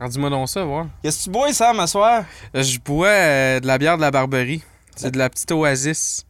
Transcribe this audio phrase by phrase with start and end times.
[0.00, 0.86] Dis-moi donc ça, voir.
[1.02, 2.24] Qu'est-ce que tu bois, Sam, à soir?
[2.54, 4.62] Euh, Je bois euh, de la bière de la Barberie.
[4.96, 6.24] C'est de la petite Oasis.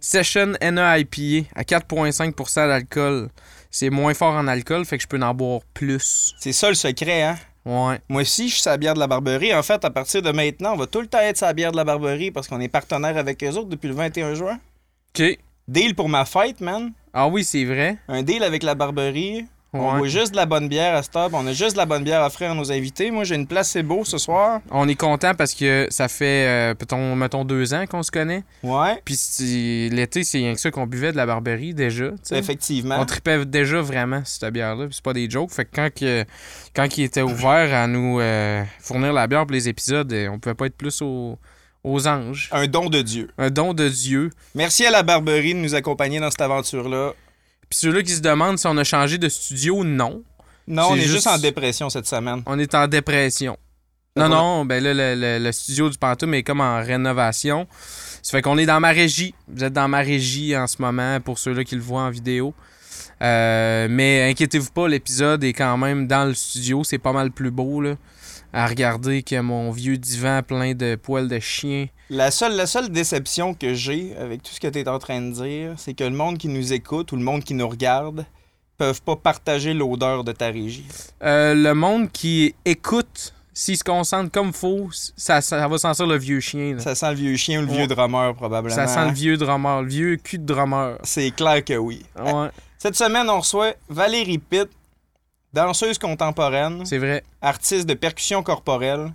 [0.00, 3.28] Session NA IPA à 4,5% d'alcool.
[3.70, 6.34] C'est moins fort en alcool, fait que je peux en boire plus.
[6.38, 7.36] C'est ça le secret, hein?
[7.64, 7.98] Ouais.
[8.08, 9.52] Moi aussi, je suis sa bière de la Barberie.
[9.54, 11.76] En fait, à partir de maintenant, on va tout le temps être sa bière de
[11.76, 14.58] la Barberie parce qu'on est partenaire avec eux autres depuis le 21 juin.
[15.18, 15.38] OK.
[15.66, 16.92] Deal pour ma fête, man.
[17.12, 17.98] Ah oui, c'est vrai.
[18.06, 19.46] Un deal avec la Barberie.
[19.72, 21.32] On boit juste de la bonne bière à stop.
[21.34, 23.10] On a juste de la bonne bière à offrir à nos invités.
[23.10, 24.60] Moi, j'ai une place, c'est beau ce soir.
[24.70, 28.42] On est content parce que ça fait, euh, peut-on- mettons, deux ans qu'on se connaît.
[28.62, 29.18] Ouais, Puis
[29.90, 32.06] l'été, c'est rien que ça qu'on buvait de la Barberie déjà.
[32.30, 32.96] effectivement.
[33.00, 34.86] On tripait déjà vraiment cette bière-là.
[34.90, 35.50] C'est pas des jokes.
[35.50, 36.24] Fait que quand, que,
[36.74, 40.38] quand il était ouvert à nous euh, fournir la bière pour les épisodes, euh, on
[40.38, 41.38] pouvait pas être plus au-
[41.84, 42.48] aux anges.
[42.52, 43.28] Un don de Dieu.
[43.36, 44.30] Un don de Dieu.
[44.54, 47.12] Merci à la Barberie de nous accompagner dans cette aventure-là.
[47.68, 50.22] Puis ceux-là qui se demandent si on a changé de studio, non.
[50.68, 51.14] Non, on est juste...
[51.14, 52.42] juste en dépression cette semaine.
[52.46, 53.56] On est en dépression.
[54.16, 57.66] Non, non, ben là, le, le- le studio du Pantoum est comme en rénovation.
[58.22, 59.34] Ça fait qu'on est dans ma régie.
[59.46, 62.54] Vous êtes dans ma régie en ce moment pour ceux-là qui le voient en vidéo.
[63.22, 66.82] Euh, mais inquiétez-vous pas, l'épisode est quand même dans le studio.
[66.82, 67.96] C'est pas mal plus beau, là.
[68.52, 71.86] À regarder que mon vieux divan plein de poils de chien.
[72.08, 75.20] La seule, la seule déception que j'ai avec tout ce que tu es en train
[75.20, 78.24] de dire, c'est que le monde qui nous écoute ou le monde qui nous regarde
[78.78, 80.86] peuvent pas partager l'odeur de ta régie.
[81.22, 86.16] Euh, le monde qui écoute, s'il se concentre comme faut, ça, ça va sentir le
[86.18, 86.74] vieux chien.
[86.74, 86.80] là.
[86.80, 87.78] Ça sent le vieux chien ou le Ouais.
[87.78, 88.74] vieux drummer, probablement.
[88.74, 90.98] Ça sent le vieux drummer, le vieux cul de drummer.
[91.02, 92.04] C'est clair que oui.
[92.22, 94.68] Ouais, Cette semaine, on reçoit Valérie Pitt,
[95.56, 97.24] danseuse contemporaine, c'est vrai.
[97.40, 99.12] artiste de percussion corporelle.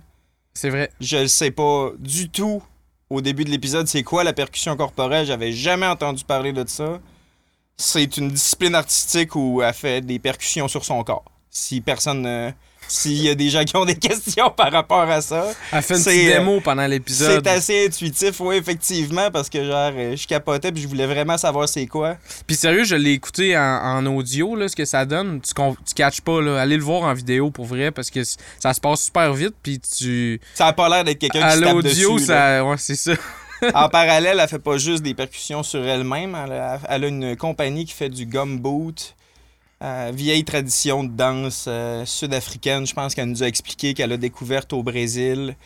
[0.54, 0.90] C'est vrai.
[1.00, 2.62] Je ne sais pas du tout
[3.08, 5.24] au début de l'épisode c'est quoi la percussion corporelle?
[5.24, 7.00] J'avais jamais entendu parler de ça.
[7.76, 11.24] C'est une discipline artistique où elle fait des percussions sur son corps.
[11.50, 12.26] Si personne.
[12.26, 12.50] euh,
[12.92, 15.96] S'il y a des gens qui ont des questions par rapport à ça, Elle fait
[15.96, 17.40] une petite euh, démo pendant l'épisode.
[17.42, 21.38] c'est assez intuitif, oui, effectivement, parce que genre, euh, je capotais puis je voulais vraiment
[21.38, 22.18] savoir c'est quoi.
[22.46, 25.40] Puis sérieux, je l'ai écouté en, en audio, là, ce que ça donne.
[25.40, 26.60] Tu, tu catches pas, là.
[26.60, 29.80] Allez le voir en vidéo pour vrai, parce que ça se passe super vite, puis
[29.80, 30.38] tu...
[30.52, 32.62] Ça a pas l'air d'être quelqu'un qui À se tape l'audio, ça...
[32.62, 33.12] Ouais, c'est ça.
[33.74, 36.36] En parallèle, elle fait pas juste des percussions sur elle-même.
[36.44, 39.14] Elle a, elle a une compagnie qui fait du gumboot.
[39.82, 42.86] Euh, vieille tradition de danse euh, sud-africaine.
[42.86, 45.56] Je pense qu'elle nous a expliqué qu'elle a découverte au Brésil.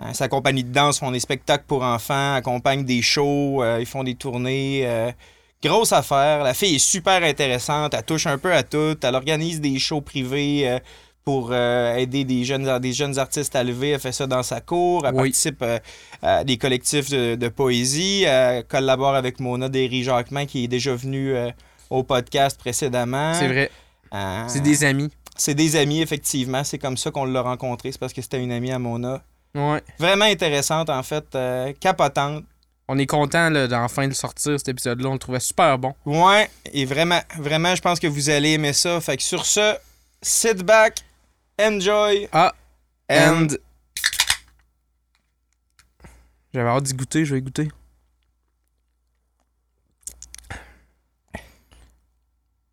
[0.00, 4.04] Euh, sa compagnie de danse font des spectacles pour enfants, accompagnent des shows, ils font
[4.04, 4.86] des tournées.
[5.64, 6.44] grosse affaire.
[6.44, 7.94] La fille est super intéressante.
[7.94, 8.96] Elle touche un peu à tout.
[9.02, 10.80] Elle organise des shows privés
[11.26, 13.90] pour euh, aider des jeunes, des jeunes artistes à lever.
[13.90, 15.04] Elle fait ça dans sa cour.
[15.04, 15.22] Elle Oui.
[15.30, 15.78] participe euh,
[16.22, 18.22] à des collectifs de, de poésie.
[18.22, 21.50] Elle collabore avec Mona Derry-Jacquemin qui est déjà venue euh,
[21.90, 23.34] au podcast précédemment.
[23.34, 23.70] C'est vrai.
[24.14, 25.10] Euh, C'est des amis.
[25.36, 26.64] c'est des amis, effectivement.
[26.64, 27.92] C'est comme ça qu'on l'a rencontré.
[27.92, 29.22] C'est parce que c'était une amie à Mona.
[29.54, 29.82] Ouais.
[29.98, 31.24] Vraiment intéressante, en fait.
[31.34, 32.44] euh, capotante.
[32.88, 35.08] On est content là, d'enfin de sortir cet épisode-là.
[35.08, 35.94] On le trouvait super bon.
[36.04, 39.00] Ouais, et vraiment, vraiment, je pense que vous allez aimer ça.
[39.00, 39.74] Fait que sur ce,
[40.22, 40.98] sit back,
[41.60, 42.54] enjoy, Ah,
[43.10, 43.16] and...
[43.16, 43.46] and...
[46.54, 47.68] J'avais hâte d'y goûter, je vais y goûter.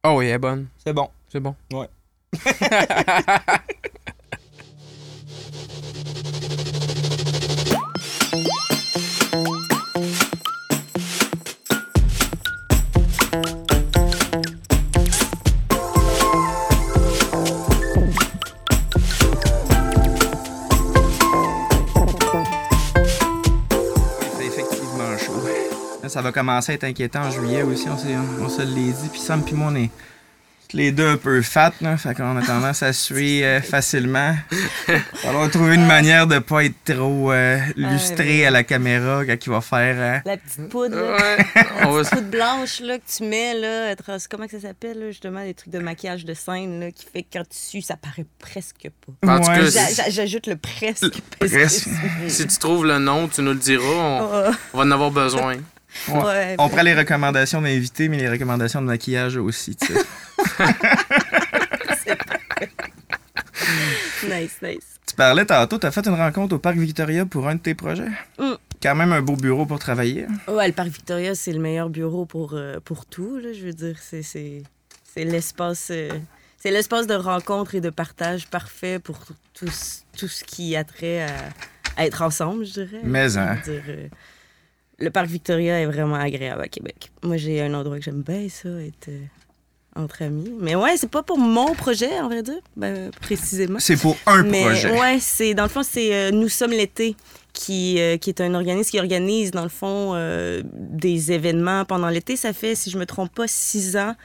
[0.05, 0.67] Oh, oui, elle est bonne.
[0.77, 1.09] C'est bon.
[1.29, 1.55] C'est bon.
[1.71, 1.87] Ouais.
[26.13, 27.97] ça va commencer à être inquiétant en juillet aussi, on,
[28.49, 29.09] se l'est dit.
[29.11, 29.89] Puis Sam puis moi, on est
[30.75, 34.35] les deux un peu fat, là, fait qu'on a tendance à suer euh, facilement.
[35.23, 38.45] Alors, trouver une manière de pas être trop euh, lustré ouais.
[38.47, 39.95] à la caméra quand il va faire...
[39.99, 41.15] euh, La petite poudre, là.
[41.15, 41.45] Ouais.
[41.83, 44.67] On va La petite poudre blanche là, que tu mets, là, trans- comment que ça
[44.67, 47.81] s'appelle, justement, des trucs de maquillage de scène là, qui fait que quand tu sues,
[47.83, 48.89] ça paraît presque
[49.21, 49.37] pas.
[49.37, 49.69] Ouais,
[50.09, 51.07] J'ajoute le presque.
[51.11, 51.87] que presque.
[52.27, 53.83] si tu trouves le nom, tu nous le diras.
[53.85, 55.57] On, Oh, on va en avoir besoin.
[56.09, 56.23] Ouais.
[56.23, 59.99] ouais, On prend les recommandations d'invités, mais les recommandations de maquillage aussi, tu sais.
[64.27, 64.99] Nice, nice.
[65.07, 68.07] Tu parlais tantôt, t'as fait une rencontre au Parc Victoria pour un de tes projets?
[68.39, 68.53] Mm.
[68.81, 70.25] Quand même un beau bureau pour travailler.
[70.47, 73.73] Ouais, le Parc Victoria, c'est le meilleur bureau pour, euh, pour tout, là, je veux
[73.73, 73.95] dire.
[74.01, 74.63] C'est, c'est,
[75.13, 75.89] c'est l'espace...
[75.91, 76.09] euh,
[76.57, 79.19] c'est l'espace de rencontre et de partage parfait pour
[79.53, 81.27] tout, ce- tout ce qui a trait à,
[81.97, 83.01] à être ensemble, je dirais.
[83.03, 83.57] Mais, hein.
[83.65, 84.07] Dire, euh,
[84.99, 87.11] le Parc Victoria est vraiment agréable à Québec.
[87.23, 89.19] Moi, j'ai un endroit que j'aime bien, ça, être, euh,
[89.95, 90.53] entre amis.
[90.59, 93.79] Mais ouais, c'est pas pour mon projet, en vrai dire, ben, précisément.
[93.79, 94.99] C'est pour un Mais projet.
[94.99, 97.15] ouais, c'est dans le fond, c'est euh, Nous sommes l'été.
[97.55, 102.09] Qui, euh, qui est un organisme qui organise, dans le fond, euh, des événements pendant
[102.09, 102.35] l'été.
[102.35, 104.15] Ça fait, si je me trompe pas, six ans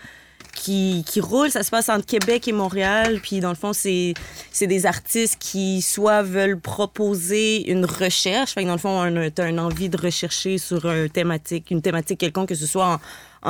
[0.59, 1.51] qui, qui roule.
[1.51, 3.21] Ça se passe entre Québec et Montréal.
[3.23, 4.15] Puis, dans le fond, c'est
[4.53, 8.53] c'est des artistes qui soit veulent proposer une recherche.
[8.55, 11.83] Fait que, dans le fond, tu as une envie de rechercher sur un thématique, une
[11.83, 13.01] thématique quelconque, que ce soit en-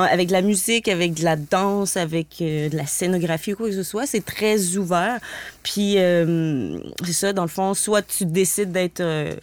[0.01, 3.55] en- avec de la musique, avec de la danse, avec euh, de la scénographie ou
[3.57, 4.05] quoi que ce soit.
[4.05, 5.19] C'est très ouvert.
[5.63, 9.35] Puis, euh, c'est ça, dans le fond, soit tu décides d'être euh,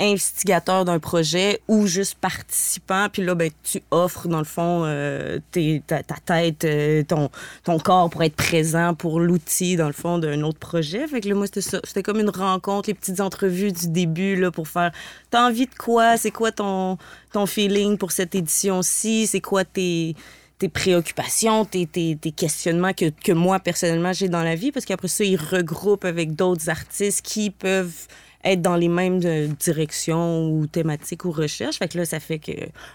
[0.00, 3.08] instigateur d'un projet ou juste participant.
[3.12, 7.30] Puis là, ben, tu offres, dans le fond, euh, tes- ta, ta tête, euh, ton,
[7.64, 11.06] ton corps pour être présent pour l'outil, dans le fond, d'un autre projet.
[11.08, 11.80] Fait que là, moi, c'était ça.
[11.84, 14.92] C'était comme une rencontre, les petites entrevues du début, là, pour faire
[15.30, 16.16] T'as envie de quoi?
[16.16, 16.96] C'est quoi ton,
[17.32, 19.26] ton feeling pour cette édition-ci?
[19.26, 20.14] C'est quoi tes
[20.58, 24.84] tes préoccupations, tes, tes, tes questionnements que, que moi, personnellement, j'ai dans la vie, parce
[24.86, 28.08] qu'après ça, ils regroupent avec d'autres artistes qui peuvent
[28.44, 31.78] être dans les mêmes euh, directions ou thématiques ou recherches.
[31.78, 32.52] Fait que là, ça fait que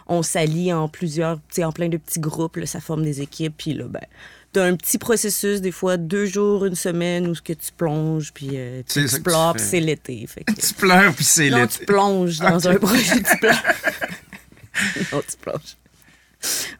[0.08, 3.74] on s'allie en plusieurs, en plein de petits groupes, là, ça forme des équipes, puis
[3.74, 4.02] là, ben,
[4.54, 8.32] t'as un petit processus, des fois deux jours, une semaine, où ce que tu plonges,
[8.34, 10.26] puis euh, tu tu explores, puis c'est l'été.
[10.28, 10.54] Fait que...
[10.64, 11.80] Tu pleures, puis c'est l'été.
[11.80, 13.64] tu plonges dans un projet, tu pleures.
[15.12, 15.78] non, tu plonges.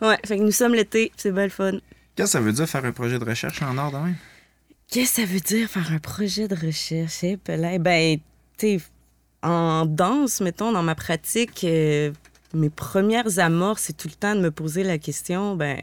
[0.02, 1.74] Ouais, fait que nous sommes l'été, c'est bien le fun.
[2.16, 4.16] Qu'est-ce que ça veut dire faire un projet de recherche en de même?
[4.90, 7.24] Qu'est-ce que ça veut dire faire un projet de recherche?
[7.24, 7.38] Eh?
[7.48, 8.20] Ben,
[9.42, 12.12] en danse, mettons, dans ma pratique, euh,
[12.54, 15.82] mes premières amorces, c'est tout le temps de me poser la question, ben,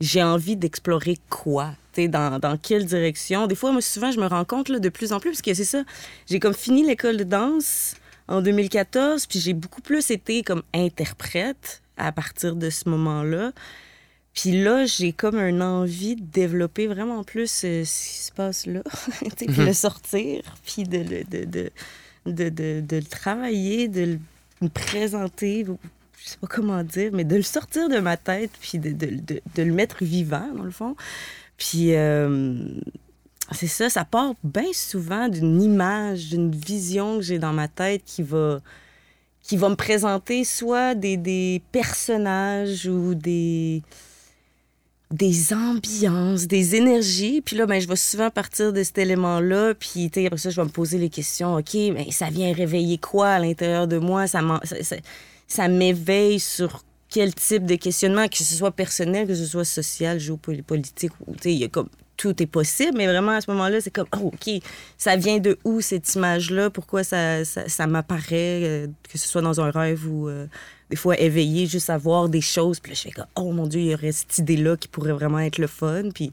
[0.00, 1.72] j'ai envie d'explorer quoi?
[1.96, 3.46] Dans, dans quelle direction?
[3.46, 5.64] Des fois, moi, souvent, je me rends compte de plus en plus, parce que c'est
[5.64, 5.82] ça,
[6.26, 7.94] j'ai comme fini l'école de danse
[8.28, 13.52] en 2014, puis j'ai beaucoup plus été comme interprète à partir de ce moment-là.
[14.34, 18.66] Puis là, j'ai comme une envie de développer vraiment plus euh, ce qui se passe
[18.66, 18.82] là,
[19.36, 21.70] puis le sortir, puis de le, de, de,
[22.48, 24.18] de, de- le travailler, de
[24.62, 28.78] le présenter, je sais pas comment dire, mais de le sortir de ma tête, puis
[28.78, 30.96] de, de, de, de le mettre vivant, dans le fond.
[31.58, 32.64] Puis euh,
[33.50, 38.02] c'est ça, ça part bien souvent d'une image, d'une vision que j'ai dans ma tête
[38.06, 38.60] qui va
[39.42, 43.82] qui va me présenter soit des, des personnages ou des
[45.12, 47.40] des ambiances, des énergies.
[47.42, 49.74] Puis là, ben, je vais souvent partir de cet élément-là.
[49.74, 51.56] Puis, après ça, je vais me poser les questions.
[51.56, 54.26] OK, mais ça vient réveiller quoi à l'intérieur de moi?
[54.26, 60.18] Ça, m'éveille sur quel type de questionnement, que ce soit personnel, que ce soit social,
[60.18, 61.12] géopolitique.
[61.44, 64.30] il y a comme tout est possible, mais vraiment à ce moment-là, c'est comme, oh,
[64.32, 64.62] OK,
[64.98, 66.70] ça vient de où cette image-là?
[66.70, 70.46] Pourquoi ça, ça, m'apparaît, euh, que ce soit dans un rêve ou euh,
[70.90, 72.80] des fois éveillé, juste à voir des choses?
[72.80, 75.12] Puis là, je fais comme, oh mon Dieu, il y aurait cette idée-là qui pourrait
[75.12, 76.10] vraiment être le fun.
[76.14, 76.32] Puis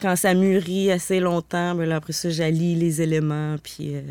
[0.00, 3.56] quand ça mûrit assez longtemps, ben là, après ça, j'allie les éléments.
[3.62, 3.96] Puis.
[3.96, 4.02] euh,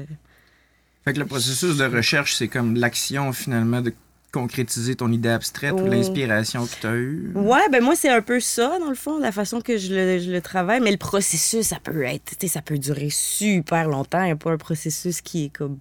[1.04, 3.94] Fait que le processus de recherche, c'est comme l'action finalement de
[4.36, 5.88] concrétiser ton idée abstraite ou Oh.
[5.88, 7.32] l'inspiration que tu as eue?
[7.36, 10.20] Ouais, ben moi, c'est un peu ça, dans le fond, la façon que je le,
[10.20, 10.82] je le travaille.
[10.82, 14.22] Mais le processus, ça peut être, tu sais, ça peut durer super longtemps.
[14.22, 15.78] Il n'y a pas un processus qui est comme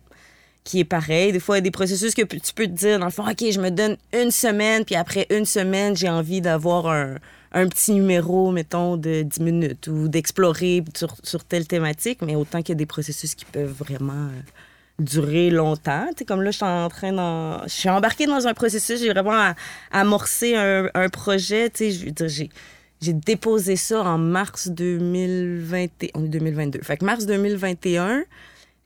[0.64, 1.30] qui est pareil.
[1.32, 3.24] Des fois, il y a des processus que tu peux te dire, dans le fond,
[3.28, 7.16] OK, je me donne une semaine, puis après une semaine, j'ai envie d'avoir un,
[7.52, 12.20] un petit numéro, mettons, de 10 minutes ou d'explorer sur, sur telle thématique.
[12.22, 14.40] Mais autant qu'il y a des processus qui peuvent vraiment euh,
[14.98, 16.06] durer longtemps.
[16.10, 17.62] Tu sais, comme là, je suis en train d'en...
[17.64, 19.54] Je suis embarquée dans un processus, j'ai vraiment
[19.90, 21.70] amorcé un, projet.
[21.76, 22.48] J'ai...
[23.12, 26.08] Déposé ça en mars 2021.
[26.14, 26.80] On est 2022.
[26.82, 28.24] Fait que mars 2021,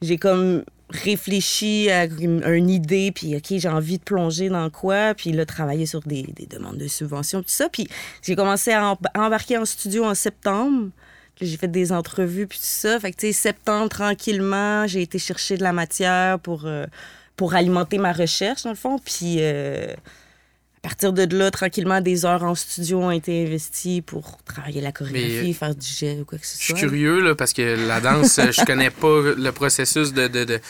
[0.03, 5.33] j'ai comme réfléchi à une, idée, puis OK, j'ai envie de plonger dans quoi, puis
[5.33, 7.69] là, travailler sur des, des demandes de subventions, tout ça.
[7.69, 7.87] Puis
[8.23, 10.88] j'ai commencé à embarquer en studio en septembre.
[11.40, 12.99] J'ai fait des entrevues, puis tout ça.
[13.00, 16.85] Fait que, tu sais, septembre, tranquillement, j'ai été chercher de la matière pour, euh,
[17.37, 18.99] pour alimenter ma recherche, dans le fond.
[18.99, 19.92] Puis euh,
[20.78, 24.92] à partir de là, tranquillement, des heures en studio ont été investies pour travailler la
[24.92, 26.78] chorégraphie, Mais, faire du jet ou quoi que ce Je suis soit.
[26.80, 30.61] curieux, là, parce que la danse, euh, je connais pas le processus de, de, de,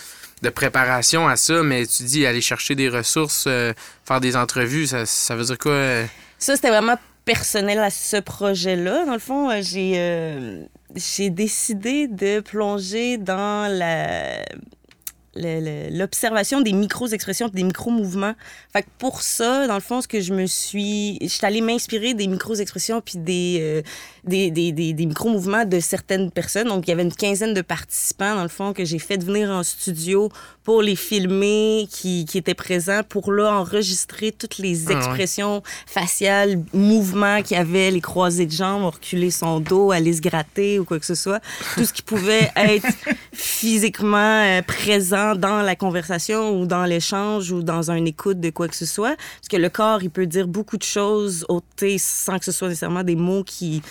[0.42, 3.72] de préparation à ça, mais tu dis aller chercher des ressources, euh,
[4.06, 5.72] faire des entrevues, ça, ça veut dire quoi?
[5.72, 6.04] euh?
[6.38, 6.96] Ça, c'était vraiment
[7.28, 9.04] personnel à ce projet-là.
[9.04, 10.64] Dans le fond, euh, j'ai euh,
[10.96, 13.68] j'ai décidé de plonger dans
[15.36, 18.32] l'observation des micro-expressions, des micro-mouvements.
[18.96, 21.18] Pour ça, dans le fond, ce je me suis...
[21.20, 23.82] Je suis allée m'inspirer des micro-expressions puis des, euh,
[24.28, 26.68] des, des, des, des micro-mouvements de certaines personnes.
[26.68, 29.50] Donc, il y avait une quinzaine de participants, dans le fond, que j'ai fait venir
[29.50, 30.30] en studio
[30.64, 34.96] pour les filmer, qui, qui étaient présents, pour là enregistrer toutes les Ah ouais.
[34.96, 40.20] expressions faciales, mouvements qu'il y avait, les croisés de jambes, reculer son dos, aller se
[40.20, 41.40] gratter ou quoi que ce soit.
[41.74, 42.86] Tout ce qui pouvait être
[43.32, 48.68] physiquement euh, présent dans la conversation ou dans l'échange ou dans une écoute de quoi
[48.68, 49.16] que ce soit.
[49.16, 52.52] Parce que le corps, il peut dire beaucoup de choses au thé sans que ce
[52.52, 53.82] soit nécessairement des mots qui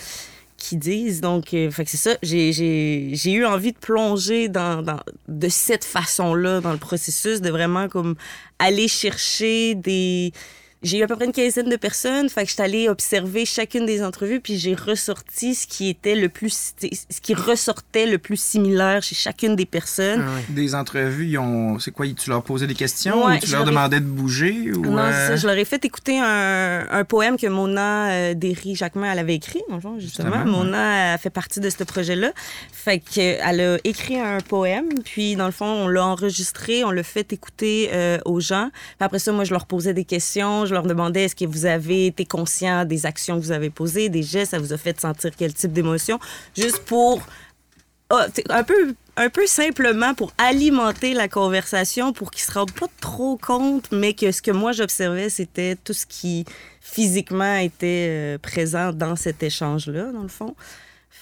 [0.58, 1.22] qui disent.
[1.22, 2.16] Donc, euh, fait que c'est ça.
[2.22, 7.88] J'ai, eu envie de plonger dans, dans, de cette façon-là dans le processus, de vraiment
[7.88, 8.16] comme
[8.58, 10.32] aller chercher des...
[10.82, 13.84] J'ai eu à peu près une quinzaine de personnes, fait que j'étais allée observer chacune
[13.84, 18.40] des entrevues, puis j'ai ressorti ce qui était le plus, ce qui ressortait le plus
[18.40, 20.24] similaire chez chacune des personnes.
[20.26, 20.40] Ah.
[20.50, 21.78] Des entrevues, ils ont...
[21.78, 22.06] c'est quoi?
[22.16, 24.70] Tu leur posais des questions Ouais, ou tu leur leur ai- demandais de bouger?
[24.72, 28.34] Ou, Non, euh, ça, je leur ai fait écouter un, un poème que Mona euh,
[28.34, 30.28] Derry-Jacquemin, elle avait écrit, le fond, justement.
[30.32, 30.64] Justement, ouais.
[30.64, 32.32] Mona a fait partie de ce projet-là.
[32.72, 37.02] Fait qu'elle a écrit un poème, puis dans le fond, on l'a enregistré, on l'a
[37.02, 38.70] fait écouter euh, aux gens.
[38.72, 41.66] Puis après ça, moi, je leur posais des questions, je leur demandais est-ce que vous
[41.66, 45.00] avez été conscient des actions que vous avez posées, des gestes, ça vous a fait
[45.00, 46.18] sentir quel type d'émotion,
[46.56, 47.20] juste pour
[48.10, 52.86] ah, un peu un peu simplement pour alimenter la conversation pour qu'ils se rendent pas
[53.02, 56.46] trop compte mais que ce que moi j'observais c'était tout ce qui
[56.80, 60.54] physiquement était euh, présent dans cet échange là dans le fond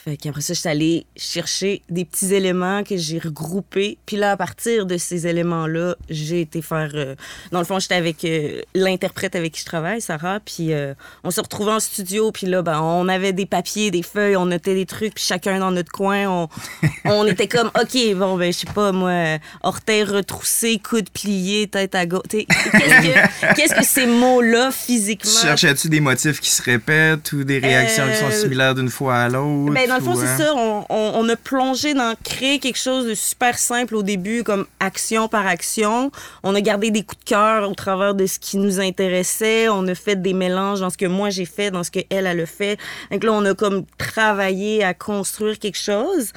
[0.06, 4.32] fait qu'après ça je suis allée chercher des petits éléments que j'ai regroupés puis là
[4.32, 7.14] à partir de ces éléments là j'ai été faire euh,
[7.52, 10.94] dans le fond j'étais avec euh, l'interprète avec qui je travaille Sarah puis euh,
[11.24, 14.46] on se retrouvait en studio puis là ben on avait des papiers des feuilles on
[14.46, 16.48] notait des trucs puis chacun dans notre coin on
[17.04, 21.94] on était comme, OK, bon, ben, je sais pas, moi, orteil retroussé, coude plié, tête
[21.94, 22.22] à gauche.
[22.30, 25.30] Qu'est-ce que, qu'est-ce que ces mots-là, physiquement?
[25.42, 29.16] Cherchais-tu des motifs qui se répètent ou des réactions qui sont Euh, similaires d'une fois
[29.16, 29.72] à l'autre?
[29.72, 30.36] Ben, dans le fond, c'est hein?
[30.38, 30.54] ça.
[30.54, 34.66] On, on- on a plongé dans créer quelque chose de super simple au début, comme
[34.80, 36.10] action par action.
[36.42, 39.68] On a gardé des coups de cœur au travers de ce qui nous intéressait.
[39.68, 42.26] On a fait des mélanges dans ce que moi j'ai fait, dans ce que elle,
[42.26, 42.78] elle a fait.
[43.10, 46.32] Donc là, on a comme travaillé à construire quelque chose.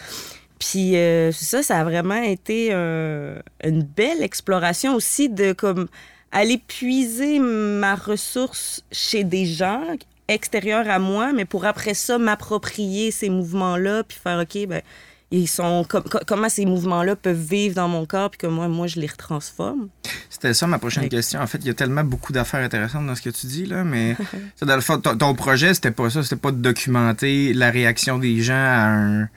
[0.59, 5.87] Puis euh, c'est ça, ça a vraiment été euh, une belle exploration aussi de comme
[6.31, 9.81] aller puiser ma ressource chez des gens
[10.29, 14.81] extérieurs à moi, mais pour après ça m'approprier ces mouvements-là, puis faire OK, ben
[15.31, 18.67] ils sont com- co- comment ces mouvements-là peuvent vivre dans mon corps, puis que moi,
[18.67, 19.89] moi je les retransforme.
[20.29, 21.09] C'était ça ma prochaine Ouais.
[21.09, 21.39] question.
[21.39, 23.83] En fait, il y a tellement beaucoup d'affaires intéressantes dans ce que tu dis, là,
[23.83, 24.15] mais
[24.55, 26.23] ça, dans le fond, ton, ton projet, c'était pas ça.
[26.23, 29.29] C'était pas de documenter la réaction des gens à un.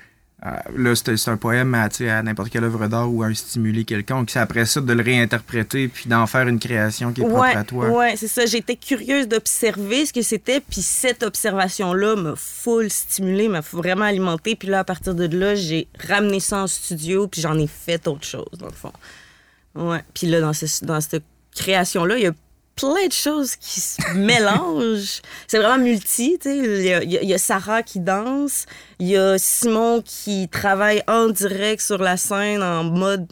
[0.44, 3.22] À- là, c'était c'est un poème à, tu sais, à n'importe quelle œuvre d'art ou
[3.22, 4.30] à un stimulé quelconque.
[4.30, 7.62] C'est après ça de le réinterpréter puis d'en faire une création qui est propre à
[7.64, 7.88] toi.
[7.90, 8.44] ouais, c'est ça.
[8.46, 14.56] J'étais curieuse d'observer ce que c'était, puis cette observation-là m'a full stimulée, m'a vraiment alimentée.
[14.56, 18.06] Puis là, à partir de là, j'ai ramené ça en studio, puis j'en ai fait
[18.08, 18.92] autre chose, dans le fond.
[19.76, 20.02] Ouais.
[20.12, 21.22] Puis là, dans, ce- dans cette
[21.54, 22.32] création-là, il y a
[22.76, 25.20] plein de choses qui se mélangent.
[25.46, 26.38] C'est vraiment multi.
[26.44, 28.66] Il y, a- y a- Sarah qui danse,
[28.98, 33.26] il y a Simon qui travaille en direct sur la scène en mode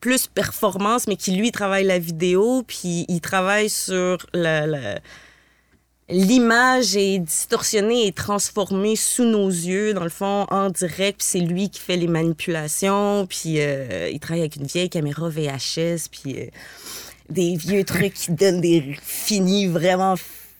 [0.00, 4.98] plus performance, mais qui lui travaille la vidéo, puis il travaille sur la-
[6.08, 11.38] l'image est distorsionnée et transformée sous nos yeux, dans le fond, en direct, puis c'est
[11.40, 16.38] lui qui fait les manipulations, puis euh, il travaille avec une vieille caméra VHS, puis
[16.40, 16.46] euh,
[17.32, 20.14] des vieux trucs qui donnent des finis vraiment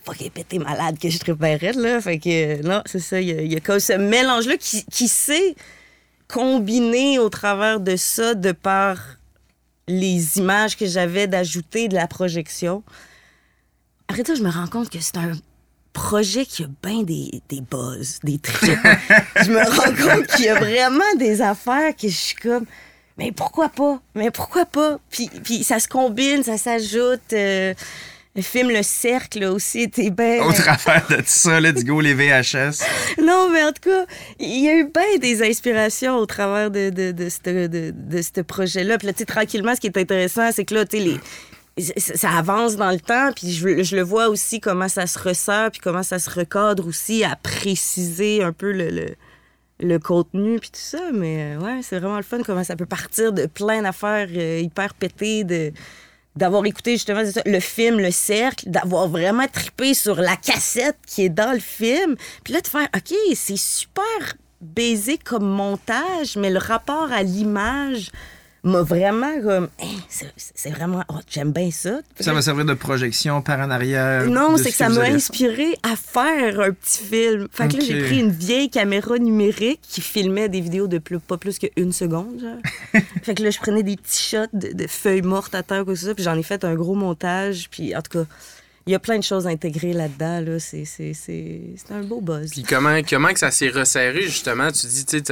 [0.05, 2.01] fucking pété malade que je préparais, là.
[2.01, 4.57] Fait que, euh, non, c'est ça, il y, a- il y a comme ce mélange-là
[4.59, 5.55] qui, qui s'est
[6.29, 8.97] combiné au travers de ça, de par
[9.89, 12.83] les images que j'avais d'ajouter de la projection.
[14.09, 15.33] Après ça, je me rends compte que c'est un
[15.93, 18.71] projet qui a bien des, des buzz, des trips.
[19.45, 22.65] je me rends compte qu'il y a vraiment des affaires que je suis comme,
[23.19, 24.01] mais pourquoi pas?
[24.15, 24.99] Mais pourquoi pas?
[25.11, 27.33] Puis, puis ça se combine, ça s'ajoute.
[27.33, 27.75] euh,
[28.35, 30.43] le film Le Cercle aussi était bien.
[30.47, 32.83] Autre affaire de ça, let's go, les VHS.
[33.23, 34.07] Non, mais en tout cas,
[34.41, 38.23] il y a eu bien des inspirations au travers de, de, de, ce- de, de
[38.23, 38.97] ce projet-là.
[38.97, 41.21] Puis là, tu sais, tranquillement, ce qui est intéressant, c'est que là, tu sais, les
[41.79, 45.19] ça ça avance dans le temps, puis je, je le vois aussi comment ça se
[45.19, 49.07] ressort, puis comment ça se recadre aussi à préciser un peu le, le,
[49.83, 51.11] le contenu, puis tout ça.
[51.13, 54.61] Mais euh, ouais, c'est vraiment le fun comment ça peut partir de plein d'affaires euh,
[54.61, 55.45] hyper pétées,
[56.37, 61.29] d'avoir écouté justement le film Le Cercle, d'avoir vraiment trippé sur la cassette qui est
[61.29, 66.59] dans le film, puis là de faire OK, c'est super basique comme montage, mais le
[66.59, 68.11] rapport à l'image
[68.65, 72.01] m'a vraiment comme, Hein, c'est- vraiment, oh, j'aime bien ça.
[72.21, 74.27] Ça va servir de projection par en arrière.
[74.29, 77.49] Non, c'est ce que ça m'a inspiré à faire un petit film.
[77.53, 81.19] Fait que là, j'ai pris une vieille caméra numérique qui filmait des vidéos de plus,
[81.19, 83.03] pas plus qu'une seconde, genre.
[83.23, 85.97] fait que là, je prenais des petits shots de, de feuilles mortes à terre, comme
[85.97, 87.69] ça, puis j'en ai fait un gros montage.
[87.71, 88.25] Puis en tout cas,
[88.87, 90.59] il y a plein de choses intégrées là-dedans, là.
[90.59, 92.51] C'est, c'est, c'est, c'est un beau buzz.
[92.51, 94.71] Puis comment, comment que ça s'est resserré, justement?
[94.73, 95.23] Tu dis, tu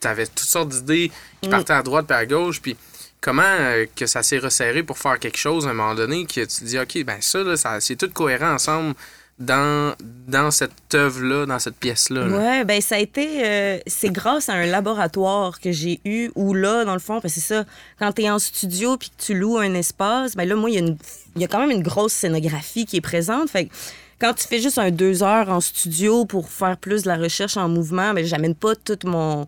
[0.00, 1.52] t'avais toutes sortes d'idées qui Mm.
[1.52, 2.76] partaient à droite et à gauche, puis
[3.20, 6.40] comment euh, que ça s'est resserré pour faire quelque chose à un moment donné que
[6.40, 8.94] tu te dis, OK, ben ça, là, ça c'est tout cohérent ensemble
[9.38, 9.94] dans,
[10.28, 12.26] dans cette œuvre-là, dans cette pièce-là.
[12.26, 12.36] là.
[12.36, 13.44] Ouais, ben ça a été.
[13.44, 17.34] euh, c'est grâce à un laboratoire que j'ai eu où là, dans le fond, parce
[17.34, 17.64] que c'est ça,
[17.98, 20.74] quand tu es en studio puis que tu loues un espace, ben là, moi, il
[20.74, 20.96] y, a une-
[21.36, 23.50] y a quand même une grosse scénographie qui est présente.
[23.50, 23.72] Fait que
[24.20, 27.56] quand tu fais juste un deux heures en studio pour faire plus de la recherche
[27.56, 29.46] en mouvement, ben j'amène pas tout mon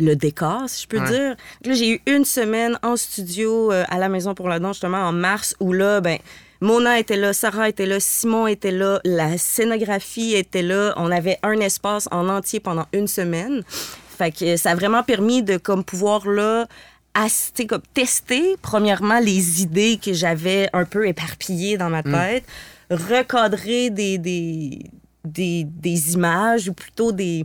[0.00, 1.10] le décor, si je peux Ouais.
[1.10, 1.36] dire.
[1.64, 4.98] Là, j'ai eu une semaine en studio euh, à la Maison pour la Danse, justement,
[4.98, 6.18] en mars, où là, ben,
[6.60, 10.92] Mona était là, Sarah était là, Simon était là, la scénographie était là.
[10.96, 13.62] On avait un espace en entier pendant une semaine.
[14.18, 16.66] Fait que ça a vraiment permis de comme pouvoir là
[17.68, 22.44] comme tester premièrement les idées que j'avais un peu éparpillées dans ma tête,
[22.90, 24.78] recadrer des, des,
[25.24, 27.44] des, des images ou plutôt des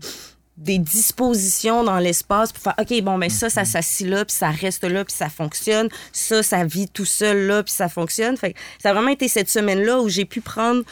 [0.57, 4.51] des dispositions dans l'espace pour faire OK bon ben ça ça s'assit là puis ça
[4.51, 8.53] reste là puis ça fonctionne ça ça vit tout seul là puis ça fonctionne fait
[8.53, 10.83] que ça a vraiment été cette semaine là où j'ai pu prendre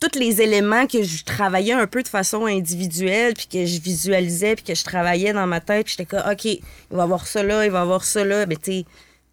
[0.00, 4.54] tous les éléments que je travaillais un peu de façon individuelle, puis que je visualisais,
[4.54, 6.60] puis que je travaillais dans ma tête, puis j'étais comme, OK, il
[6.90, 8.44] va y avoir ça là, il va y avoir ça là.
[8.44, 8.84] Mais tu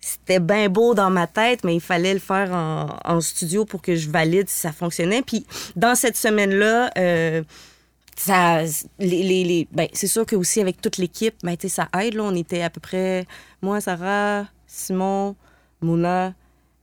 [0.03, 3.83] c'était bien beau dans ma tête, mais il fallait le faire en, en studio pour
[3.83, 5.21] que je valide si ça fonctionnait.
[5.21, 7.43] Puis dans cette semaine-là, euh,
[8.25, 8.63] ça,
[8.99, 12.15] les, les, les- ben, c'est sûr que aussi avec toute l'équipe, ben, ça aide.
[12.15, 13.25] Là, on était à peu près,
[13.61, 15.35] moi, Sarah, Simon,
[15.81, 16.33] Mouna,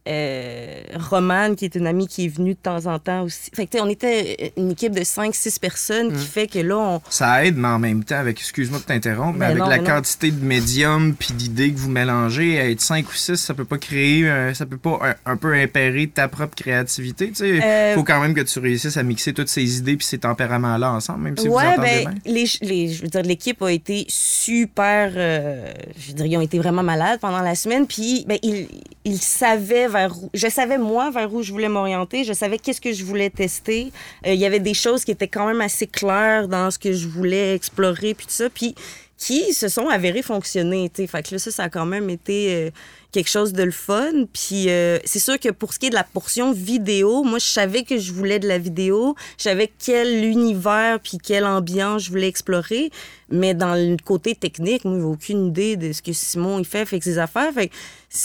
[0.08, 3.50] euh, Romane, qui est une amie qui est venue de temps en temps aussi.
[3.54, 6.76] Fait que, tu sais, on était une équipe de 5-6 personnes qui fait que là,
[6.78, 9.68] on, Ça aide, mais en même temps, avec, excuse-moi de t'interrompre, mais Ben avec non,
[9.68, 13.54] la ben quantité de médiums puis d'idées que vous mélangez, être 5 ou 6, ça
[13.54, 17.28] peut pas créer, ça peut pas un, un peu impérer ta propre créativité.
[17.28, 20.06] Tu sais, Euh, faut quand même que tu réussisses à mixer toutes ces idées puis
[20.06, 22.32] ces tempéraments-là ensemble, même si vous ouais, entendez ben, bien.
[22.32, 25.12] les, les, je veux dire, l'équipe a été super.
[25.16, 27.86] euh, je veux dire, ils ont été vraiment malades pendant la semaine.
[27.86, 28.68] Puis, ben, ils,
[29.04, 29.86] ils savaient
[30.34, 32.24] Je savais, moi, vers où je voulais m'orienter.
[32.24, 33.92] Je savais qu'est-ce que je voulais tester.
[34.26, 36.92] Euh, Il y avait des choses qui étaient quand même assez claires dans ce que
[36.92, 38.48] je voulais explorer, puis tout ça.
[38.50, 38.74] Puis,
[39.18, 40.90] qui se sont avérées fonctionner.
[40.94, 42.70] Fait que là, ça, ça a quand même été euh,
[43.12, 44.12] quelque chose de le fun.
[44.33, 47.47] Puis euh, c'est sûr que pour ce qui est de la portion vidéo, moi, je
[47.47, 49.14] savais que je voulais de la vidéo.
[49.38, 52.90] Je savais quel univers puis quelle ambiance je voulais explorer.
[53.31, 56.87] Mais dans le côté technique, moi, j'ai aucune idée de ce que Simon il fait,
[56.87, 57.53] fait ses affaires.
[57.53, 57.75] Fait que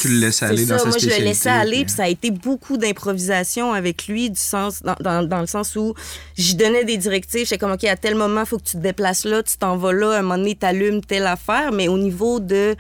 [0.02, 2.04] Tu le laisses aller dans ça, sa Moi, je le laissais aller, puis- puis ça
[2.04, 5.94] a été beaucoup d'improvisation avec lui, du sens, dans, dans, dans le sens où
[6.38, 7.42] j'y donnais des directives.
[7.44, 9.76] J'étais comme, OK, à tel moment, il faut que tu te déplaces là, tu t'en
[9.76, 12.76] vas là, à un moment donné, t'allumes telle affaire, mais au niveau de,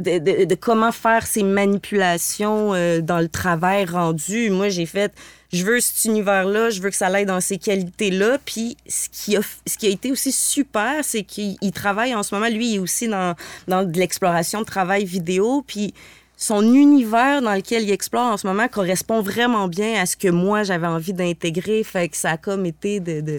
[0.00, 5.12] de, de- de comment faire ces manipulations euh, dans le travail rendu, moi, j'ai fait,
[5.52, 8.38] je veux cet univers-là, je veux que ça aille dans ces qualités-là.
[8.44, 12.22] Puis ce qui a, ce qui a été aussi super, c'est qu'il il travaille en
[12.22, 13.34] ce moment, lui, il est aussi dans,
[13.68, 15.94] dans de l'exploration de travail vidéo, puis
[16.36, 20.28] son univers dans lequel il explore en ce moment correspond vraiment bien à ce que
[20.28, 21.82] moi j'avais envie d'intégrer.
[21.82, 23.38] Fait que ça a comme été de, de,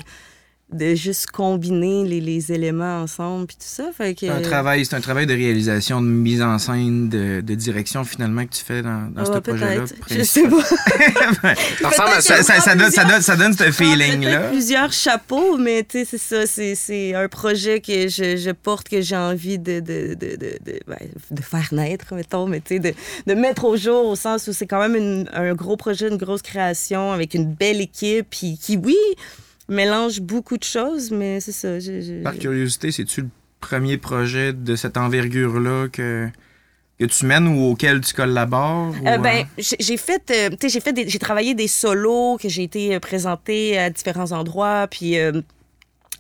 [0.74, 3.86] de juste combiner les, les éléments ensemble puis tout ça.
[3.98, 7.40] Fait que, C'est un travail, c'est un travail de réalisation, de mise en scène, de,
[7.40, 9.86] de direction finalement que tu fais dans, dans Ouais, ce projet-là.
[10.10, 10.62] Je sais pas.
[11.92, 12.76] Ça ça.
[12.76, 14.50] Donne, ça, donne, ça donne ce feeling-là.
[14.50, 16.46] plusieurs chapeaux, mais tu sais, c'est ça.
[16.46, 20.58] C'est, c'est un projet que je, je porte, que j'ai envie de, de, de, de,
[20.66, 20.98] de, ben,
[21.32, 22.94] de faire naître, mettons, mais tu sais, de,
[23.26, 26.18] de mettre au jour au sens où c'est quand même une- un gros projet, une
[26.18, 28.96] grosse création avec une belle équipe, puis qui, oui,
[29.70, 31.80] mélange beaucoup de choses, mais c'est ça.
[31.80, 36.30] je- je- Par curiosité, c'est-tu le premier projet de cette envergure-là que,
[37.00, 38.94] que tu mènes ou auquel tu collabores?
[39.04, 42.64] ou, Euh, ben, euh, j'ai fait, euh, j'ai fait, j'ai travaillé des solos que j'ai
[42.64, 45.42] été présentée à différents endroits, puis euh,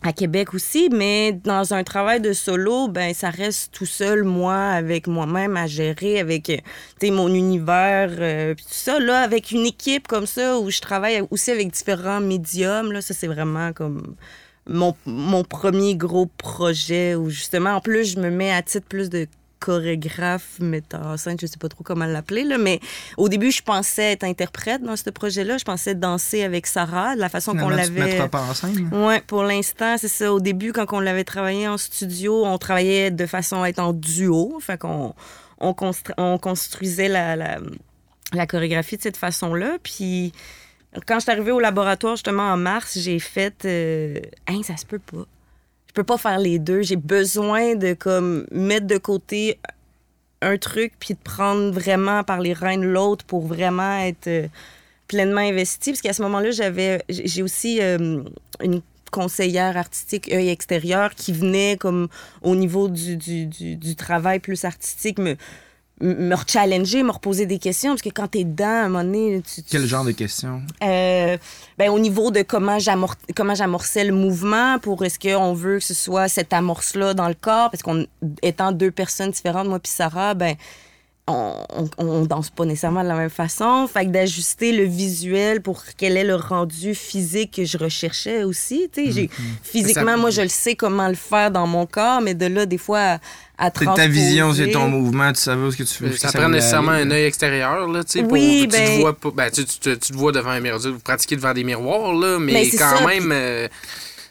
[0.03, 4.55] à Québec aussi, mais dans un travail de solo, ben ça reste tout seul moi
[4.55, 8.99] avec moi-même à gérer avec euh, mon univers euh, tout ça.
[8.99, 13.13] Là avec une équipe comme ça où je travaille aussi avec différents médiums là, ça
[13.13, 14.15] c'est vraiment comme
[14.69, 19.09] mon, mon premier gros projet où justement en plus je me mets à titre plus
[19.09, 19.27] de
[19.59, 22.79] chorégraphe, metteur en scène, je sais pas trop comment l'appeler, là, mais
[23.17, 25.57] au début, je pensais être interprète dans ce projet-là.
[25.57, 28.03] Je pensais danser avec Sarah, de la façon qu'on tu l'avait.
[28.03, 28.89] mettras pas en scène?
[28.93, 30.31] Ouais, pour l'instant, c'est ça.
[30.33, 33.93] Au début, quand on l'avait travaillé en studio, on travaillait de façon à être en
[33.93, 34.59] duo.
[34.59, 35.13] Fait qu'on
[35.59, 37.59] on, constru- on construisait la, la,
[38.33, 39.77] la chorégraphie de cette façon-là.
[39.81, 40.33] Puis
[41.05, 43.65] quand je suis arrivée au laboratoire, justement, en mars, j'ai fait...
[43.65, 45.25] Euh, hein, ça se peut pas.
[45.97, 46.83] Peux pas faire les deux.
[46.83, 49.57] J'ai besoin de, comme, mettre de côté
[50.43, 54.47] un truc, puis de prendre vraiment par les reins l'autre pour vraiment être euh,
[55.07, 55.93] pleinement investi.
[55.93, 57.01] Parce qu'à ce moment-là, j'avais...
[57.09, 58.21] J'ai aussi euh,
[58.61, 62.09] une conseillère artistique œil extérieur qui venait comme
[62.43, 65.17] au niveau du, du, du, travail plus artistique
[65.99, 69.41] me rechallenger, me reposer des questions, parce que quand t'es dedans, à un moment donné...
[69.41, 70.61] Tu, tu- Quel genre de questions?
[70.83, 71.37] euh,
[71.77, 75.83] ben, au niveau de comment j'amor- comment j'amorçais le mouvement, pour est-ce qu'on veut que
[75.85, 78.05] ce soit cette amorce-là dans le corps, parce qu'on
[78.43, 80.55] étant deux personnes différentes, moi puis Sarah, ben
[81.27, 83.87] on, on, on danse pas nécessairement de la même façon.
[83.91, 88.89] Fait que d'ajuster le visuel pour quel est le rendu physique que je recherchais aussi.
[88.93, 89.29] Tu sais, j'ai-
[89.61, 92.65] physiquement, Ça- moi, je le sais comment le faire dans mon corps, mais de là,
[92.65, 93.19] des fois,
[93.57, 96.15] à, à C'est ta vision, c'est ton mouvement, tu savais où est-ce que tu veux.
[96.15, 97.03] Ça prend nécessairement aller.
[97.03, 99.65] un œil extérieur, là, tu sais, pour Oui, tu ben- te vois pas, ben, tu,
[99.65, 102.53] tu te- tu te vois devant un miroir, vous pratiquez devant des miroirs, là, mais,
[102.53, 103.67] Mais quand ça, même, euh,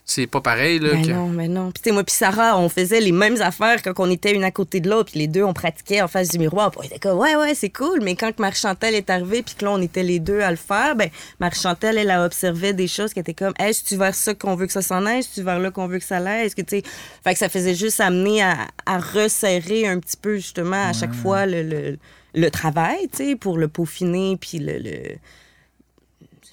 [0.08, 0.92] c'est pas pareil, là.
[0.92, 1.72] Ben que- non, mais non.
[1.72, 4.44] Puis tu sais, moi puis Sarah, on faisait les mêmes affaires quand on était une
[4.44, 6.70] à côté de l'autre, puis les deux, on pratiquait en face du miroir.
[6.70, 8.00] Puis on était comme, ouais, ouais, c'est cool.
[8.02, 10.56] Mais quand que Marie-Chantal est arrivée, puis que là, on était les deux à le
[10.56, 14.32] faire, ben Marie-Chantal, elle a observé des choses qui étaient comme, est-ce tu vers ça
[14.32, 15.18] qu'on veut que ça s'en aille?
[15.18, 16.46] Est-ce tu vers là qu'on veut que ça l'aille?
[16.46, 16.82] Est-ce que, tu sais...
[17.24, 21.14] Fait que ça faisait juste amener à, à resserrer un petit peu, justement, à chaque
[21.14, 21.98] fois, le, le,
[22.34, 24.78] le travail, tu sais, pour le peaufiner, puis le...
[24.78, 25.16] le...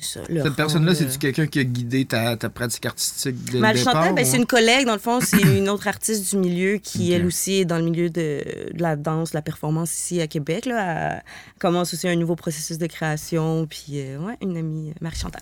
[0.04, 3.60] ça, le Cette personne-là, c'est-tu quelqu'un qui a guidé ta, ta pratique artistique dès le
[3.60, 3.94] Marie départ?
[3.94, 6.78] Chantal, ben, ou- c'est une collègue, dans le fond, c'est une autre artiste du milieu
[6.78, 7.16] qui, Ok.
[7.20, 10.28] elle aussi, est dans le milieu de, de la danse, de la performance ici à
[10.28, 10.66] Québec.
[10.66, 11.16] Là.
[11.16, 11.24] Elle
[11.60, 13.66] commence aussi un nouveau processus de création.
[13.68, 15.42] Puis, euh, ouais, une amie, euh, Marie Chantal.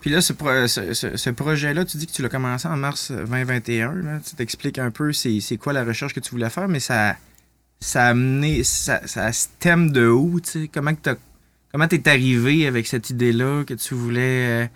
[0.00, 2.76] Puis là, ce, pro- ce- ce- ce projet-là, tu dis que tu l'as commencé en
[2.76, 3.94] mars 2021.
[3.94, 4.20] Là.
[4.28, 7.16] Tu t'expliques un peu c'est quoi la recherche que tu voulais faire, mais ça,
[7.80, 10.70] ça a amené, ça, ça a thème de où, tu sais?
[10.72, 11.14] Comment que t'as-
[11.72, 14.20] comment t'es arrivé avec cette idée-là que tu voulais
[14.64, 14.66] euh,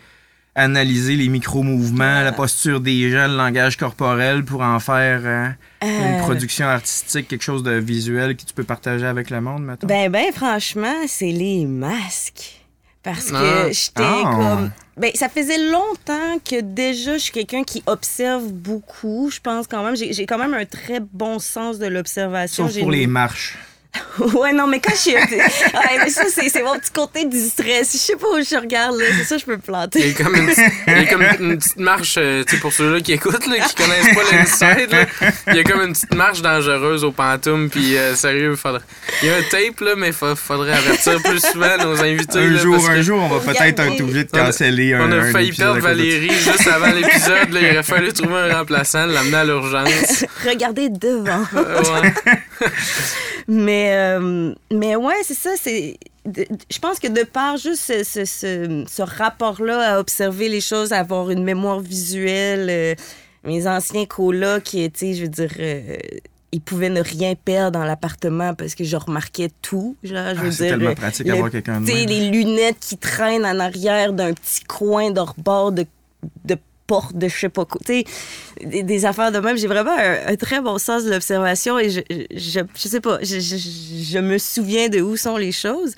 [0.54, 5.48] analyser les micro-mouvements, la posture des gens, le langage corporel pour en faire euh,
[5.82, 9.64] une Euh, production artistique, quelque chose de visuel que tu peux partager avec le monde,
[9.64, 9.86] maintenant?
[9.86, 12.62] Ben, ben, franchement, c'est les masques.
[13.02, 13.70] Parce que Ah.
[13.70, 14.22] j'étais Ah.
[14.34, 14.70] comme.
[14.96, 19.30] Ben, ça faisait longtemps que déjà je suis quelqu'un qui observe beaucoup.
[19.32, 19.94] Je pense quand même.
[19.94, 22.66] J'ai quand même un très bon sens de l'observation.
[22.66, 23.58] Sauf pour une- les marches.
[24.18, 25.14] Ouais, non, mais quand je suis.
[25.14, 27.92] Ouais, mais ça, c'est c'est mon petit côté du stress.
[27.92, 29.04] Je sais pas où je regarde, là.
[29.18, 30.14] C'est ça, je peux me Il y a planter.
[30.14, 30.50] comme une,
[30.88, 33.56] il y a comme une petite marche, euh, tu sais, pour ceux-là qui écoutent, là,
[33.66, 35.06] qui connaissent pas l'inside, là,
[35.48, 38.80] il y a comme une petite marche dangereuse au pantoum, puis euh, sérieux, faudrait...
[39.22, 42.38] il y a un tape, là, mais fa- faudrait avertir plus souvent nos invités.
[42.38, 44.44] Un là, jour, parce un que jour, on va peut-être être obligé de On a-
[44.46, 45.80] canceller un On a un failli perdre.
[45.80, 50.24] Valérie juste avant l'épisode, là, il aurait fallu trouver un remplaçant, l'amener à l'urgence.
[50.46, 51.42] Regardez devant.
[51.54, 52.12] Euh, ouais.
[53.48, 55.50] Mais, euh, mais ouais, c'est ça.
[55.60, 60.60] C'est, je pense que de par juste ce, ce, ce- ce rapport-là à observer les
[60.60, 62.94] choses, à avoir une mémoire visuelle, euh,
[63.44, 65.96] mes anciens colocs, qui étaient, je veux dire, euh,
[66.50, 69.96] ils pouvaient ne rien perdre dans l'appartement parce que je remarquais tout.
[70.02, 73.46] Genre, je Ah, veux c'est dire, tellement pratique d'avoir quelqu'un de les lunettes qui traînent
[73.46, 75.86] en arrière d'un petit coin de rebord de,
[76.44, 77.80] de porte de je sais pas quoi.
[77.84, 78.04] Tu sais,
[78.64, 79.56] des, des affaires de même.
[79.56, 83.18] J'ai vraiment un, un très bon sens de l'observation et je, je, je sais pas,
[83.22, 85.94] je, je, je me souviens de où sont les choses.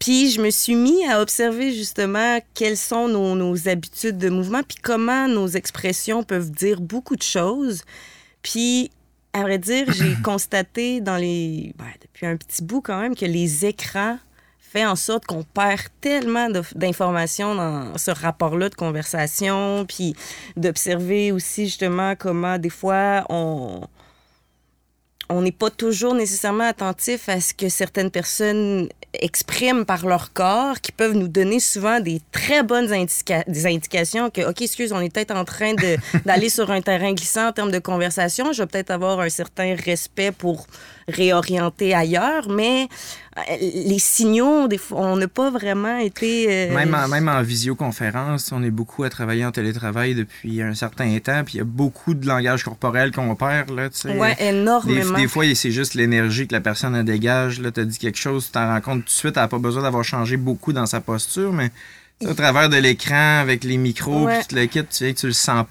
[0.00, 4.62] Puis je me suis mis à observer justement quelles sont nos, nos habitudes de mouvement,
[4.66, 7.82] puis comment nos expressions peuvent dire beaucoup de choses.
[8.42, 8.90] Puis,
[9.34, 13.26] à vrai dire, j'ai constaté dans les, ben, depuis un petit bout quand même que
[13.26, 14.18] les écrans
[14.70, 20.14] fait en sorte qu'on perd tellement d'informations dans ce rapport-là de conversation, puis
[20.56, 23.80] d'observer aussi justement comment des fois on
[25.30, 30.80] on n'est pas toujours nécessairement attentif à ce que certaines personnes expriment par leur corps,
[30.80, 32.86] qui peuvent nous donner souvent des très bonnes
[33.46, 35.74] des indications que, OK, excuse, on est peut-être en train
[36.26, 38.52] d'aller sur un terrain glissant en termes de conversation.
[38.52, 40.66] Je vais peut-être avoir un certain respect pour
[41.10, 42.88] réorienter ailleurs, mais
[43.38, 46.46] euh, les signaux, des fois, on n'a pas vraiment été...
[46.70, 50.74] euh, Même en, même en visioconférence, on est beaucoup à travailler en télétravail depuis un
[50.74, 54.16] certain temps, puis il y a beaucoup de langage corporel qu'on perd, là, tu sais.
[54.18, 55.16] Ouais, Des, énormément.
[55.18, 57.60] des fois, c'est juste l'énergie que la personne elle dégage.
[57.60, 59.36] Là, t'as dit quelque chose, tu t'en rends compte tout de suite.
[59.36, 61.70] Elle n'a pas besoin d'avoir changé beaucoup dans sa posture, mais
[62.26, 64.38] au travers de l'écran, avec les micros, Ouais.
[64.38, 65.64] puis tu le quittes, tu sais tu le sens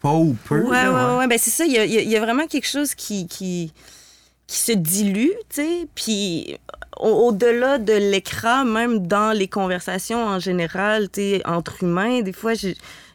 [0.00, 0.62] pas ou peu.
[0.62, 1.26] Ouais, là, ouais, ouais.
[1.26, 1.64] Ben, c'est ça.
[1.64, 3.72] Il y y y a vraiment quelque chose qui, qui,
[4.48, 5.86] qui se dilue, tu sais.
[5.94, 6.56] Puis
[6.98, 12.32] au- au-delà de l'écran, même dans les conversations en général, tu sais, entre humains, des
[12.32, 12.54] fois,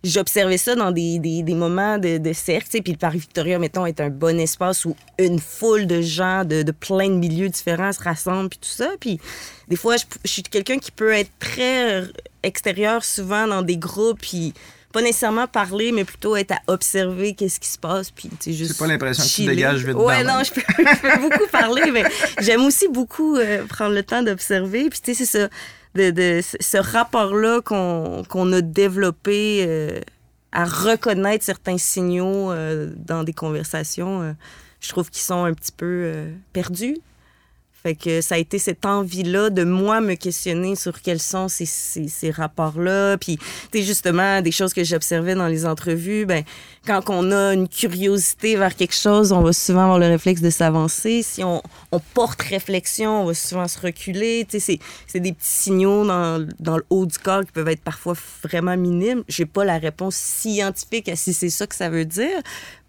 [0.03, 2.65] j'observais ça dans des, des, des moments de, de cercle.
[2.65, 2.81] tu sais.
[2.81, 7.09] Puis le Paris-Victoria, mettons, est un bon espace où une foule de gens de, plein
[7.09, 8.91] de milieux différents se rassemblent, puis tout ça.
[8.99, 9.19] Puis
[9.67, 12.03] des fois, je, je suis quelqu'un qui peut être très
[12.43, 14.53] extérieur souvent dans des groupes, puis
[14.93, 18.71] pas nécessairement parler, mais plutôt être à observer qu'est-ce qui se passe, puis tu juste
[18.73, 21.91] C'est pas l'impression que tu dégages vite Ouais, non, je peux, je peux beaucoup parler,
[21.91, 22.03] mais
[22.39, 24.89] j'aime aussi beaucoup euh, prendre le temps d'observer.
[24.89, 25.49] Puis tu sais, c'est ça,
[25.95, 29.99] de, de ce- rapport-là qu'on qu'on a développé euh,
[30.51, 34.35] à reconnaître certains signaux euh, dans des conversations,
[34.79, 36.13] je trouve qu'ils sont un petit peu
[36.53, 36.97] perdus.
[37.83, 41.65] Fait que ça a été cette envie-là de moi me questionner sur quels sont ces,
[41.65, 43.17] ces, ces rapports-là.
[43.17, 43.37] Puis,
[43.73, 46.43] tu justement, des choses que j'observais dans les entrevues, ben,
[46.87, 50.49] quand on a une curiosité vers quelque chose, on va souvent avoir le réflexe de
[50.49, 51.23] s'avancer.
[51.23, 54.45] Si on, on porte réflexion, on va souvent se reculer.
[54.49, 57.67] Tu sais, c'est- c'est des petits signaux dans, dans le haut du corps qui peuvent
[57.67, 59.23] être parfois vraiment minimes.
[59.27, 62.39] J'ai pas la réponse scientifique à si c'est ça que ça veut dire,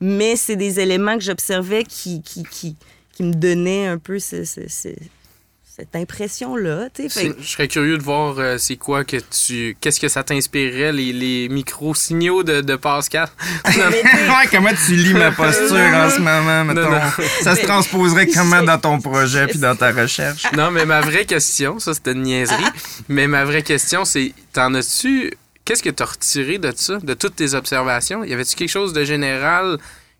[0.00, 2.76] mais c'est des éléments que j'observais qui, qui, qui,
[3.14, 4.88] qui me donnaient un peu ce- ce- ce-
[5.76, 6.88] cette impression-là.
[6.94, 7.08] tu.
[7.10, 9.76] Fait Je serais curieux de voir euh, c'est quoi que tu.
[9.80, 13.28] Qu'est-ce que ça t'inspirerait, les, les micro-signaux de, de Pascal?
[13.72, 13.80] Tu
[14.52, 16.90] comment tu lis ma posture en ce moment, mettons?
[16.90, 17.00] non.
[17.42, 20.44] Ça se transposerait comment dans ton projet puis dans ta recherche?
[20.56, 22.62] non, mais ma vraie question, ça c'était une niaiserie,
[23.08, 25.32] mais ma vraie question c'est t'en as-tu.
[25.64, 28.22] Qu'est-ce que t'as retiré de ça, de toutes tes observations?
[28.22, 29.78] Y avait-tu quelque chose de général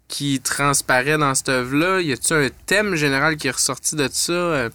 [0.08, 2.00] qui transparaît dans cette œuvre-là?
[2.00, 4.32] Y a-tu un thème général qui est ressorti de ça?
[4.32, 4.70] euh,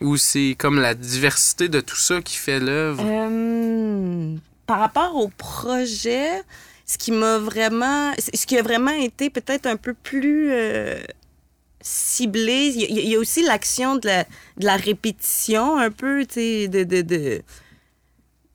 [0.00, 3.02] ou c'est comme la diversité de tout ça qui fait l'œuvre?
[3.06, 4.34] Euh,
[4.66, 6.28] par rapport au projet,
[6.84, 10.98] ce qui m'a vraiment, ce qui a vraiment été peut-être un peu plus euh,
[11.80, 14.24] ciblé, il y, a- il y a aussi l'action de la,
[14.58, 17.42] de la répétition un peu, tu sais, de, de, de,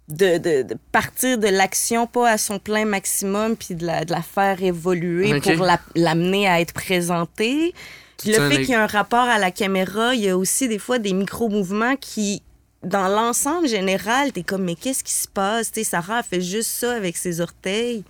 [0.10, 4.12] de, de- de partir de l'action pas à son plein maximum, puis de la, de
[4.12, 7.74] la faire évoluer pour la- l'amener à être présentée.
[8.18, 10.68] Puis le fait qu'il y a un rapport à la caméra, il y a aussi
[10.68, 12.42] des fois des micro-mouvements qui,
[12.84, 15.72] dans l'ensemble général, t'es comme, mais qu'est-ce qui se passe?
[15.72, 18.04] Tu sais, Sarah, elle fait juste ça avec ses orteils.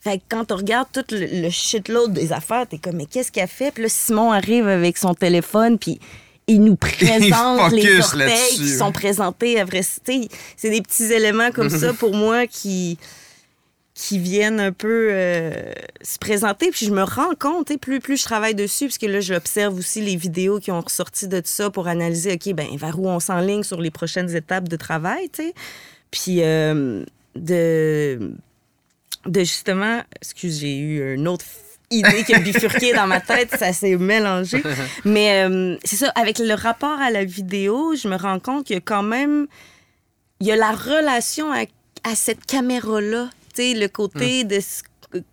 [0.00, 3.32] Fait que quand on regarde tout le, le shitload des affaires, t'es comme, mais qu'est-ce
[3.32, 3.70] qu'elle fait?
[3.70, 6.00] Puis là, Simon arrive avec son téléphone, puis
[6.46, 9.60] il nous présente les focus orteils qui sont présentés.
[9.60, 12.98] Après, tu sais, c'est des petits éléments comme ça pour moi qui
[13.96, 16.70] qui viennent un peu euh, se présenter.
[16.70, 19.78] Puis je me rends compte, sais, plus, plus je travaille dessus, parce que là, j'observe
[19.78, 23.20] aussi les vidéos qui ont ressorti de ça pour analyser, OK, ben vers où on
[23.20, 25.54] s'enligne sur les prochaines étapes de travail, tu sais.
[26.10, 27.04] Puis euh,
[27.34, 28.32] de,
[29.24, 31.46] de justement, excuse, j'ai eu une autre
[31.90, 34.62] idée qui a bifurqué dans ma tête, ça s'est mélangé.
[35.04, 38.74] Mais euh, c'est ça, avec le rapport à la vidéo, je me rends compte qu'il
[38.74, 39.46] y a quand même,
[40.40, 41.62] il y a la relation à,
[42.04, 44.82] à cette caméra-là, tu sais, le côté de ce-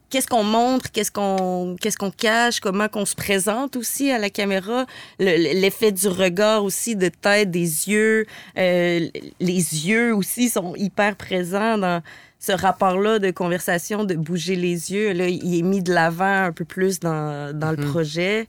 [0.10, 4.30] qu'est-ce qu'on montre, qu'est-ce qu'on qu'est-ce qu'on cache, comment qu'on se présente aussi à la
[4.30, 4.86] caméra,
[5.20, 8.26] Le- l'effet du regard aussi, de tête, des yeux,
[8.58, 9.08] euh,
[9.40, 12.02] les yeux aussi sont hyper présents dans
[12.46, 15.14] ce rapport-là de conversation, de bouger les yeux.
[15.14, 17.90] Là, il est mis de l'avant un peu plus dans, dans le Mhm.
[17.90, 18.48] projet.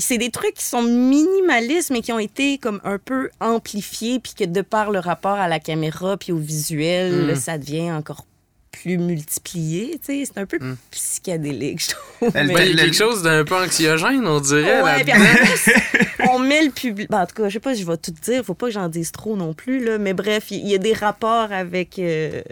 [0.00, 4.34] C'est des trucs qui sont minimalistes, mais qui ont été comme un peu amplifiés, puis
[4.34, 8.24] que de par le rapport à la caméra puis au visuel, là, ça devient encore
[8.72, 9.98] plus multiplié.
[10.04, 10.24] tu sais.
[10.24, 10.76] C'est un peu Mhm.
[10.90, 12.30] psychédélique, je trouve.
[12.34, 14.82] Elle- Mais- Ben, quelque chose d'un peu anxiogène, on dirait.
[14.82, 15.72] Ouais, puis en plus,
[16.30, 17.08] on met le public.
[17.10, 18.44] Ben, en tout cas, je sais pas si je vais tout dire.
[18.44, 19.84] Faut pas que j'en dise trop non plus.
[19.84, 19.98] Là.
[19.98, 22.42] Mais bref, il y, a des rapports avec euh,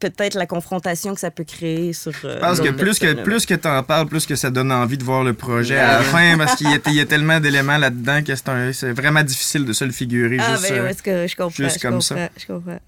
[0.00, 2.12] peut-être la confrontation que ça peut créer sur.
[2.24, 4.98] euh, Je pense que plus que plus que t'en parles, plus que ça donne envie
[4.98, 7.40] de voir le projet à la fin, parce qu'il y, a- il y a tellement
[7.40, 10.36] d'éléments là-dedans que c'est vraiment difficile de se le figurer.
[10.40, 11.50] Ah, juste, ben, euh, ouais, que je comprends.
[11.50, 12.28] juste je comme comprends, ça.
[12.36, 12.80] Je comprends.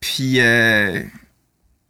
[0.00, 1.02] Puis euh,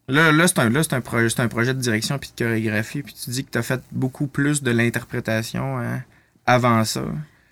[0.09, 3.03] là, là c'est un, un, projet, un projet de direction puis de chorégraphie.
[3.03, 6.03] Puis tu dis que tu as fait beaucoup plus de l'interprétation hein,
[6.47, 7.03] avant ça.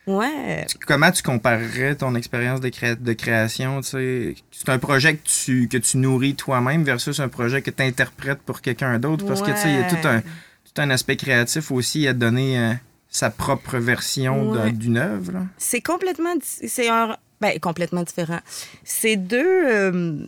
[0.06, 0.66] Ouais.
[0.68, 3.80] Tu- Comment tu comparerais ton expérience de, créa- de création?
[3.82, 4.34] C'est
[4.68, 8.60] un projet que tu, que tu nourris toi-même versus un projet que tu interprètes pour
[8.60, 9.24] quelqu'un d'autre?
[9.26, 12.12] Parce que tu sais, il y a tout un, tout un aspect créatif aussi à
[12.12, 12.72] donner euh,
[13.08, 14.72] sa propre version d'un- Ouais.
[14.72, 15.46] d'une œuvre.
[15.56, 16.34] C'est complètement.
[16.36, 17.16] di- C'est un.
[17.40, 18.40] Ben, complètement différent.
[18.84, 19.38] C'est deux.
[19.66, 20.18] euh,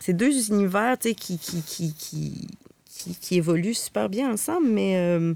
[0.00, 2.48] c'est deux univers, qui,
[3.30, 4.96] évoluent super bien ensemble, mais.
[4.96, 5.34] euh,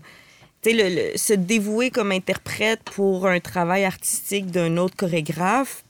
[0.65, 5.85] se dévouer comme interprète pour un travail artistique d'un autre chorégraphe,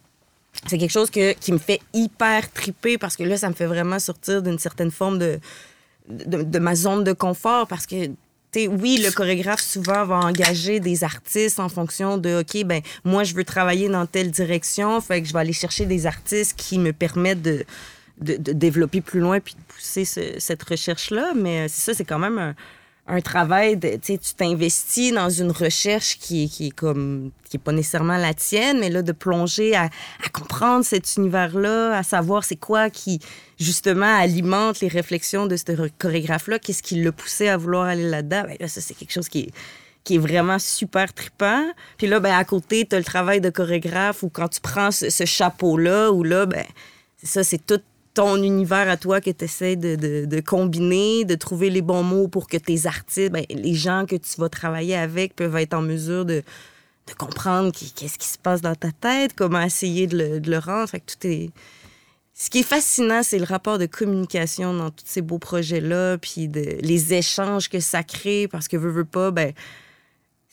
[0.66, 3.98] c'est quelque chose qui me fait hyper triper parce que là, ça me fait vraiment
[3.98, 8.06] sortir d'une certaine forme de, ma zone de confort parce que
[8.52, 12.82] tu sais, oui, le chorégraphe souvent va engager des artistes en fonction de OK, ben
[13.04, 16.56] moi je veux travailler dans telle direction, fait que je vais aller chercher des artistes
[16.56, 17.64] qui me permettent de
[18.20, 21.32] de, développer plus loin puis de pousser ce- cette recherche-là.
[21.34, 26.48] Mais euh, c'est ça, c'est quand même un, travail tu t'investis dans une recherche qui,
[26.48, 29.90] qui est comme, qui est pas nécessairement la tienne, mais là, de plonger à,
[30.32, 33.18] comprendre cet univers-là, à savoir c'est quoi qui,
[33.58, 38.44] justement, alimente les réflexions de ce chorégraphe-là, qu'est-ce qui l'a poussé à vouloir aller là-dedans.
[38.46, 39.52] Ben ça, c'est quelque chose qui est,
[40.04, 41.64] qui est vraiment super trippant.
[41.98, 44.90] Puis là, ben, à côté, tu as le travail de chorégraphe où quand tu prends
[44.90, 46.64] ce, chapeau-là, où là, ben,
[47.22, 47.80] ça, c'est tout
[48.14, 52.48] ton univers à toi que tu essaies de, combiner, de trouver les bons mots pour
[52.48, 56.24] que tes artistes, ben, les gens que tu vas travailler avec peuvent être en mesure
[56.24, 56.42] de,
[57.18, 60.88] comprendre qu'est-ce qui se passe dans ta tête, comment essayer de le, rendre.
[60.88, 61.50] Fait tout est...
[62.34, 66.48] Ce qui est fascinant, c'est le rapport de communication dans tous ces beaux projets-là, puis
[66.48, 69.52] les échanges que ça crée, parce que veux, veux pas, ben,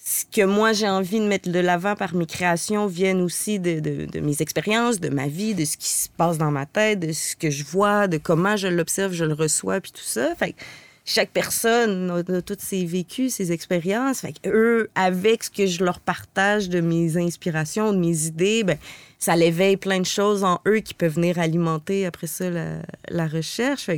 [0.09, 3.81] ce que moi j'ai envie de mettre de l'avant par mes créations viennent aussi de,
[3.81, 7.11] de- mes expériences, de ma vie, de ce qui se passe dans ma tête, de
[7.11, 10.33] ce que je vois, de comment je l'observe, je le reçois, puis tout ça.
[10.35, 10.57] Fait que
[11.03, 14.25] chaque personne a, a tous ses vécus, ses expériences.
[14.45, 18.77] Eux, avec ce que je leur partage de mes inspirations, de mes idées, ben,
[19.19, 22.77] ça l'éveille plein de choses en eux qui peuvent venir alimenter après ça la,
[23.09, 23.89] la recherche.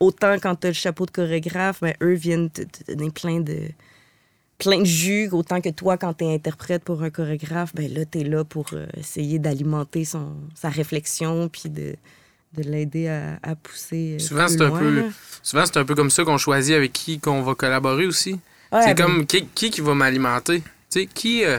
[0.00, 3.38] Autant quand tu as le chapeau de chorégraphe, ben, eux viennent te, te donner plein
[3.38, 3.58] de
[4.58, 8.04] plein de jus, autant que toi, quand tu es interprète pour un chorégraphe, ben là,
[8.04, 11.96] tu es là pour euh, essayer d'alimenter son, sa réflexion puis de,
[12.56, 14.16] de l'aider à, à pousser.
[14.16, 15.04] euh, Souvent, c'est un peu-.
[15.42, 18.38] Souvent, c'est un peu comme ça qu'on choisit avec qui qu'on va collaborer aussi.
[18.72, 20.60] Ouais, c'est ben, comme qui, qui qui va m'alimenter.
[20.60, 21.58] Tu sais, qui, euh,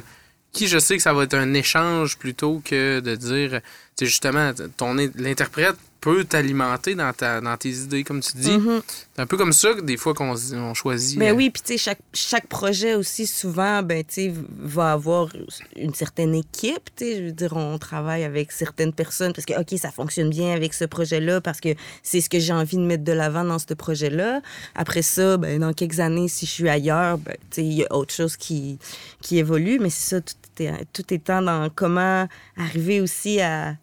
[0.51, 3.59] qui je sais que ça va être un échange plutôt que de dire,
[3.99, 8.57] justement, ton in- l'interprète peut t'alimenter dans, ta, dans tes idées, comme tu dis.
[8.57, 8.81] mhm.
[9.15, 11.17] C'est un peu comme ça que des fois qu'on on choisit.
[11.17, 14.91] Ben euh, oui, puis tu sais, chaque, chaque projet aussi, souvent, ben, tu sais, va
[14.91, 15.29] avoir
[15.77, 19.53] une certaine équipe, tu sais, je veux dire, on travaille avec certaines personnes parce que,
[19.53, 21.69] OK, ça fonctionne bien avec ce projet-là parce que
[22.01, 24.41] c'est ce que j'ai envie de mettre de l'avant dans ce projet-là.
[24.75, 27.85] Après ça, ben, dans quelques années, si je suis ailleurs, ben, tu sais, il y
[27.85, 28.77] a autre chose qui,
[29.21, 33.77] qui évolue, mais c'est ça, tout, est, tout étant dans comment arriver aussi à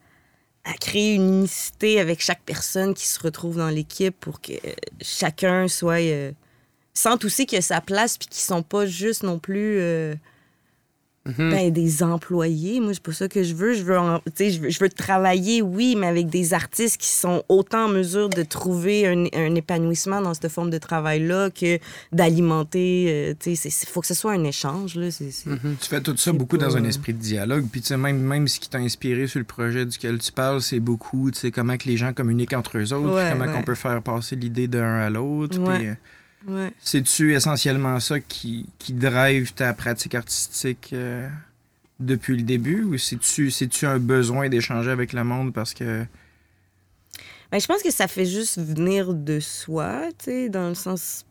[0.65, 4.73] à créer une unicité avec chaque personne qui se retrouve dans l'équipe pour que euh,
[5.01, 6.33] chacun soit euh,
[6.93, 10.15] sente aussi qu'il a sa place puis qu'ils sont pas juste non plus euh,
[11.27, 11.51] mhm.
[11.51, 12.81] ben, des employés.
[12.81, 13.75] Moi, c'est pas ça que je veux.
[13.75, 16.97] Je veux, en- tu sais, je veux, je veux travailler, oui, mais avec des artistes
[16.99, 21.51] qui sont autant en mesure de trouver un, un épanouissement dans cette forme de travail-là
[21.51, 21.79] que
[22.13, 23.07] d'alimenter.
[23.09, 24.95] euh, tu sais, il faut que ce soit un échange.
[24.97, 25.11] Là.
[25.11, 25.77] C'est, c'est- Mhm.
[25.81, 27.67] Tu fais tout ça beaucoup dans un esprit de dialogue.
[27.71, 30.61] Puis, tu sais, même, même ce qui t'a inspiré sur le projet duquel tu parles,
[30.63, 33.53] c'est beaucoup, tu sais, comment que les gens communiquent entre eux autres, Ouais, comment ouais.
[33.53, 35.59] qu'on peut faire passer l'idée d'un à l'autre.
[35.59, 35.79] Ouais.
[35.79, 35.95] puis, euh,
[36.47, 36.73] Ouais.
[36.81, 41.29] C'est-tu essentiellement ça qui, qui drive ta pratique artistique euh,
[41.99, 42.83] depuis le début?
[42.85, 46.05] Ou c'est-tu, c'est-tu un besoin d'échanger avec le monde parce que.
[47.53, 51.27] Ben, je pense que ça fait juste venir de soi, tu sais, dans le sens.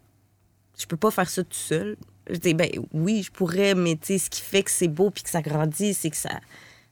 [0.77, 1.97] Je peux pas faire ça tout seul.
[2.29, 5.09] Je dis, ben oui, je pourrais, mais tu sais, ce qui fait que c'est beau
[5.09, 6.39] puis que ça grandit, c'est que ça,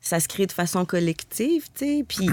[0.02, 2.06] ça se crée de façon collective, tu sais.
[2.08, 2.30] Puis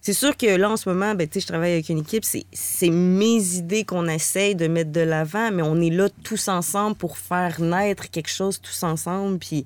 [0.00, 2.90] c'est sûr que là, en ce moment, ben, je travaille avec une équipe, c'est, c'est
[2.90, 7.18] mes idées qu'on essaye de mettre de l'avant, mais on est là tous ensemble pour
[7.18, 9.64] faire naître quelque chose tous ensemble, puis...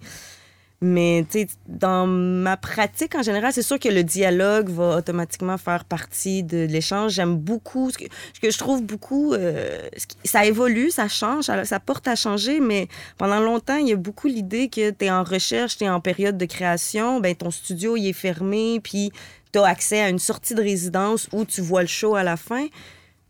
[0.80, 1.26] Mais
[1.66, 6.66] dans ma pratique en général, c'est sûr que le dialogue va automatiquement faire partie de
[6.66, 7.14] l'échange.
[7.14, 9.88] J'aime beaucoup, ce que, je trouve beaucoup, euh,
[10.24, 12.86] ça évolue, ça change, ça, ça porte à changer, mais
[13.16, 16.00] pendant longtemps, il y a beaucoup l'idée que tu es en recherche, tu es en
[16.00, 19.10] période de création, ben ton studio il est fermé, puis
[19.52, 22.36] tu as accès à une sortie de résidence où tu vois le show à la
[22.36, 22.68] fin.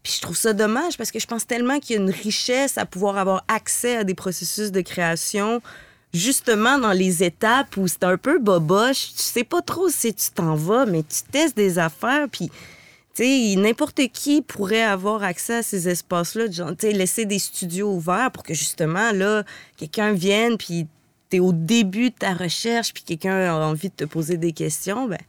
[0.02, 2.76] Puis je trouve ça dommage parce que je pense tellement qu'il y a une richesse
[2.76, 5.62] à pouvoir avoir accès à des processus de création
[6.14, 10.30] justement dans les étapes où c'est un peu boboche, tu sais pas trop si tu
[10.30, 12.50] t'en vas, mais tu testes des affaires, puis
[13.14, 16.44] tu n'importe qui pourrait avoir accès à ces espaces-là,
[16.78, 19.42] tu laisser des studios ouverts pour que justement, là,
[19.76, 20.86] quelqu'un vienne, puis
[21.28, 25.06] t'es au début de ta recherche, puis quelqu'un a envie de te poser des questions,
[25.08, 25.24] ben, tu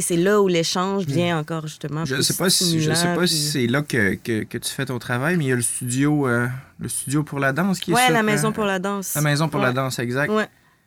[0.00, 2.02] c'est là où l'échange vient encore justement.
[2.02, 2.06] Hmm.
[2.06, 4.44] Je plus sais pas si, je stimulant, sais pas puis- si c'est là que, que,
[4.44, 6.46] que tu fais ton travail, mais il y a le studio, euh,
[6.80, 9.14] le studio pour la danse qui est Ouais, sur, la euh, maison pour la danse.
[9.14, 10.30] La maison pour la danse, exact.
[10.30, 10.46] Ouais.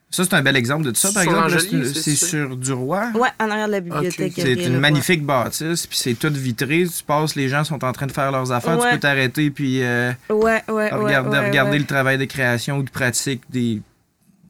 [0.10, 1.84] Ça, c'est un bel exemple de ça, par Sur exemple.
[1.94, 3.12] C'est sur du roi.
[3.14, 4.32] Ouais, en arrière de la bibliothèque.
[4.38, 6.86] C'est une magnifique bâtisse, puis c'est tout vitré.
[6.88, 8.80] Tu passes, les gens sont en train de faire leurs affaires.
[8.80, 10.90] Tu peux t'arrêter puis euh, Ouais, ouais, ouais.
[10.92, 11.80] regarder, ouais, regarder ouais.
[11.80, 13.82] le travail de création ou de pratique des.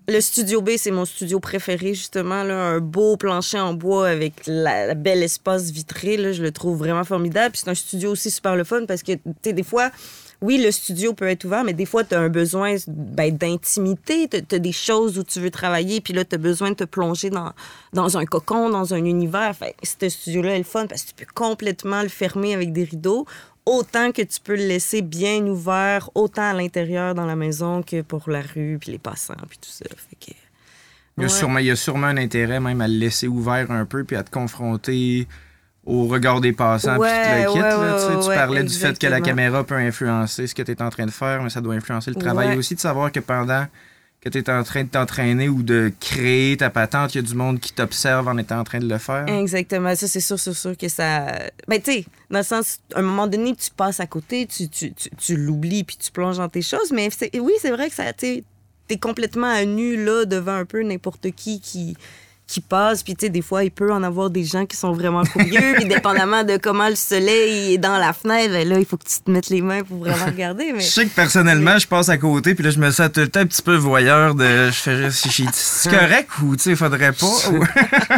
[0.10, 2.43] Le studio B, c'est mon studio préféré, justement.
[2.43, 6.15] Là, un beau plancher en bois avec la, la belle espace vitré.
[6.15, 7.52] Là, je le trouve vraiment formidable.
[7.52, 9.91] Puis c'est un studio aussi super le fun parce que, tu sais, des fois,
[10.41, 14.30] oui, le studio peut être ouvert, mais des fois, tu as un besoin ben, d'intimité.
[14.30, 17.51] Tu des choses où tu veux travailler, puis là, tu besoin de te plonger dans,
[17.91, 19.55] dans un cocon, dans un univers.
[19.55, 22.84] Fait ce studio-là est le fun parce que tu peux complètement le fermer avec des
[22.84, 23.26] rideaux
[23.68, 28.01] autant que tu peux le laisser bien ouvert, autant à l'intérieur dans la maison que
[28.01, 29.86] pour la rue, puis les passants, puis tout ça.
[29.89, 30.32] Fait que,
[31.18, 31.30] il, y a ouais.
[31.30, 34.15] sûrement, il y a sûrement un intérêt même à le laisser ouvert un peu, puis
[34.15, 35.28] à te confronter
[35.86, 37.59] au regard des passants, puis Ouais, tout le kit.
[37.59, 38.30] ouais, là, tu sais.
[38.30, 41.05] tu parlais du fait que la caméra peut influencer ce que tu es en train
[41.05, 43.65] de faire, mais ça doit influencer le travail aussi, de savoir que pendant
[44.22, 47.24] que tu es en train de t'entraîner ou de créer ta patente, il y a
[47.24, 49.28] du monde qui t'observe en étant en train de le faire?
[49.28, 49.95] Exactement.
[49.95, 51.28] Ça, c'est sûr, c'est sûr que ça.
[51.68, 54.70] Ben, tu sais, dans le sens, à un moment donné, tu passes à côté, tu,
[54.70, 56.91] tu, tu, tu l'oublies, puis tu plonges dans tes choses.
[56.91, 57.09] Mais
[57.39, 58.43] oui, c'est vrai que ça, tu
[58.88, 61.95] t'es complètement à nu, là, devant un peu n'importe qui qui
[62.48, 64.93] qui passe, puis tu sais, des fois, il peut en avoir des gens qui sont
[64.93, 68.86] vraiment curieux, puis dépendamment de comment le soleil est dans la fenêtre, ben là, il
[68.86, 70.80] faut que tu te mettes les mains pour vraiment regarder, mais...
[70.80, 73.28] Je sais que personnellement, je passe à côté, puis là, je me sens tout le
[73.28, 74.68] temps un petit peu voyeur de.
[74.68, 75.28] Je fais juste.
[75.30, 77.26] si- C'est correct ou, tu sais, faudrait pas.
[77.52, 77.66] ou-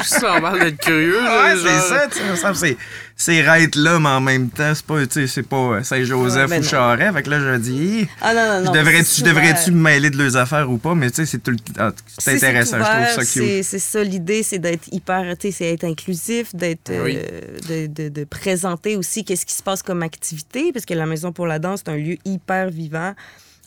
[0.04, 1.20] C'est normal d'être curieux.
[1.22, 2.78] Ouais, c'est ça, tu sais, il me semble que c'est,
[3.22, 6.44] c'est right là, mais en même temps, c'est pas, tu sais, c'est pas euh, Saint-Joseph
[6.50, 6.70] Ouais, ben ou non.
[6.70, 7.14] Charest.
[7.14, 8.72] Fait que là, je dis, Ah non, non, non.
[8.72, 10.96] devrais-tu, devrais-tu me mêler de leurs affaires ou pas?
[10.96, 11.90] Mais tu sais, c'est tout le temps.
[12.18, 13.44] C'est intéressant, je ouvert, trouve ça cute.
[13.44, 17.18] c'est- C'est ça l'idée, c'est d'être hyper, tu sais, c'est être inclusif, d'être, Oui.
[17.18, 21.06] euh, de, de- de présenter aussi qu'est-ce qui se passe comme activité, parce que la
[21.06, 23.14] Maison pour la danse, c'est un lieu hyper vivant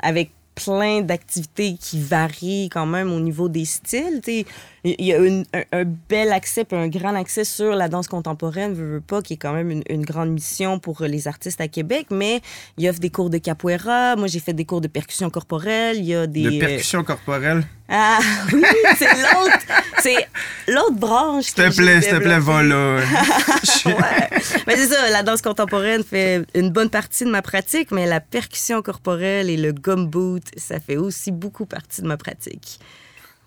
[0.02, 4.20] avec plein d'activités qui varient quand même au niveau des styles.
[4.24, 4.46] tu sais.
[4.84, 8.08] Il y a une- un, un bel accès, puis un grand accès sur la danse
[8.08, 11.60] contemporaine, veux, veux pas, qui est quand même une, une grande mission pour les artistes
[11.60, 12.40] à Québec, mais
[12.78, 14.16] il offre des cours de capoeira.
[14.16, 15.98] Moi, j'ai fait des cours de percussion corporelle.
[15.98, 16.42] Il y a des...
[16.42, 17.62] De percussion corporelle?
[17.88, 18.18] ah
[18.52, 18.62] oui,
[18.96, 19.58] c'est l'autre,
[20.02, 20.26] c'est
[20.66, 21.44] l'autre branche.
[21.44, 23.00] S'il te plaît, s'il te plaît, va là.
[23.86, 24.28] Ouais.
[24.66, 28.20] Mais c'est ça, la danse contemporaine fait une bonne partie de ma pratique, mais la
[28.20, 32.78] percussion corporelle et le gumboot, ça fait aussi beaucoup partie de ma pratique.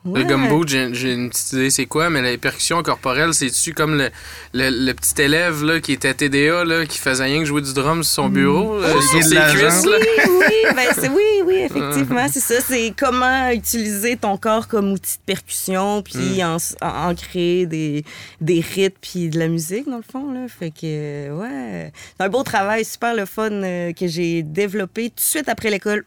[0.05, 4.09] Le gumbo, j'ai une petite idée, c'est quoi, mais les percussions corporelles, c'est-tu comme le,
[4.53, 7.73] le, le petit élève là, qui était TDA, là, qui faisait rien que jouer du
[7.73, 9.97] drum sur son bureau, euh, Lié sur ses cuisses, là?
[9.99, 12.61] Oui, oui, ben c'est oui, oui, effectivement, c'est ça.
[12.61, 18.03] C'est comment utiliser ton corps comme outil de percussion, puis en, en- en créer des,
[18.41, 20.31] des rythmes, puis de la musique, dans le fond.
[20.31, 20.45] Là.
[20.47, 21.91] Fait que, euh, ouais.
[22.17, 25.71] C'est un beau travail, super le fun euh, que j'ai développé tout de suite après
[25.71, 26.05] l'école.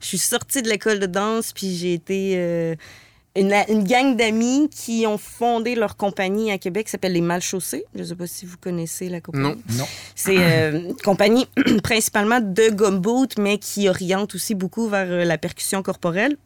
[0.00, 2.34] Je suis sortie de l'école de danse, puis j'ai été.
[2.36, 2.74] euh,
[3.36, 7.84] une, une gang d'amis qui ont fondé leur compagnie à Québec qui s'appelle Les Malchaussés.
[7.94, 9.62] Je ne sais pas si vous connaissez la compagnie.
[9.70, 9.78] Non.
[9.78, 9.84] Non.
[10.16, 11.46] C'est euh, une compagnie
[11.82, 16.36] principalement de gumboot, mais qui oriente aussi beaucoup vers euh, la percussion corporelle.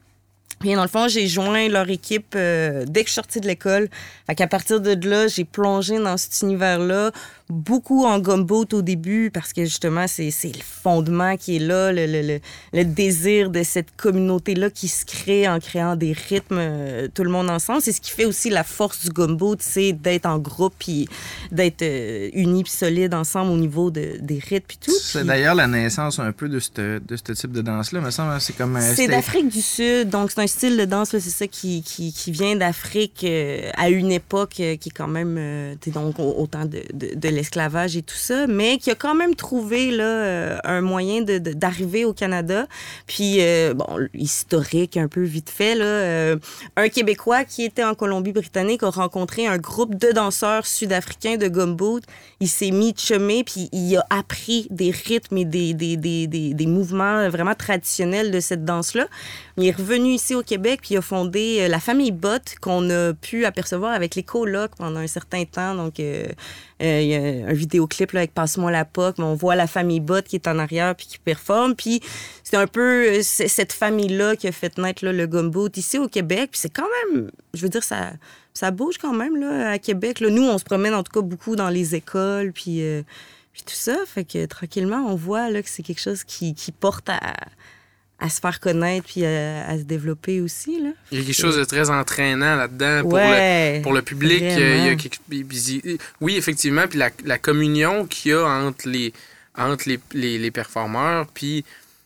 [0.64, 3.47] Et dans le fond, j'ai joint leur équipe euh, dès que je suis sortie de
[3.47, 3.89] l'école.
[4.26, 7.11] Fait qu'à partir de là, j'ai plongé dans cet univers-là,
[7.51, 11.92] beaucoup en gumboot au début, parce que justement, c'est c'est le fondement qui est là,
[11.92, 12.40] le, le, le,
[12.72, 17.30] le désir de cette communauté-là qui se crée en créant des rythmes, euh, tout le
[17.30, 17.82] monde ensemble.
[17.82, 21.09] C'est ce qui fait aussi la force du gumboot, c'est d'être en groupe, puis
[21.53, 24.92] d'être euh, unis puis solides ensemble au niveau de, des rythmes puis tout.
[24.99, 28.32] C'est d'ailleurs la naissance un peu de ce de type de danse-là, me semble.
[28.32, 28.76] hein, C'est comme.
[28.76, 32.12] euh, c'est d'Afrique du Sud, donc c'est un style de danse, c'est ça qui, qui,
[32.12, 36.64] qui vient d'Afrique euh, à une époque qui est quand même, donc au, au temps
[36.64, 40.59] de, de, de l'esclavage et tout ça, mais qui a quand même trouvé là, euh,
[40.64, 42.66] un moyen de- de- d'arriver au Canada.
[43.07, 46.37] Puis, euh, bon, historique un peu vite fait, là, euh,
[46.76, 52.03] un Québécois qui était en Colombie-Britannique a rencontré un groupe de danseurs sud-africains de gumboot.
[52.41, 56.26] Il s'est mis de chemin, puis il a appris des rythmes et des, des, des,
[56.26, 59.07] des, des mouvements vraiment traditionnels de cette danse-là.
[59.57, 63.12] Il est revenu ici au Québec, puis il a fondé la famille Bott, qu'on a
[63.12, 65.74] pu apercevoir avec les colocs pendant un certain temps.
[65.74, 66.01] Donc,
[66.83, 69.66] euh, il y a un vidéoclip là, avec Passe-moi la POC, mais on voit la
[69.66, 71.75] famille Bott qui est en arrière puis qui performe.
[71.75, 72.01] Puis
[72.43, 76.51] c'est un peu euh, cette famille-là qui a fait naître le gumboot ici au Québec.
[76.53, 78.12] Puis c'est quand même, je veux dire, ça,
[78.55, 80.20] ça bouge quand même là, à Québec.
[80.20, 80.31] Là.
[80.31, 83.03] Nous, on se promène en tout cas beaucoup dans les écoles, puis, euh,
[83.53, 83.97] puis tout ça.
[84.07, 87.35] Fait que tranquillement, on voit là, que c'est quelque chose qui, qui porte à,
[88.21, 90.81] à se faire connaître puis à, à se développer aussi.
[90.81, 90.91] Là.
[91.12, 94.43] Il y a quelque chose de très entraînant là-dedans pour, le, pour le public.
[94.43, 98.89] euh, il y a quelque- oui, effectivement, puis la, la communion qu'il y a entre
[98.89, 99.12] les,
[99.59, 101.65] entre les, les, les performeurs, puis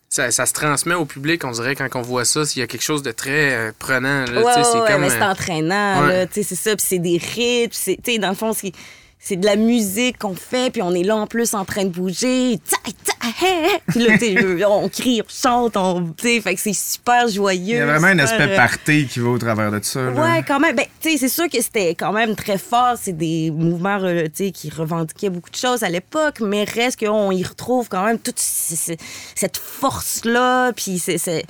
[0.08, 2.66] ça, ça se transmet au public, on dirait, quand on voit ça, s'il y a
[2.66, 4.24] quelque chose de très euh, prenant.
[4.24, 6.86] Là, Ouais, c'est ouais, comme, mais c'est euh, entraînant, là, tu sais, c'est ça, puis
[6.88, 8.72] c'est des rythmes, c'est, dans le fond, c'est,
[9.20, 11.90] c'est de la musique qu'on fait, puis on est là en plus en train de
[11.90, 12.58] bouger.
[13.88, 17.28] Puis là, tu sais, on crie, on chante, on, tu sais, fait que c'est super
[17.28, 17.58] joyeux.
[17.74, 20.00] Il y a vraiment un aspect euh, party qui va au travers de ça.
[20.00, 20.10] là.
[20.12, 20.74] Ouais, quand même.
[20.76, 22.94] Ben, tu sais, c'est sûr que c'était quand même très fort.
[23.00, 27.04] C'est des mouvements, euh, tu sais, qui revendiquaient beaucoup de choses à l'époque, mais reste
[27.04, 31.44] qu'on y retrouve quand même toute cette force-là, puis c'est...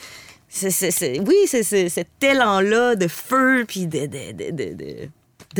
[0.50, 5.08] oui, c'est c'est- cet élan-là de feu, puis de, de, de, de,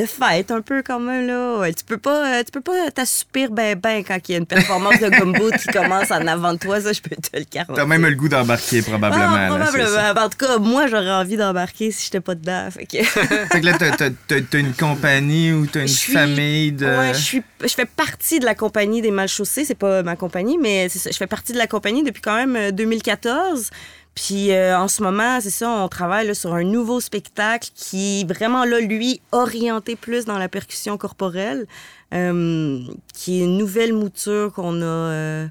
[0.03, 1.65] de- fête un peu quand même, là.
[1.77, 4.47] Tu peux pas euh, tu peux pas t'assoupir ben ben quand il y a une
[4.47, 7.75] performance de gumbo qui commence en avant de toi, ça, je peux te le garantir.
[7.75, 9.25] T'as même le goût d'embarquer, probablement.
[9.31, 10.25] Ah, là, probablement.
[10.25, 12.69] En tout cas, moi, j'aurais envie d'embarquer si j'étais pas dedans.
[12.71, 13.03] Fait que...
[13.05, 16.87] Fait que là, t'as- une compagnie ou t'as une famille de.
[16.87, 19.65] Ouais, je, suis, je fais partie de la compagnie des mal chaussés.
[19.65, 22.71] C'est pas ma compagnie, mais je fais partie de la compagnie depuis quand même euh,
[22.71, 23.71] 2014.
[24.19, 28.65] Puis euh, en ce moment, c'est ça, on travaille sur un nouveau spectacle qui vraiment
[28.65, 31.69] là, lui, orienté plus dans la percussion corporelle,
[32.13, 32.81] euh,
[33.15, 35.47] qui est une nouvelle mouture qu'on a, euh,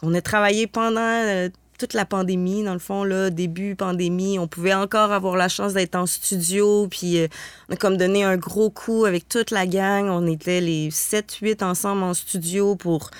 [0.00, 1.48] qu'on a travaillé pendant euh,
[1.78, 4.40] toute la pandémie, dans le fond, là, début pandémie.
[4.40, 7.28] On pouvait encore avoir la chance d'être en studio, puis euh,
[7.68, 10.08] on a comme donné un gros coup avec toute la gang.
[10.08, 13.10] On était les 7-8 ensemble en studio pour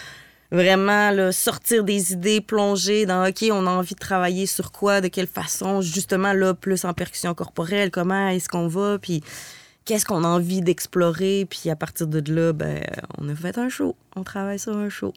[0.51, 5.09] vraiment sortir des idées, plonger dans OK, on a envie de travailler sur quoi, de
[5.09, 9.22] quelle façon, justement là, plus en percussion corporelle, comment est-ce qu'on va, puis
[9.84, 12.80] qu'est-ce qu'on a envie d'explorer, puis à partir de là, ben,
[13.18, 13.96] on a fait un show.
[14.16, 15.12] On travaille sur un show.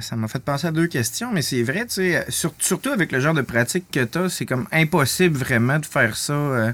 [0.00, 3.12] Ça m'a fait penser à deux questions, mais c'est vrai, tu sais, sur- surtout avec
[3.12, 6.32] le genre de pratique que t'as, c'est comme impossible vraiment de faire ça.
[6.32, 6.72] euh.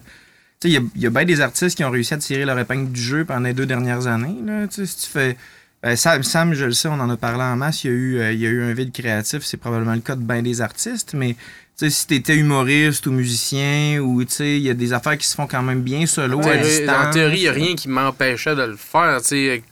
[0.60, 2.44] Tu sais, il y a, y a bien des artistes qui ont réussi à tirer
[2.44, 4.36] leur épingle du jeu pendant les deux dernières années.
[4.46, 5.36] Là, tu sais, si tu fais.
[5.84, 7.84] Euh, Sam, Sam, je le sais, on en a parlé en masse.
[7.84, 9.42] Il y a eu, euh, il y a eu un vide créatif.
[9.42, 11.14] C'est probablement le cas de bien des artistes.
[11.14, 11.36] Mais
[11.76, 15.62] si t'étais humoriste ou musicien, ou il y a des affaires qui se font quand
[15.62, 17.06] même bien solo à Ouais, distance.
[17.08, 19.18] en théorie, il n'y a rien qui m'empêchait de le faire,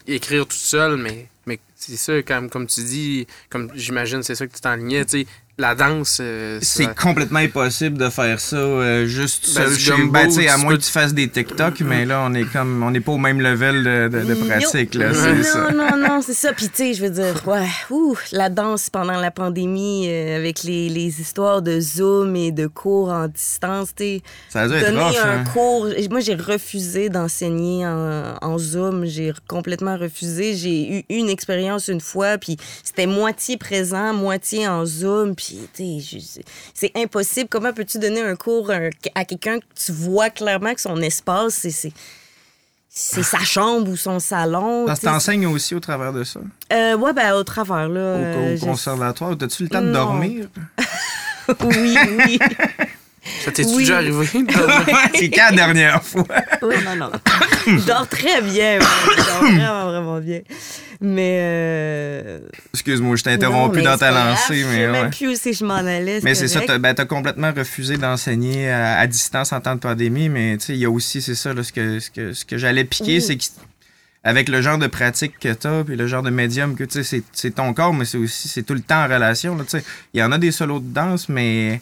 [0.09, 4.47] écrire tout seul, mais, mais c'est ça, comme, comme tu dis, comme j'imagine, c'est ça
[4.47, 5.27] que tu t'enlignais, tu sais,
[5.61, 10.13] la danse, euh, C'est ça- complètement impossible de faire ça euh, juste Ben, seul gumbo,
[10.13, 13.01] ben, à moins que tu fasses des TikTok, mais là, on est comme on n'est
[13.01, 14.95] pas au même level de, de- pratique.
[14.95, 15.71] Là, non, ça.
[15.71, 16.53] non, non, c'est ça.
[16.53, 20.63] Puis, tu sais, je veux dire, ouais, ouh, la danse pendant la pandémie, euh, avec
[20.63, 24.75] les, les histoires de Zoom et de cours en distance, tu sais, Ça a dû
[24.75, 25.17] être donner rough.
[25.23, 25.45] un hein.
[25.53, 25.87] cours.
[26.11, 29.05] Moi, j'ai refusé d'enseigner en, en Zoom.
[29.05, 30.55] J'ai complètement refusé.
[30.57, 35.35] J'ai eu une expérience une fois, puis c'était moitié présent, moitié en Zoom.
[35.35, 35.50] Puis,
[36.75, 37.49] c'est impossible.
[37.51, 41.67] Comment peux-tu donner un cours euh, à quelqu'un que tu vois clairement que son espace,
[41.69, 41.93] c'est.
[43.23, 44.85] sa chambre ou son salon.
[44.87, 46.41] Parce que t'enseignes aussi au travers de ça?
[46.41, 48.01] Au, Euh, ouais, ben, au travers, là.
[48.01, 49.37] euh, au je- conservatoire.
[49.39, 50.49] T'as-tu le temps de dormir?
[51.65, 52.39] Oui, oui.
[53.45, 53.79] ça t'est Oui.
[53.79, 54.27] déjà arrivé?
[55.15, 56.25] c'est quand la dernière fois?
[56.63, 57.11] oui, non, non.
[57.67, 58.79] Je dors très bien.
[58.79, 58.85] ouais.
[59.17, 60.41] Je dors vraiment, vraiment bien.
[61.03, 61.39] Mais.
[61.43, 62.39] Euh...
[62.75, 64.93] Excuse-moi, je t'ai interrompu dans ta lancée, Je mais sais ouais.
[64.93, 66.21] même plus où c'est que je m'en allais.
[66.23, 69.81] Mais c'est ça, t'as ben, t'as complètement refusé d'enseigner à, à distance en temps de
[69.81, 72.33] pandémie, mais tu sais, il y a aussi, c'est ça, là, ce que, ce que,
[72.33, 73.23] ce que j'allais piquer, Oui.
[73.23, 73.45] c'est que
[74.23, 77.03] avec le genre de pratique que t'as, puis le genre de médium que tu sais,
[77.05, 79.83] c'est- c'est ton corps, mais c'est aussi, c'est tout le temps en relation, tu sais.
[80.13, 81.81] Il y en a des solos de danse, mais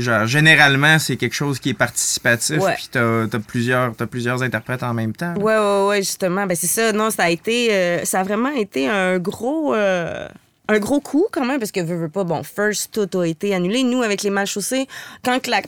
[0.00, 2.74] genre, généralement, c'est quelque chose qui est participatif, Ouais.
[2.74, 5.34] puis t'as as plusieurs, t'as plusieurs interprètes en même temps.
[5.34, 5.38] là.
[5.38, 6.46] Ouais, ouais, ouais, justement.
[6.46, 6.92] Ben, c'est ça.
[6.92, 7.68] Non, ça a été.
[7.72, 9.74] euh, ça a vraiment été un gros.
[9.74, 10.28] euh,
[10.68, 13.54] un gros coup, quand même, parce que, veux, veux pas, bon, first, tout a été
[13.54, 13.82] annulé.
[13.82, 14.86] Nous, avec les mal chaussés,
[15.22, 15.60] quand la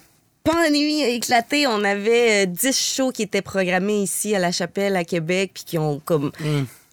[0.43, 4.97] pandémie a éclaté, on avait euh, 10 shows qui étaient programmés ici à La Chapelle,
[4.97, 6.31] à Québec, puis qui ont, comme,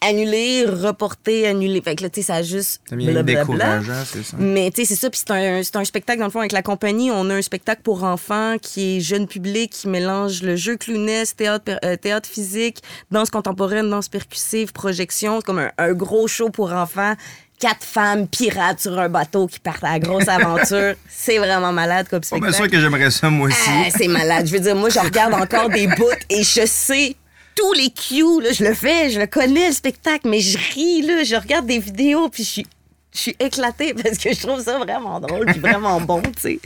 [0.07, 1.81] annulé, reporté, annulé.
[1.81, 2.81] Fait que là, tu sais, ça a juste.
[2.91, 3.81] Blablabla.
[4.05, 4.37] c'est ça.
[4.39, 5.09] Mais tu sais, c'est ça.
[5.09, 7.11] Puis c'est un, un spectacle, dans le fond, avec la compagnie.
[7.11, 11.35] On a un spectacle pour enfants qui est jeune public, qui mélange le jeu clowness,
[11.35, 12.79] théâtre, euh, théâtre physique,
[13.11, 15.39] danse contemporaine, danse percussive, projection.
[15.39, 17.13] C'est comme un, un gros show pour enfants.
[17.59, 20.95] Quatre femmes pirates sur un bateau qui partent à la grosse aventure.
[21.07, 22.51] c'est vraiment malade comme Pas spectacle.
[22.51, 23.57] bien sûr que j'aimerais ça, moi aussi.
[23.69, 24.47] Ah, c'est malade.
[24.47, 27.15] Je veux dire, moi, je regarde encore des bouts et je sais
[27.55, 28.41] tous les cues.
[28.41, 31.01] Là, je le fais, je le connais, le spectacle, mais je ris.
[31.01, 32.49] Là, je regarde des vidéos puis je
[33.19, 36.59] suis, éclatée parce que je trouve ça vraiment drôle puis vraiment bon, tu sais.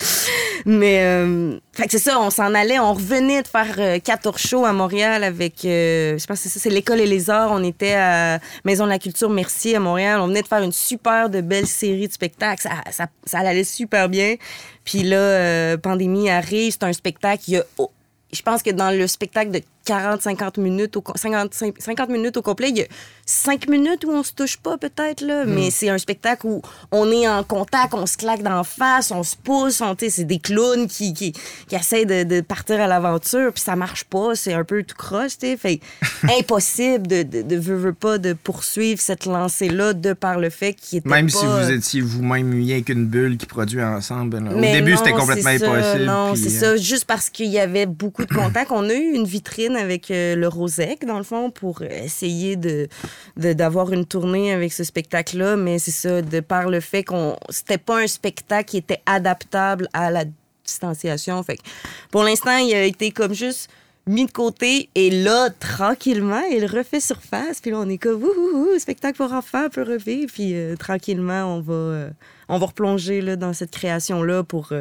[0.65, 4.37] Mais, euh, fait que c'est ça, on s'en allait, on revenait de faire euh, 14
[4.37, 7.51] shows à Montréal avec, euh, je pense que c'est ça, c'est l'École et les Arts.
[7.51, 10.19] On était à Maison de la Culture Merci à Montréal.
[10.21, 12.67] On venait de faire une super de belle série de spectacles.
[12.91, 14.35] Ça, allait super bien.
[14.83, 17.43] Puis là, euh, pandémie arrive, c'est un spectacle.
[17.47, 17.91] Il y a, oh,
[18.31, 22.69] je pense que dans le spectacle de 40-50 minutes, au, 50, 50 minutes au complet.
[22.69, 22.85] Il y a
[23.25, 25.53] 5 minutes où on se touche pas, peut-être, là, Hmm.
[25.53, 26.61] mais c'est un spectacle où
[26.91, 30.39] on est en contact, on se claque d'en face, on se pousse, on, c'est des
[30.39, 31.31] clowns qui, qui,
[31.67, 34.95] qui essaient de, de partir à l'aventure, puis ça marche pas, c'est un peu tout
[34.97, 35.55] croche, tu.
[35.57, 35.79] Fait
[36.39, 40.73] impossible de, de, de, veux, veux pas, de poursuivre cette lancée-là de par le fait
[40.73, 41.37] qu'il était Même pas...
[41.37, 44.39] si vous étiez vous-même rien qu'une bulle qui produit ensemble.
[44.39, 44.55] là.
[44.55, 46.05] Au début, c'était complètement impossible.
[46.05, 46.77] Non, c'est euh, ça.
[46.77, 48.71] Juste parce qu'il y avait beaucoup de contacts.
[48.71, 52.87] On a eu une vitrine avec euh, le Rosec, dans le fond, pour essayer de
[53.35, 55.55] d'avoir une tournée avec ce spectacle-là.
[55.55, 59.87] Mais c'est ça, de par le fait qu'on c'était pas un spectacle qui était adaptable
[59.93, 60.25] à la
[60.65, 61.41] distanciation.
[61.43, 61.63] Fait que
[62.11, 63.69] pour l'instant, il a été comme juste
[64.07, 67.59] mis de côté et là, tranquillement, il refait surface.
[67.61, 70.31] Puis là, on est comme, ouh, spectacle pour enfants peut revivre.
[70.31, 72.09] Puis euh, tranquillement, on va, euh,
[72.49, 74.71] on va replonger là, dans cette création-là pour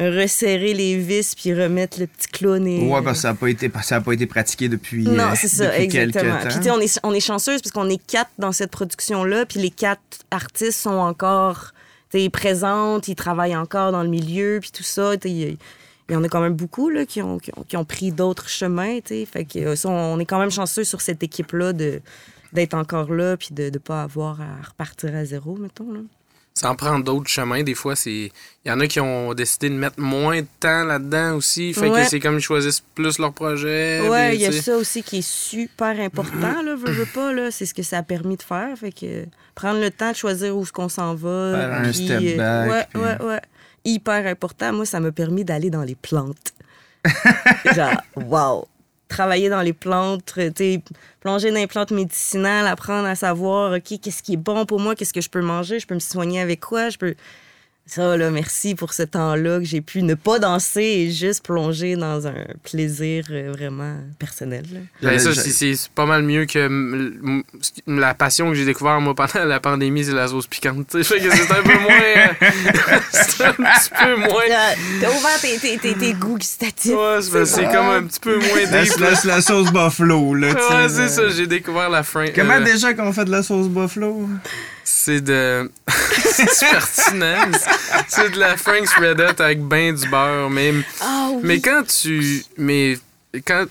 [0.00, 2.66] resserrer les vis puis remettre le petit clown.
[2.66, 5.24] Et, Ouais, parce que ça n'a pas, été- ça a pas été pratiqué depuis, non,
[5.24, 6.38] euh, c'est ça, exactement.
[6.42, 9.46] Puis, tu sais, on est, on est chanceuse parce qu'on est quatre dans cette production-là,
[9.46, 11.72] puis les quatre artistes sont encore
[12.10, 15.14] tu sais, présentes, ils travaillent encore dans le milieu, puis tout ça.
[15.24, 15.56] Il
[16.10, 18.48] y, en a quand même beaucoup là, qui, ont, qui, ont, qui ont pris d'autres
[18.48, 18.98] chemins.
[19.04, 22.00] Fait que, euh, ça, on est quand même chanceux sur cette équipe-là de
[22.52, 25.92] d'être encore là, puis de ne pas avoir à repartir à zéro, mettons.
[25.92, 26.00] Là.
[26.54, 28.30] Sans prendre d'autres chemins, des fois, c'est.
[28.64, 31.72] Il y en a qui ont décidé de mettre moins de temps là-dedans aussi.
[31.72, 32.02] Fait Ouais.
[32.02, 34.06] que c'est comme ils choisissent plus leur projet.
[34.08, 37.50] Ouais, il y a ça aussi qui est super important, là, veux, veux pas, là.
[37.50, 38.76] C'est ce que ça a permis de faire.
[38.76, 39.24] Fait que
[39.54, 41.52] prendre le temps de choisir où est-ce qu'on s'en va.
[41.56, 43.40] Faire un puis, step euh, back, Ouais, puis- ouais, ouais.
[43.84, 44.72] Hyper important.
[44.74, 46.52] Moi, ça m'a permis d'aller dans les plantes.
[47.74, 48.66] Genre, wow!
[49.10, 50.82] Travailler dans les plantes, sais,
[51.20, 54.94] plonger dans les plantes médicinales, apprendre à savoir, OK, qu'est-ce qui est bon pour moi,
[54.94, 57.14] qu'est-ce que je peux manger, je peux me soigner avec quoi, je peux...
[57.92, 61.96] Ça, là, merci pour ce temps-là que j'ai pu ne pas danser et juste plonger
[61.96, 64.62] dans un plaisir euh, vraiment personnel.
[64.72, 64.78] là.
[65.02, 67.12] Ben, ça, c'est- pas mal mieux que
[67.88, 70.86] la passion que j'ai découvert moi pendant la pandémie, c'est la sauce piquante.
[70.88, 71.18] tu sais.
[71.18, 71.90] Fait que c'est un peu moins.
[72.16, 72.26] euh,
[73.10, 74.48] c'est un petit peu moins.
[74.48, 76.92] Là, T'as ouvert tes, tes, tes, tes goûts gustatifs.
[76.94, 79.24] Ouais, c'est comme un petit peu moins deep.
[79.24, 80.52] la- sauce buffalo, là.
[80.52, 82.26] Ouais, c'est ça, j'ai découvert la fin.
[82.32, 84.28] Comment euh, déjà qu'on fait de la sauce buffalo?
[84.92, 85.70] C'est de.
[85.88, 87.48] c'est pertinent.
[88.08, 90.50] C'est de la Frank's Red Hot avec ben du beurre.
[90.50, 91.40] Mais, Ah oui.
[91.44, 92.44] mais quand tu.
[92.56, 92.98] Mais.
[93.46, 93.66] Quand.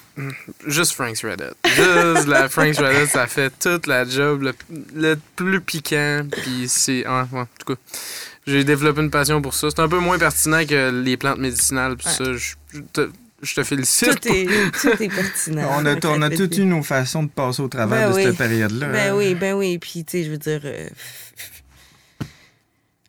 [0.65, 1.69] Juste Frank's Red Hot.
[1.69, 4.43] Juste la Frank's Red Hot, ça fait toute la job.
[4.43, 4.53] Le,
[4.95, 6.25] le plus piquant.
[6.31, 7.05] Puis c'est.
[7.05, 7.79] ouais, en tout cas.
[8.47, 9.67] J'ai développé une passion pour ça.
[9.69, 11.97] C'est un peu moins pertinent que les plantes médicinales.
[11.97, 12.13] Puis Ouais.
[12.13, 13.09] ça, je, je te,
[13.41, 14.19] je te félicite.
[14.19, 14.47] Tout est,
[14.81, 15.69] tout est pertinent.
[15.77, 18.23] On a, on a eu nos façons de passer au travers Ben de oui.
[18.23, 18.87] cette période-là.
[18.87, 19.77] Ben oui, ben oui.
[19.77, 20.61] Puis, tu sais, je veux dire.
[20.65, 20.89] Euh...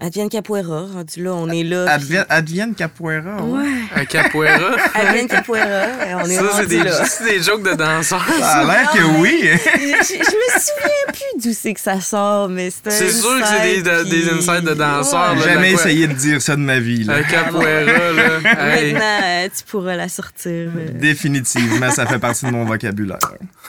[0.02, 1.84] Advienne Capoeira, rendu là, on est là.
[1.84, 3.42] puis- Advienne, advienne capoeira.
[3.42, 3.58] ouais.
[3.60, 3.68] Ouais.
[3.96, 4.76] Un capoeira.
[4.94, 5.86] Advienne Capoeira,
[6.22, 7.04] on est ça, c'est rendu des, là.
[7.04, 8.24] c'est des jokes de danseurs.
[8.40, 9.40] Ça a l'air que Non, oui.
[9.42, 13.38] je, je me souviens plus d'où c'est que ça sort, mais c'est un C'est sûr
[13.40, 15.38] que c'est des- inside, des puis- insides de danseurs, Ouais.
[15.40, 15.52] là.
[15.54, 15.80] Jamais quoi?
[15.82, 17.04] essayé de dire ça de ma vie.
[17.04, 17.16] Là.
[17.16, 18.76] Un capoeira, là.
[18.76, 18.92] Hey.
[18.94, 20.50] Maintenant, euh, tu pourras la sortir.
[20.76, 20.88] euh.
[20.94, 23.18] Définitivement, ça fait partie de mon vocabulaire.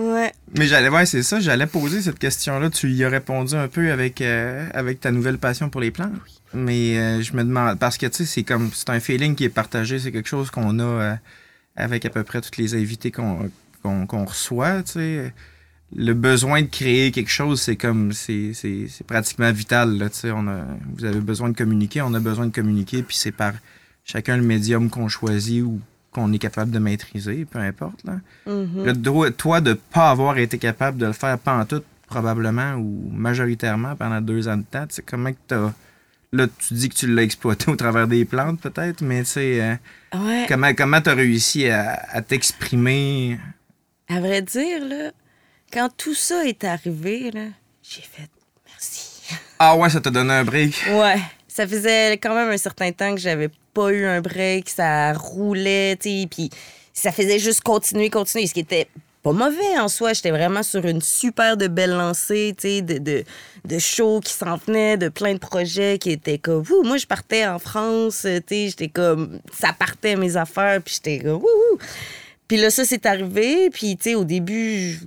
[0.00, 0.32] Ouais.
[0.56, 2.70] Mais j'allais, ouais, c'est ça, j'allais poser cette question-là.
[2.70, 6.12] Tu y as répondu un peu avec, euh, avec ta nouvelle passion pour les plantes.
[6.54, 9.44] Mais euh, je me demande, parce que tu sais, c'est comme, c'est un feeling qui
[9.44, 11.14] est partagé, c'est quelque chose qu'on a euh,
[11.76, 13.50] avec à peu près tous les invités qu'on
[14.26, 15.34] reçoit, tu sais.
[15.94, 20.18] Le besoin de créer quelque chose, c'est comme, c'est c'est- c'est pratiquement vital, là, tu
[20.20, 20.30] sais.
[20.30, 20.64] On a,
[20.96, 23.52] vous avez besoin de communiquer, on a besoin de communiquer, puis c'est par
[24.04, 25.80] chacun le médium qu'on choisit ou
[26.12, 28.14] qu'on est capable de maîtriser, peu importe, là.
[28.46, 28.84] Mhm.
[28.84, 33.94] Le droit- toi, de pas avoir été capable de le faire pantoute, probablement, ou majoritairement
[33.94, 35.72] pendant deux ans de temps, tu sais, comment que t'as...
[36.32, 39.60] Là, tu dis que tu l'as exploité au travers des plantes, peut-être, mais tu sais,
[39.60, 39.74] euh,
[40.16, 40.46] Ouais.
[40.48, 43.38] comment comment t'as réussi à, à t'exprimer?
[44.08, 45.10] À vrai dire, là,
[45.72, 47.46] quand tout ça est arrivé, là,
[47.82, 48.28] j'ai fait
[48.68, 49.22] merci.
[49.58, 50.84] Ah ouais, ça t'a donné un break.
[50.90, 51.20] Ouais.
[51.48, 55.96] Ça faisait quand même un certain temps que j'avais pas eu un break, ça roulait,
[55.96, 56.50] tu sais, puis
[56.92, 58.88] ça faisait juste continuer, continuer, ce qui était
[59.22, 60.12] pas mauvais en soi.
[60.12, 63.24] J'étais vraiment sur une super de belle lancée, tu sais, de, de,
[63.64, 67.06] de shows qui s'en venaient, de plein de projets qui étaient comme, Ouh, moi, je
[67.06, 71.78] partais en France, tu sais, j'étais comme, ça partait mes affaires, puis j'étais comme, wouhou.
[72.48, 74.98] Puis là, ça, c'est arrivé, puis, tu sais, au début,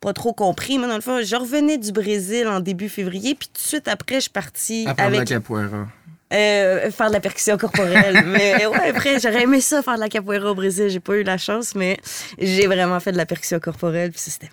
[0.00, 3.48] pas trop compris, mais dans le fond, je revenais du Brésil en début février, puis
[3.48, 5.86] tout de suite après, je suis partie la avec capoeira.
[6.32, 8.22] Euh, faire de la percussion corporelle.
[8.26, 10.88] mais ouais, après, j'aurais aimé ça, faire de la capoeira au Brésil.
[10.88, 11.98] J'ai pas eu la chance, mais
[12.38, 14.50] j'ai vraiment fait de la percussion corporelle, puis ça, c'était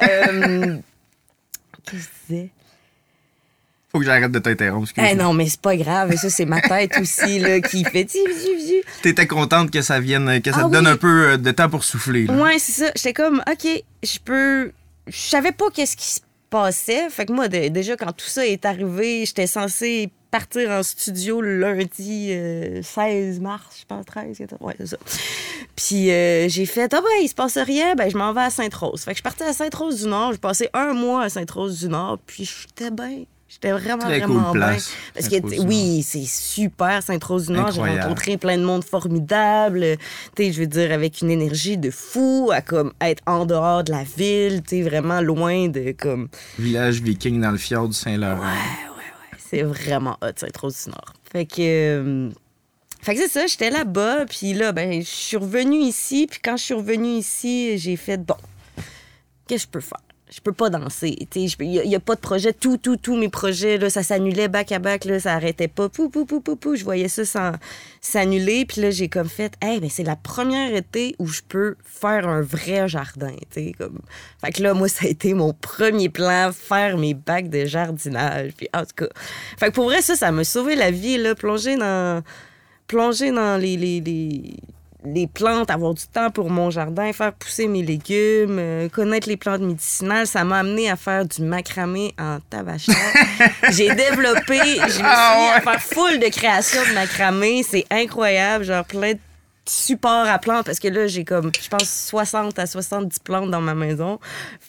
[0.00, 0.28] malade.
[0.28, 0.76] Euh,
[1.90, 2.50] Qu'est-ce que je disais?
[3.92, 4.88] Faut que j'arrête de t'interrompre.
[4.96, 6.16] Eh non, mais c'est pas grave.
[6.16, 8.08] Ça, c'est ma tête aussi là, qui fait...
[9.02, 11.68] T'étais contente que ça vienne, que ça Ah te donne un peu euh, de temps
[11.68, 12.26] pour souffler.
[12.26, 12.32] là.
[12.34, 12.90] Ouais, c'est ça.
[12.96, 13.68] J'étais comme, OK,
[14.02, 14.72] je peux.
[15.06, 17.08] Je savais pas qu'est-ce qui se passait.
[17.08, 21.60] Fait que moi, déjà, quand tout ça est arrivé, j'étais censée partir en studio le
[21.60, 24.60] lundi euh, 16 mars, je pense, 13, 14.
[24.60, 24.96] Ouais, c'est ça.
[25.76, 28.50] Puis euh, j'ai fait, ah ben, il se passe rien, ben, je m'en vais à
[28.50, 29.02] Sainte-Rose.
[29.02, 30.32] Fait que je partais à Sainte-Rose-du-Nord.
[30.32, 33.22] J'ai passé un mois à Sainte-Rose-du-Nord, puis j'étais bien.
[33.48, 34.76] J'étais vraiment, Très vraiment cool bien.
[35.14, 37.70] Parce que, oui, c'est super, Sainte-Rose-du-Nord.
[37.70, 39.84] J'ai rencontré plein de monde formidable.
[40.34, 43.84] Tu sais, je veux dire, avec une énergie de fou, à comme être en dehors
[43.84, 46.26] de la ville, tu vraiment loin de comme.
[46.58, 48.42] Village viking dans le fjord du Saint-Laurent.
[49.54, 51.12] C'est vraiment hot, Sainte-Rose-du-Nord.
[51.30, 51.54] Fait que.
[51.60, 52.30] euh,
[53.02, 56.56] Fait que c'est ça, j'étais là-bas, puis là, ben, je suis revenue ici, puis quand
[56.56, 58.36] je suis revenue ici, j'ai fait, bon,
[59.46, 60.00] qu'est-ce que je peux faire?
[60.34, 61.16] Je peux pas danser.
[61.36, 62.52] Il n'y a, pas de projet.
[62.52, 65.04] Tout, tout, tous mes projets, là, ça s'annulait back à back.
[65.04, 65.88] Là, ça arrêtait pas.
[65.88, 66.74] Pou, pou, pou, pou, pou.
[66.74, 67.52] Je voyais ça
[68.00, 68.64] s'annuler.
[68.64, 72.26] Puis là, j'ai comme fait, hey, ben, c'est la première été où je peux faire
[72.26, 73.36] un vrai jardin.
[73.78, 74.00] Comme...
[74.44, 78.54] Fait que là, moi, ça a été mon premier plan, faire mes bacs de jardinage.
[78.56, 79.08] Puis en tout cas.
[79.56, 81.16] Fait que pour vrai, ça, ça m'a sauvé la vie.
[81.16, 82.24] Là, plonger dans,
[82.88, 84.00] plonger dans les, les,
[85.04, 89.36] les plantes, avoir du temps pour mon jardin, faire pousser mes légumes, euh, connaître les
[89.36, 92.94] plantes médicinales, ça m'a amené à faire du macramé en tabachère.
[93.70, 97.84] J'ai développé, je me suis mis Ah à faire full de création de macramé, c'est
[97.90, 99.18] incroyable, genre plein de
[99.66, 103.62] supports à plantes parce que là j'ai comme je pense 60 à 70 plantes dans
[103.62, 104.20] ma maison.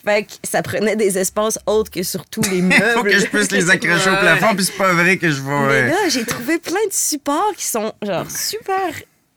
[0.05, 2.83] Fait que ça prenait des espaces autres que sur tous les meubles.
[2.93, 5.67] Faut que je puisse les accrocher au plafond, puis c'est pas vrai que je vais.
[5.67, 8.93] Mais là, j'ai trouvé plein de supports qui sont genre super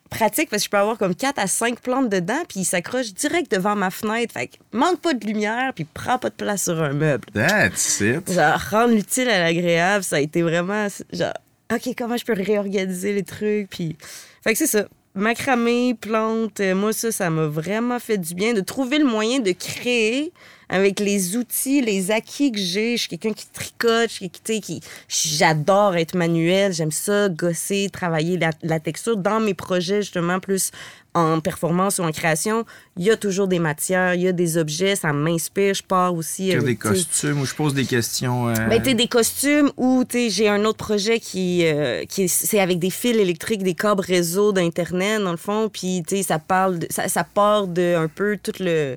[0.08, 3.12] pratiques parce que je peux avoir comme 4 à 5 plantes dedans puis ils s'accrochent
[3.14, 4.32] direct devant ma fenêtre.
[4.32, 7.26] Fait que manque pas de lumière puis prend pas de place sur un meuble.
[7.32, 8.32] That's it.
[8.32, 11.34] Genre rendre l'utile à l'agréable, ça a été vraiment genre
[11.72, 13.96] OK, comment je peux réorganiser les trucs puis
[14.42, 14.86] fait que c'est ça.
[15.14, 19.40] Macramé, plantes, euh, moi ça ça m'a vraiment fait du bien de trouver le moyen
[19.40, 20.32] de créer
[20.68, 22.96] avec les outils, les acquis que j'ai.
[22.96, 26.92] Je suis quelqu'un qui tricote, je suis quelqu'un, tu sais, qui j'adore être manuel, j'aime
[26.92, 30.70] ça gosser, travailler la, la texture dans mes projets justement plus
[31.14, 32.64] en performance ou en création,
[32.96, 36.14] il y a toujours des matières, il y a des objets, ça m'inspire, je pars
[36.14, 38.48] aussi avec, des costumes où je pose des questions.
[38.50, 39.72] euh, ben, tu des costumes
[40.18, 43.74] sais, j'ai un autre projet qui, euh, qui est- c'est avec des fils électriques, des
[43.74, 45.68] câbles réseau d'Internet, dans le fond.
[45.72, 48.96] Puis, tu sais, ça parle, de- ça, ça part de un peu tout le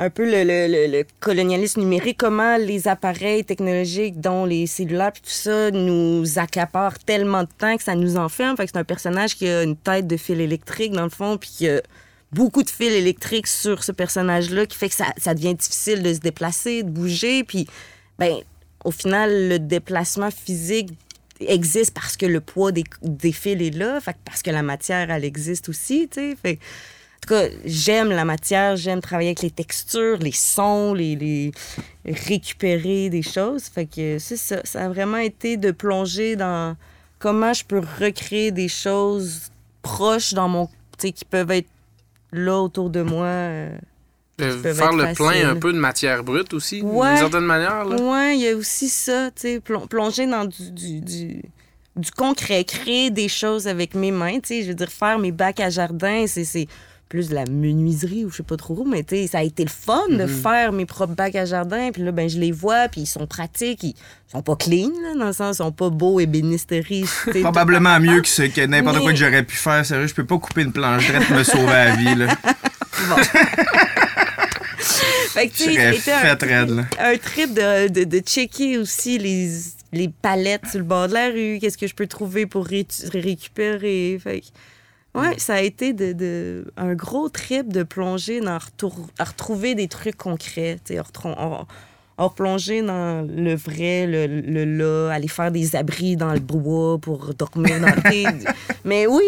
[0.00, 5.72] un peu le, colonialisme numérique, comment les appareils technologiques, dont les cellulaires puis tout ça,
[5.72, 8.56] nous accaparent tellement de temps que ça nous enferme.
[8.56, 11.36] Fait que c'est un personnage qui a une tête de fil électrique, dans le fond,
[11.36, 11.82] puis qui a
[12.30, 16.20] beaucoup de fils électriques sur ce personnage-là, qui fait que ça, devient difficile de se
[16.20, 17.66] déplacer, de bouger, puis
[18.20, 18.36] ben,
[18.84, 20.90] au final, le déplacement physique
[21.40, 25.10] existe parce que le poids des, des fils est là, fait parce que la matière,
[25.10, 26.58] elle existe aussi, tu sais.
[27.28, 31.52] Tout cas, j'aime la matière, j'aime travailler avec les textures, les sons, les, les
[32.04, 33.64] récupérer des choses.
[33.64, 34.60] Fait que c'est ça.
[34.64, 36.76] Ça a vraiment été de plonger dans
[37.18, 39.50] comment je peux recréer des choses
[39.82, 40.66] proches dans mon...
[40.98, 41.68] Tu sais, qui peuvent être
[42.32, 43.26] là autour de moi.
[43.26, 43.78] euh,
[44.40, 47.08] Euh, faire le plein un peu de matière brute aussi, Ouais.
[47.08, 47.86] d'une certaine manière.
[47.88, 51.42] Ouais, il y a aussi ça, tu sais, plon- plonger dans du, du, du,
[51.96, 55.32] du concret, créer des choses avec mes mains, tu sais, je veux dire, faire mes
[55.32, 56.68] bacs à jardin, c'est c'est
[57.08, 59.64] plus de la menuiserie ou je sais pas trop, mais tu sais, ça a été
[59.64, 60.28] le fun de Mhm.
[60.28, 63.26] faire mes propres bacs à jardin, puis là, ben, je les vois, puis ils sont
[63.26, 63.94] pratiques, ils
[64.30, 67.04] sont pas clean, là, dans le sens, ils sont pas beaux, ébénisterie.
[67.24, 69.86] tu sais, Probablement mieux que, ce, que n'importe Mais- quoi que j'aurais pu faire.
[69.86, 72.14] Sérieux, je peux pas couper une planche droite me sauver la vie.
[72.14, 72.26] Là.
[75.30, 76.70] Fait que, c'était un, fait raide.
[76.70, 76.82] Là.
[76.98, 79.50] un trip de, de, de checker aussi les,
[79.92, 82.86] les palettes sur le bord de la rue, qu'est-ce que je peux trouver pour ré-
[83.12, 84.18] récupérer.
[84.22, 84.42] Fait
[85.14, 89.24] que, ouais, ça a été de, de- un gros trip de plonger dans retour- à
[89.24, 90.78] retrouver des trucs concrets,
[91.24, 91.66] à-
[92.20, 96.98] à replonger dans le vrai, le, le là, aller faire des abris dans le bois
[96.98, 98.52] pour dormir dans le.
[98.84, 99.22] Mais oui,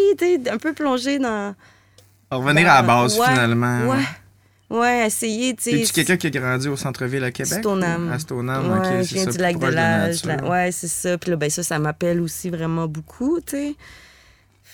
[0.50, 1.54] un peu plonger dans...
[2.32, 3.88] Revenir à la base, Ouais, finalement.
[3.88, 5.80] Ouais, ouais, essayer, tu sais...
[5.80, 7.58] Es-tu quelqu'un qui a grandi au centre-ville à Québec?
[7.60, 8.10] Stoneham.
[8.12, 9.04] À Stoneham, Ouais, ok.
[9.04, 9.70] c'est viens ça, du lac de la
[10.08, 10.22] l'Âge.
[10.48, 11.16] Ouais, c'est ça.
[11.18, 13.74] Puis là, ben ça, ça m'appelle aussi vraiment beaucoup, tu sais.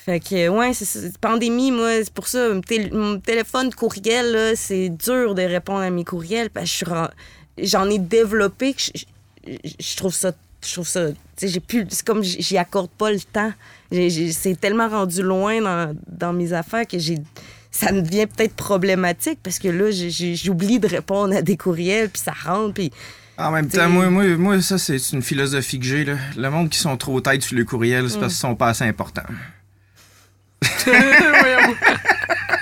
[0.06, 1.18] Fait que, ouais, c'est.
[1.18, 5.80] Pandémie, moi, c'est pour ça, mon, tél- mon téléphone courriel, là, c'est dur de répondre
[5.80, 6.84] à mes courriels parce que
[7.58, 8.82] j'en ai développé que
[9.44, 10.30] je, trouve ça.
[10.64, 11.08] Je trouve ça.
[11.42, 11.84] J'ai plus.
[11.90, 13.52] C'est comme j'y accorde pas le temps.
[13.90, 17.18] C'est tellement rendu loin dans, dans mes affaires que j'ai.
[17.72, 22.32] Ça devient peut-être problématique parce que là, j'oublie de répondre à des courriels, puis ça
[22.44, 22.92] rentre, puis.
[23.38, 26.04] En même temps, moi, moi, moi, ça, c'est une philosophie que j'ai.
[26.04, 26.14] là.
[26.36, 28.84] Le monde qui sont trop têtes sur le courriel, c'est parce qu'ils sont pas assez
[28.84, 29.24] importants.
[30.62, 32.55] 我也不。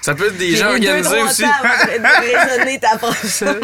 [0.02, 1.44] Ça peut être des gens organisés aussi.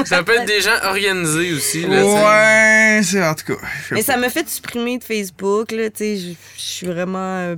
[0.04, 1.86] Ça peut être des gens organisés aussi.
[1.86, 3.66] Ouais, c'est en tout cas.
[3.90, 7.56] Mais ça m'a fait supprimer de Facebook, je suis vraiment euh,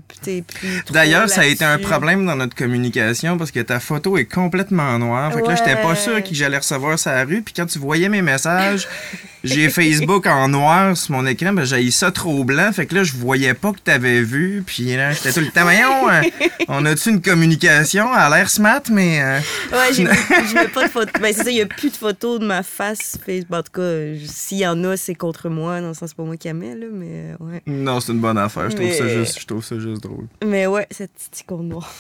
[0.91, 4.99] D'ailleurs, ça a été un problème dans notre communication parce que ta photo est complètement
[4.99, 5.33] noire.
[5.33, 7.43] Fait que là, j'étais pas sûr que j'allais recevoir ça à la rue.
[7.43, 8.87] Puis quand tu voyais mes messages,
[9.45, 11.53] j'ai Facebook en noir sur mon écran.
[11.53, 12.73] Ben, j'ai ça trop blanc.
[12.73, 14.63] Fait que là, je voyais pas que t'avais vu.
[14.67, 16.23] Puis là, j'étais tout le temps, euh,
[16.69, 18.51] on a-tu une communication à l'air
[18.91, 19.21] mais.
[19.23, 19.41] euh,
[19.73, 20.05] Ouais, j'ai
[20.49, 21.13] je mets pas de photos.
[21.21, 23.53] Ben, c'est ça, il y a plus de photos de ma face Facebook.
[23.59, 25.81] En tout cas, euh, s'il y en a, c'est contre moi.
[25.81, 27.63] Non, ça, c'est pas moi qui la mets, là, mais euh, ouais.
[27.67, 28.71] Non, c'est une bonne affaire.
[28.71, 30.27] Je trouve, ça juste, je trouve ça juste drôle.
[30.45, 31.93] Mais ouais, cette petite icône noire.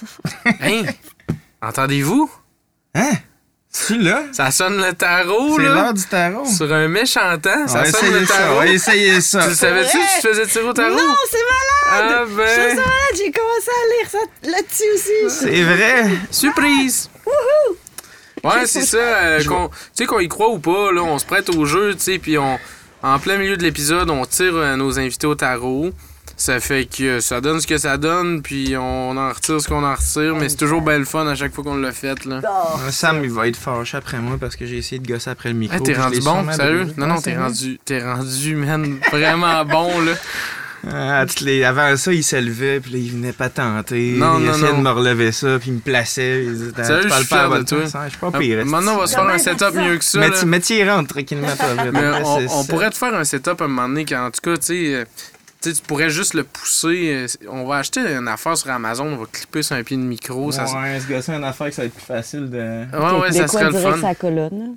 [0.61, 0.83] Hein?
[1.62, 2.31] Entendez-vous?
[2.95, 3.11] Hein?
[3.73, 4.23] Tu là?
[4.33, 5.75] Ça sonne le tarot, C'est là.
[5.75, 6.47] l'heure du tarot.
[6.47, 8.55] Sur un méchant temps, ça sonne le tarot.
[8.55, 9.47] On va essayer ça.
[9.47, 10.97] Tu savais-tu que tu faisais tirer au tarot?
[10.97, 12.14] Non, c'est malade!
[12.21, 14.19] Ah Je ben, suis malade, j'ai commencé à lire ça
[14.51, 15.41] là-dessus aussi.
[15.47, 16.07] C'est vrai.
[16.31, 17.11] surprise!
[18.45, 18.97] Ouais, c'est ça.
[18.99, 19.49] euh, tu
[19.95, 22.39] sais qu'on y croit ou pas, là, on se prête au jeu, tu sais, puis
[22.39, 22.59] on,
[23.03, 25.91] en plein milieu de l'épisode, on tire euh, nos invités au tarot.
[26.41, 29.82] Ça fait que ça donne ce que ça donne, puis on en retire ce qu'on
[29.84, 32.36] en retire, mais c'est toujours bien le fun à chaque fois qu'on l'a fait, là.
[32.36, 35.49] Euh, Sam, il va être fâché après moi parce que j'ai essayé de gosser après
[35.49, 35.76] le micro.
[35.76, 36.86] Hey, t'es rendu bon, sérieux?
[36.97, 40.12] Non, non, Ouais, t'es rendu, t'es rendu, man, vraiment bon, là.
[40.89, 44.12] Ah, les- Avant ça, il se levait, puis là, il venait pas tenter.
[44.16, 44.78] Non, il non, essayait non.
[44.78, 46.45] de me relever ça, puis il me plaçait.
[46.45, 47.78] Il disait, Sérieux, tu parles pas de toi.
[47.80, 48.64] place, Je suis pas pire.
[48.64, 50.89] Maintenant, on va se faire un setup mieux que ça, Mais tu mais tu y
[50.89, 51.49] rentres tranquillement.
[51.93, 54.57] Mais on, on pourrait te faire un setup à un moment donné, qu'en tout cas,
[54.57, 55.05] tu sais, euh,
[55.61, 57.11] tu sais, tu pourrais juste le pousser.
[57.13, 60.03] euh, On va acheter une affaire sur Amazon, on va clipper sur un pied de
[60.03, 60.53] micro.
[60.53, 62.85] Ça, Ouais, ce gars-là, une affaire que ça va être plus facile de.
[62.97, 64.01] ouais, ouais, ça serait le fun.
[64.01, 64.77] sa colonne.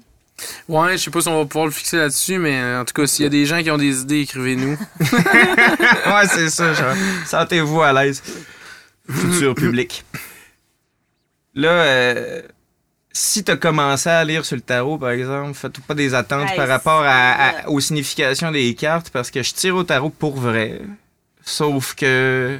[0.68, 2.94] Ouais, je sais pas si on va pouvoir le fixer là-dessus, mais euh, en tout
[2.94, 4.76] cas, s'il y a des gens qui ont des idées, écrivez-nous.
[5.02, 6.74] ouais, c'est ça.
[6.74, 6.96] genre,
[7.28, 8.24] Sentez-vous à l'aise.
[9.08, 10.04] Futur public.
[11.54, 12.42] Là, euh,
[13.14, 16.56] si t'as commencé à lire sur le tarot, par exemple, faites pas des attentes Hey,
[16.56, 20.82] par rapport à- aux significations des cartes parce que je tire au tarot pour vrai.
[21.44, 22.60] Sauf que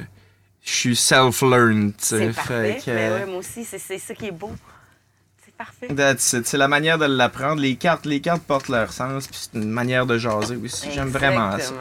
[0.64, 2.04] je suis self-learned, tu.
[2.04, 2.80] C'est Fait parfait.
[2.84, 4.50] que, Mais ouais, moi aussi, c'est ça qui est beau.
[5.44, 6.16] C'est parfait.
[6.18, 7.60] C'est la manière de l'apprendre.
[7.60, 10.88] Les cartes, les cartes portent leur sens, puis c'est une manière de jaser aussi.
[10.92, 11.72] J'aime vraiment ça.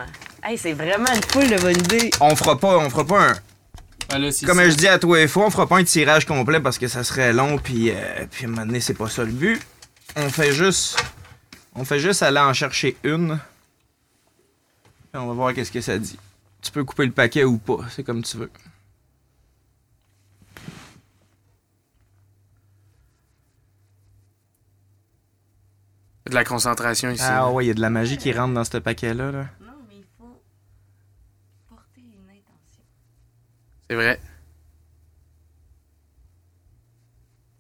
[0.44, 2.10] Hey, c'est vraiment une foule de bonnes idées.
[2.20, 3.34] On fera pas, on fera pas un,
[4.46, 6.88] Comme je dis à toi et fois, on fera pas un tirage complet parce que
[6.88, 9.62] ça serait long, puis, euh, puis à un moment donné, c'est pas ça le but.
[10.16, 11.02] On fait juste.
[11.76, 13.40] On fait juste aller en chercher une.
[15.12, 16.18] Puis on va voir qu'est-ce que ça dit.
[16.62, 18.52] Tu peux couper le paquet ou pas, c'est comme tu veux.
[26.30, 27.24] De la concentration ici.
[27.26, 29.32] Ah ouais, il y a de la magie qui rentre dans ce paquet-là.
[29.32, 29.48] Là.
[29.60, 30.40] Non, mais il faut
[31.68, 32.84] porter une intention.
[33.92, 34.22] C'est vrai.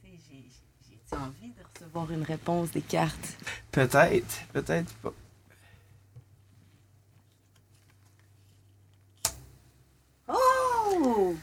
[0.02, 3.36] J'ai envie de recevoir une réponse des cartes?
[3.70, 5.14] Peut-être, peut-être pas.
[10.30, 11.36] Oh!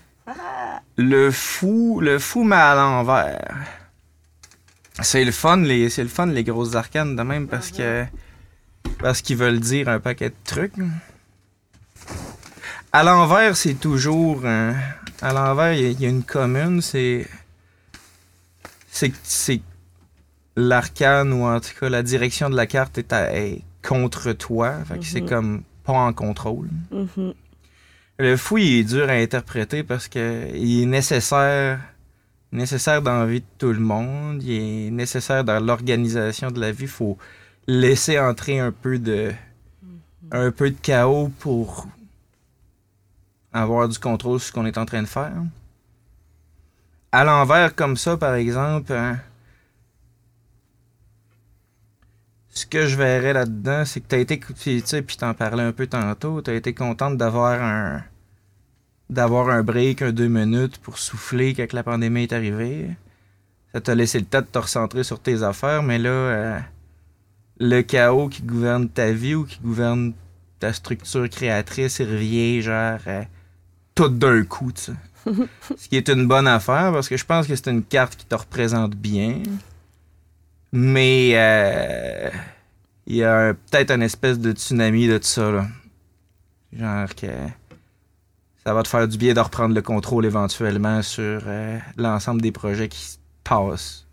[0.97, 3.59] Le fou, le fou mais à l'envers.
[5.03, 8.07] C'est le fun les, c'est le fun les grosses arcanes de même parce que
[9.01, 10.73] parce qu'ils veulent dire un paquet de trucs.
[12.99, 14.75] À l'envers, c'est toujours un-
[15.23, 17.29] à l'envers, il y a- il y, a une commune, c'est
[18.91, 19.61] c'est
[20.57, 24.83] l'arcane ou en tout cas la direction de la carte est, à- est contre toi,
[24.85, 25.29] fait que c'est Mhm.
[25.29, 26.69] comme pas en contrôle.
[26.91, 27.35] Mhm.
[28.19, 31.79] Le fou, il est dur à interpréter parce que il est nécessaire,
[32.51, 34.43] nécessaire dans la vie de tout le monde.
[34.43, 36.87] Il est nécessaire dans l'organisation de la vie.
[36.87, 37.17] Il faut
[37.69, 39.31] laisser entrer un peu de,
[40.33, 41.87] un peu de chaos pour
[43.53, 45.33] avoir du contrôle sur ce qu'on est en train de faire.
[47.13, 49.19] À l'envers, comme ça, par exemple, hein,
[52.51, 55.33] ce que je verrais là-dedans, c'est que tu as été, puis, tu sais, puis t'en
[55.35, 58.03] parlais un peu tantôt, tu as été contente d'avoir un
[59.11, 62.91] d'avoir un break, un deux minutes pour souffler quand la pandémie est arrivée.
[63.73, 66.59] Ça t'a laissé le temps de te recentrer sur tes affaires, mais là, euh,
[67.59, 70.13] le chaos qui gouverne ta vie ou qui gouverne
[70.59, 73.23] ta structure créatrice, il revient genre euh,
[73.99, 74.93] tout d'un coup, tu sais.
[75.77, 78.25] Ce qui est une bonne affaire parce que je pense que c'est une carte qui
[78.25, 79.43] te représente bien.
[80.73, 82.31] Mais euh,
[83.07, 85.67] il y a peut-être une espèce de tsunami de tout ça, là.
[86.73, 87.27] Genre que
[88.65, 92.53] ça va te faire du bien de reprendre le contrôle éventuellement sur euh, l'ensemble des
[92.53, 94.07] projets qui se passent.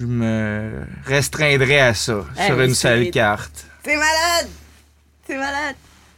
[0.00, 3.66] Je me restreindrai à ça, sur une seule carte.
[3.84, 4.48] C'est malade!
[5.26, 5.76] C'est malade!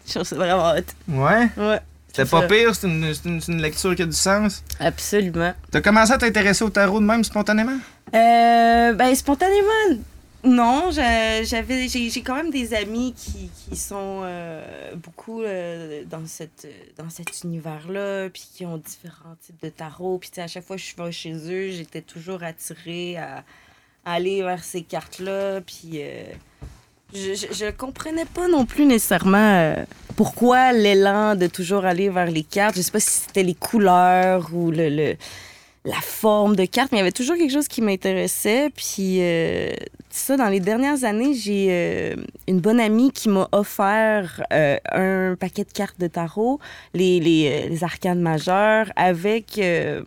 [0.08, 0.84] Je trouve ça vraiment hot.
[1.08, 1.48] Ouais?
[1.56, 1.80] Ouais.
[2.08, 4.64] C'était pas pire, c'est une, c'est une- c'est une lecture qui a du sens.
[4.80, 5.52] Absolument.
[5.70, 7.76] T'as commencé à t'intéresser au tarot de même spontanément?
[8.14, 10.00] Euh, ben, spontanément,
[10.42, 10.90] non.
[10.90, 16.66] J'a- J'avais, j'ai, quand même des amis qui, qui sont euh, beaucoup euh, dans, cette,
[16.96, 20.18] dans cet univers-là, puis qui ont différents types de tarot.
[20.18, 23.44] Puis, à chaque fois que je vais chez eux, j'étais toujours attirée à,
[24.06, 25.60] à aller vers ces cartes-là.
[25.60, 26.24] Puis, euh,
[27.14, 29.74] je, je comprenais pas non plus nécessairement euh,
[30.16, 32.76] pourquoi l'élan de toujours aller vers les cartes.
[32.76, 35.16] Je sais pas si c'était les couleurs ou le, le-
[35.84, 38.68] la forme de carte, mais il y avait toujours quelque chose qui m'intéressait.
[38.76, 39.72] Puis euh,
[40.10, 45.34] ça, dans les dernières années, j'ai euh, une bonne amie qui m'a offert euh, un
[45.36, 46.58] paquet de cartes de tarot,
[46.92, 50.02] les, les, euh, les arcanes majeures, avec euh,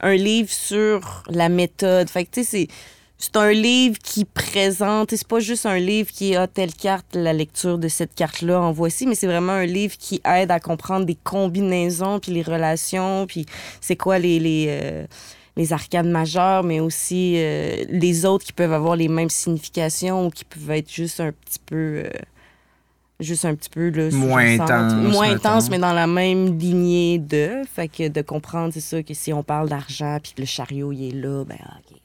[0.00, 2.10] un livre sur la méthode.
[2.10, 2.74] Fait que, tu sais, c'est...
[3.22, 7.32] C'est un livre qui présente, c'est pas juste un livre qui a telle carte, la
[7.32, 11.06] lecture de cette carte-là en voici, mais c'est vraiment un livre qui aide à comprendre
[11.06, 13.46] des combinaisons, puis les relations, puis
[13.80, 15.06] c'est quoi les, les, euh,
[15.56, 20.30] les arcanes majeures, mais aussi euh, les autres qui peuvent avoir les mêmes significations ou
[20.30, 22.02] qui peuvent être juste un petit peu.
[22.04, 22.10] euh,
[23.20, 27.62] juste un petit peu là, Moins intense, Moins intense, mais dans la même lignée de.
[27.72, 30.90] Fait que de comprendre, c'est ça, que si on parle d'argent, puis que le chariot,
[30.90, 32.01] il est là, ben, OK.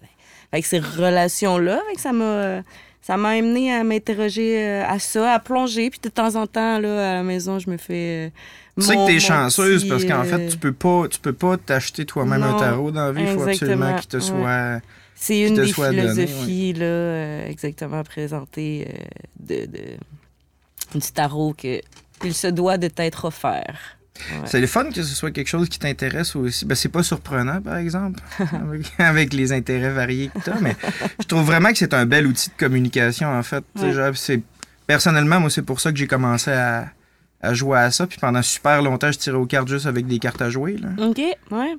[0.51, 2.23] Que ces relations-là, ça m'a.
[2.23, 2.61] euh,
[3.01, 5.89] Ça m'a amené à m'interroger euh, à ça, à plonger.
[5.89, 8.27] Puis de temps en temps, là, à la maison, je me fais.
[8.27, 8.29] euh,
[8.77, 11.31] Tu sais que t'es chanceuse petit, parce qu'en euh, fait, tu peux pas, tu peux
[11.31, 13.21] pas t'acheter toi-même un tarot dans la vie.
[13.21, 14.21] Il faut absolument qu'il te ouais.
[14.23, 14.81] soit.
[15.15, 19.05] C'est une des soit donné, philosophies, là, euh, exactement présentées euh,
[19.39, 21.79] de, de- du tarot que
[22.25, 23.96] il se doit de t'être offert.
[24.31, 24.47] Ouais.
[24.47, 26.65] C'est le fun que ce soit quelque chose qui t'intéresse aussi.
[26.65, 28.19] Ben, c'est pas surprenant, par exemple,
[28.99, 30.75] avec, les intérêts variés que t'as, mais
[31.19, 33.63] je trouve vraiment que c'est un bel outil de communication, en fait.
[33.77, 33.93] Tu Ouais.
[33.93, 34.13] genre.
[34.85, 36.89] Personnellement, moi, c'est pour ça que j'ai commencé à,
[37.41, 38.07] à jouer à ça.
[38.07, 40.77] Puis pendant super longtemps, je tirais aux cartes juste avec des cartes à jouer.
[40.77, 40.89] Là.
[41.05, 41.75] OK, ouais.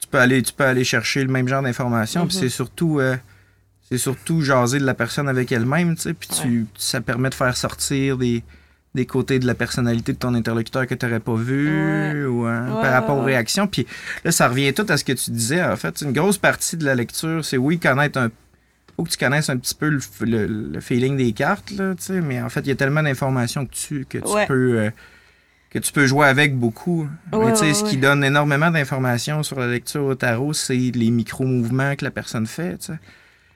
[0.00, 2.26] Tu, peux aller, tu peux aller chercher le même genre d'informations.
[2.26, 2.42] Puis Mhm.
[2.42, 2.98] c'est surtout...
[3.00, 3.16] euh,
[3.88, 7.34] c'est surtout jaser de la personne avec elle-même, tu sais, puis tu, ça permet de
[7.34, 8.44] faire sortir des,
[8.94, 12.24] des côtés de la personnalité de ton interlocuteur que tu n'aurais pas vu Ouais.
[12.24, 13.66] ou hein, Ouais, par rapport aux réactions.
[13.68, 13.86] Puis
[14.24, 16.00] là, ça revient tout à ce que tu disais, en fait.
[16.00, 18.30] Une grosse partie de la lecture, c'est oui, connaître un
[18.96, 22.42] faut que tu connaisses un petit peu le, le- le feeling des cartes, là, mais
[22.42, 24.46] en fait, il y a tellement d'informations que tu, que tu Ouais.
[24.46, 24.78] peux...
[24.78, 24.90] euh,
[25.70, 27.08] que tu peux jouer avec beaucoup.
[27.32, 30.52] Mais Ouais, tu sais, ouais, ce qui donne énormément d'informations sur la lecture au tarot,
[30.52, 32.90] c'est les micro-mouvements que la personne fait.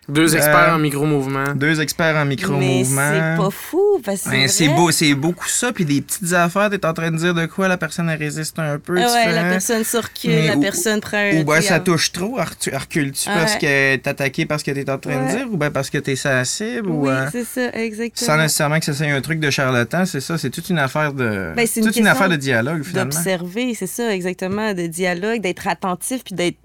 [0.09, 1.55] Deux Euh, experts en micro-mouvement.
[1.55, 3.11] Deux experts en Mais micro-mouvement.
[3.12, 6.68] c'est pas fou, parce que Ben, c'est beau, c'est beaucoup ça, puis des petites affaires,
[6.70, 9.12] t'es en train de dire de quoi la personne elle résiste un peu, Ah tu
[9.12, 9.50] ouais, fais, la hein?
[9.50, 11.40] personne se recule, Mais la ou- personne prend un...
[11.40, 13.34] Ou ben ça touche trop, recu- recules-tu Ouais.
[13.34, 15.98] parce que t'es attaqué parce que t'es en train de dire, ou ben parce que
[15.98, 18.26] t'es sensible, ou Oui, euh, c'est ça, exactement.
[18.26, 21.12] sans nécessairement que ça soit un truc de charlatan, c'est ça, c'est toute une affaire
[21.12, 21.52] de...
[21.57, 23.11] Ben, c'est une toute une question affaire de dialogue, finalement.
[23.11, 26.59] d'observer, c'est ça, exactement, de dialogue, d'être attentif, puis d'être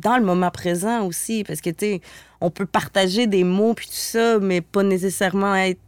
[0.00, 2.00] dans le moment présent aussi, parce que, tu
[2.40, 5.80] on peut partager des mots, puis tout ça, mais pas nécessairement être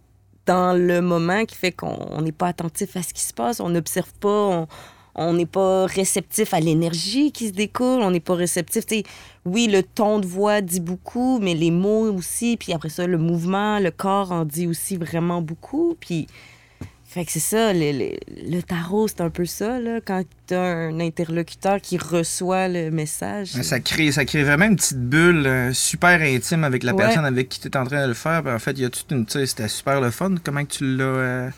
[0.47, 3.61] dans le moment qui fait qu'on on n'est pas attentif à ce qui se passe,
[3.61, 4.67] on n'observe pas,
[5.17, 9.03] on n'est pas réceptif à l'énergie qui se découle, on n'est pas réceptif, tu sais,
[9.45, 13.19] oui, le ton de voix dit beaucoup, mais les mots aussi, puis après ça, le
[13.19, 16.27] mouvement, le corps en dit aussi vraiment beaucoup, puis...
[17.17, 20.61] Fait que c'est ça, le, le- le tarot, c'est un peu ça, là, quand t'as
[20.61, 23.53] un interlocuteur qui reçoit le message.
[23.53, 26.99] Ça crée, ça crée vraiment une petite bulle euh, super intime avec la Ouais.
[27.05, 28.43] personne avec qui tu es en train de le faire.
[28.43, 29.27] Puis en fait, il y a toute une.
[29.27, 30.35] C'était super le fun.
[30.45, 31.05] Comment tu l'as.
[31.05, 31.51] euh,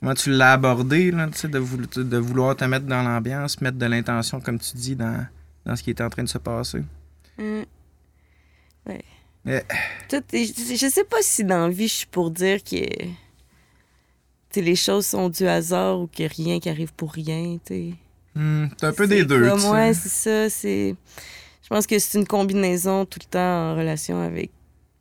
[0.00, 3.58] comment tu l'as abordé, là, tu sais, de, voulo- de vouloir te mettre dans l'ambiance,
[3.62, 5.26] mettre de l'intention, comme tu dis, dans,
[5.64, 6.82] dans ce qui est en train de se passer.
[7.38, 7.64] Hum.
[8.86, 9.02] Ouais.
[9.46, 9.64] Mais-
[10.10, 12.76] Tout je sais pas si dans la vie, je suis pour dire que
[14.60, 17.58] les choses sont du hasard ou que rien qui arrive pour rien.
[17.64, 17.94] tu sais.
[18.34, 19.48] Hmm, c'est un peu des deux.
[19.48, 20.50] comme, ouais, c'est ça.
[20.50, 20.94] C'est...
[21.62, 24.50] Je pense que c'est une combinaison tout le temps en relation avec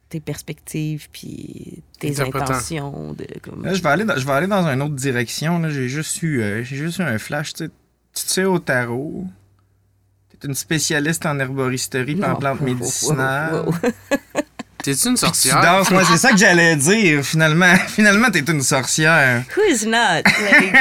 [0.10, 3.14] tes perspectives puis tes intentions.
[3.14, 3.66] De, comme...
[3.66, 5.60] Là, je vais aller dans, je vais aller dans une autre direction.
[5.60, 5.70] là.
[5.70, 7.54] J'ai juste eu, euh, j'ai juste eu un flash.
[7.54, 7.70] Tu
[8.14, 8.46] sais.
[8.46, 9.26] Au tarot.
[10.30, 13.66] Tu es une spécialiste en herboristerie et en plantes wow, médicinales.
[13.66, 13.74] wow.
[14.86, 15.62] T'es-tu une tu sorcière?
[15.62, 17.24] danses, moi, c'est ça que j'allais dire.
[17.26, 19.44] Finalement, finalement, t'es une sorcière.
[19.58, 20.22] Who's not?
[20.26, 20.76] Like,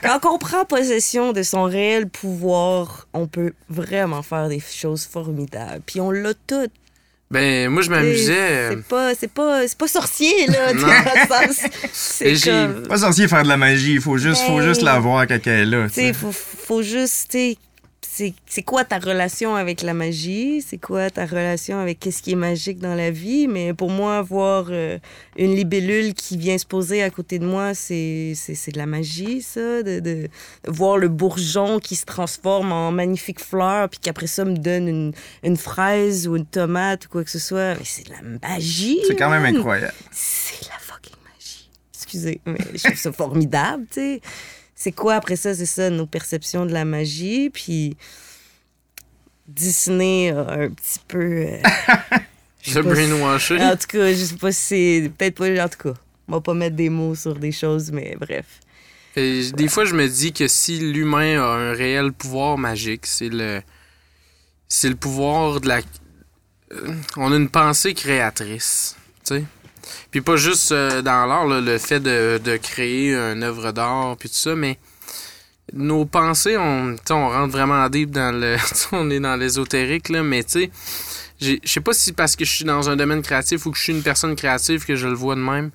[0.02, 5.82] quand on prend possession de son réel pouvoir, on peut vraiment faire des choses formidables.
[5.84, 6.68] Puis on l'a tout.
[7.32, 8.70] Ben, moi, je m'amusais.
[8.70, 10.72] C'est pas, c'est pas, c'est pas sorcier, là.
[11.92, 12.82] C'est comme...
[12.88, 13.94] Pas sorcier faire de la magie.
[13.94, 15.86] Il faut juste, faut Ben, juste la voir quand elle est là.
[15.88, 17.56] tu sais, faut, faut juste, tu
[18.46, 22.36] c'est quoi ta relation avec la magie, c'est quoi ta relation avec qu'est-ce qui est
[22.36, 23.48] magique dans la vie?
[23.48, 24.98] Mais pour moi, voir euh,
[25.36, 29.82] une libellule qui vient se poser à côté de moi, c'est de la magie, ça.
[29.82, 30.28] De, de
[30.66, 35.12] voir le bourgeon qui se transforme en magnifique fleur, puis qu'après ça me donne une,
[35.42, 37.74] une fraise ou une tomate ou quoi que ce soit.
[37.74, 39.00] Mais c'est de la magie.
[39.06, 39.94] C'est quand même incroyable.
[40.10, 41.70] C'est la fucking magie.
[41.94, 44.20] Excusez, mais je trouve ça formidable, tu sais.
[44.82, 45.54] C'est quoi après ça?
[45.54, 47.50] C'est ça, nos perceptions de la magie.
[47.50, 47.98] Puis
[49.46, 51.18] Disney a un petit peu.
[51.18, 51.58] euh,
[52.62, 53.60] si- brainwashing.
[53.60, 54.60] En tout cas, je sais pas si
[55.02, 55.12] c'est.
[55.16, 55.64] Peut-être pas.
[55.64, 58.46] En tout cas, on va pas mettre des mots sur des choses, mais bref.
[59.16, 63.28] Et des fois, je me dis que si l'humain a un réel pouvoir magique, c'est
[63.28, 63.62] le.
[64.68, 65.80] C'est le pouvoir de la.
[66.72, 68.96] euh, On a une pensée créatrice.
[69.26, 69.44] Tu sais.
[70.10, 74.28] Puis pas juste euh, dans l'art, le fait de, de créer une œuvre d'art, puis
[74.28, 74.78] tout ça, mais
[75.72, 78.56] nos pensées, on, tu sais, on rentre vraiment deep dans le.
[78.92, 80.70] on est dans l'ésotérique, là, mais tu sais.
[81.40, 83.78] j'ai- Je sais pas si parce que je suis dans un domaine créatif ou que
[83.78, 85.70] je suis une personne créative que je le vois de même.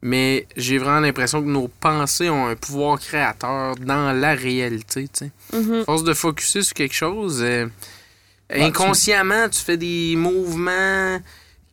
[0.00, 5.08] Mais j'ai vraiment l'impression que nos pensées ont un pouvoir créateur dans la réalité.
[5.08, 5.30] tu sais.
[5.56, 5.80] Mhm.
[5.80, 7.66] À force de focuser sur quelque chose, euh,
[8.48, 9.60] tu- inconsciemment, tu...
[9.60, 11.20] fais des mouvements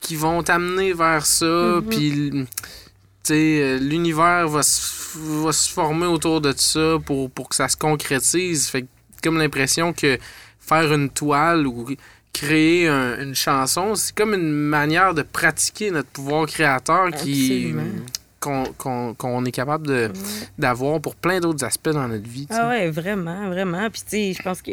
[0.06, 1.80] qui vont t'amener vers ça.
[1.90, 2.46] Puis, tu
[3.24, 7.68] sais, euh, l'univers va se, va se former autour de ça pour, pour que ça
[7.68, 8.68] se concrétise.
[8.68, 8.86] Fait que,
[9.22, 10.16] comme l'impression que
[10.60, 11.88] faire une toile ou
[12.32, 17.74] créer un- une chanson, c'est comme une manière de pratiquer notre pouvoir créateur qui
[18.38, 20.12] qu'on est capable
[20.56, 22.46] d'avoir pour plein d'autres aspects dans notre vie.
[22.50, 23.88] Ah ouais, vraiment, vraiment.
[23.90, 24.70] Puis tu sais, je pense que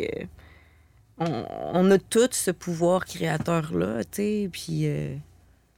[1.20, 5.16] on, on a tous ce pouvoir créateur-là, tu sais, puis euh,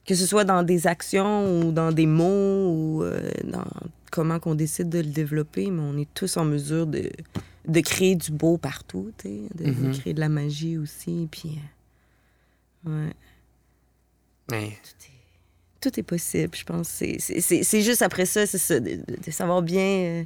[0.06, 3.64] que ce soit dans des actions ou dans des mots ou euh, dans
[4.10, 7.10] comment qu'on décide de le développer, mais on est tous en mesure de,
[7.66, 9.98] de créer du beau partout, tu sais, de, de Mhm.
[9.98, 11.58] créer de la magie aussi, puis
[12.88, 13.12] euh, ouais,
[14.50, 16.88] Mais tout est, tout est possible, je pense.
[16.88, 20.24] C'est- juste après ça, c'est ça, de, de- de savoir bien euh,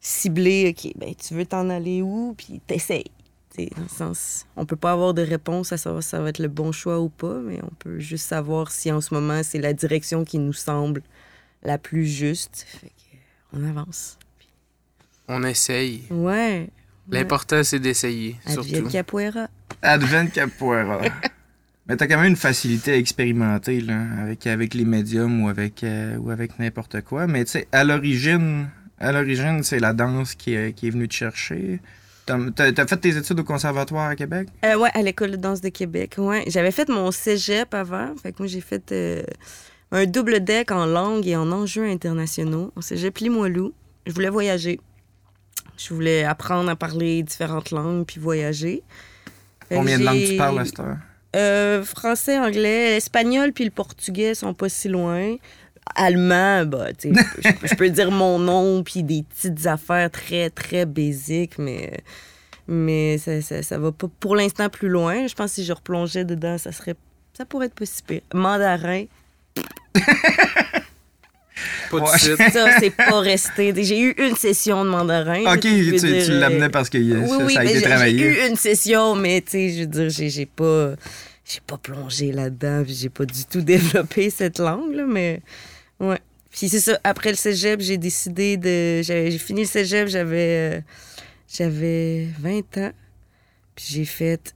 [0.00, 3.10] cibler, OK, ben tu veux t'en aller où, puis t'essayes.
[3.56, 6.28] T'sais, Dans le sens, on peut pas avoir de réponse à savoir si ça va
[6.28, 9.42] être le bon choix ou pas, mais on peut juste savoir si en ce moment
[9.42, 11.02] c'est la direction qui nous semble
[11.62, 12.66] la plus juste.
[12.68, 12.92] Fait
[13.52, 14.18] on avance.
[15.28, 16.02] on essaye.
[16.10, 16.68] Ouais.
[17.10, 18.90] L'important, c'est d'essayer, Advienne surtout.
[18.90, 19.48] capoeira.
[19.80, 21.00] Advent Capoeira.
[21.88, 25.84] Mais t'as quand même une facilité à expérimenter là, avec, avec les médiums ou avec,
[25.84, 27.28] euh, ou avec n'importe quoi.
[27.28, 31.06] Mais tu sais, à l'origine, à l'origine, c'est la danse qui est, qui est venue
[31.06, 31.80] te chercher.
[32.26, 34.48] T'as t'as fait tes études au conservatoire à Québec?
[34.64, 36.16] Euh, ouais, à l'école de danse de Québec.
[36.18, 38.14] Ouais, j'avais fait mon cégep avant.
[38.20, 39.22] Fait que moi, j'ai fait euh,
[39.92, 43.72] un double deck en langue et en enjeux internationaux au cégep Limoilou.
[44.06, 44.80] Je voulais voyager.
[45.76, 48.82] Je voulais apprendre à parler différentes langues puis voyager.
[49.68, 50.96] Fait Combien de langues tu parles à cette heure?
[51.36, 55.36] Euh, français, anglais, l'espagnol puis le portugais sont pas si loin.
[55.94, 60.10] Allemand, bah, tu sais, je peux- je peux dire mon nom puis des petites affaires
[60.10, 61.92] très, très basiques, mais,
[62.68, 65.26] mais ça, ça, ça va pas pour l'instant plus loin.
[65.26, 66.96] Je pense que si je replongeais dedans, ça serait
[67.36, 68.22] ça pourrait être pas si pire.
[68.34, 69.04] Mandarin,
[71.90, 72.18] Pas de Ouais.
[72.18, 72.52] suite.
[72.52, 73.72] ça, c'est pas resté.
[73.82, 75.42] J'ai eu une session de mandarin.
[75.54, 77.74] Ok, tu, tu dire, l'amenais euh, parce que euh, oui, ça, oui, ça a été
[77.74, 78.18] j'ai- travaillé.
[78.18, 80.94] J'ai eu une session, mais tu sais, je veux dire, j'ai pas,
[81.44, 85.40] j'ai pas plongé là-dedans, puis j'ai pas du tout développé cette langue, là, mais
[86.00, 86.20] ouais.
[86.50, 89.02] Puis c'est ça, après le cégep, j'ai décidé de.
[89.02, 90.80] J'ai fini le cégep, j'avais, euh,
[91.48, 92.92] j'avais 20 ans,
[93.74, 94.54] puis j'ai fait.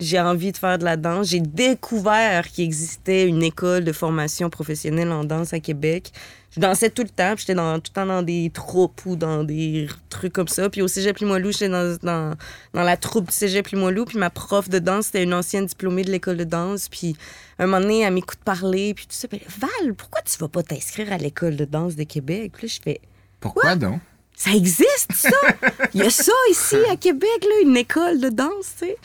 [0.00, 1.28] J'ai envie de faire de la danse.
[1.28, 6.10] J'ai découvert qu'il existait une école de formation professionnelle en danse à Québec.
[6.56, 9.14] Je dansais tout le temps, puis j'étais dans, tout le temps dans des troupes ou
[9.14, 10.68] dans des trucs comme ça.
[10.68, 12.34] Puis au Cégep Limoilou, j'étais dans, dans,
[12.72, 16.02] dans la troupe du Cégep Limoilou, puis ma prof de danse, c'était une ancienne diplômée
[16.02, 16.88] de l'école de danse.
[16.88, 17.14] Puis
[17.58, 19.28] un moment donné, elle m'écoute parler, puis tout ça.
[19.28, 22.52] Puis Val, pourquoi tu vas pas t'inscrire à l'école de danse de Québec?
[22.56, 23.00] Puis là, je fais,
[23.38, 24.00] Pourquoi donc?
[24.34, 25.28] ça existe, ça!
[25.94, 28.96] Il y a ça ici à Québec, là, une école de danse, tu sais.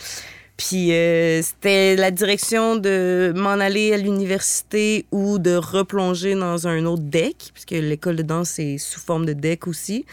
[0.57, 6.85] Puis euh, c'était la direction de m'en aller à l'université ou de replonger dans un
[6.85, 10.05] autre deck, puisque l'école de danse est sous forme de deck aussi.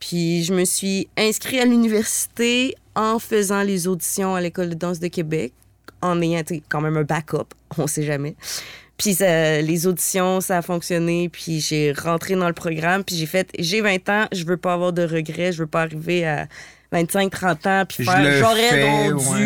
[0.00, 4.98] Puis je me suis inscrite à l'université en faisant les auditions à l'école de danse
[4.98, 5.52] de Québec,
[6.00, 8.34] en ayant quand même un backup, on sait jamais.
[8.96, 13.50] Puis les auditions, ça a fonctionné, puis j'ai rentré dans le programme, puis j'ai fait,
[13.58, 16.48] j'ai 20 ans, je veux pas avoir de regrets, je veux pas arriver à
[16.92, 18.70] 25, 30 ans, puis faire, j'aurais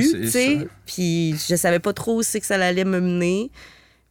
[0.01, 0.68] dû, tu sais.
[0.86, 3.51] Puis je savais pas trop où c'est que ça allait me mener.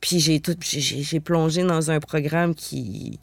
[0.01, 3.19] Puis j'ai tout, j'ai- plongé dans un programme qui,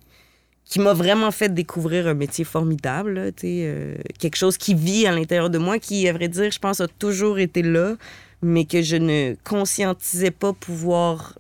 [0.65, 4.75] qui m'a vraiment fait découvrir un métier formidable, là, tu sais, euh, quelque chose qui
[4.75, 7.95] vit à l'intérieur de moi, qui, à vrai dire, je pense, a toujours été là,
[8.43, 11.39] mais que je ne conscientisais pas pouvoir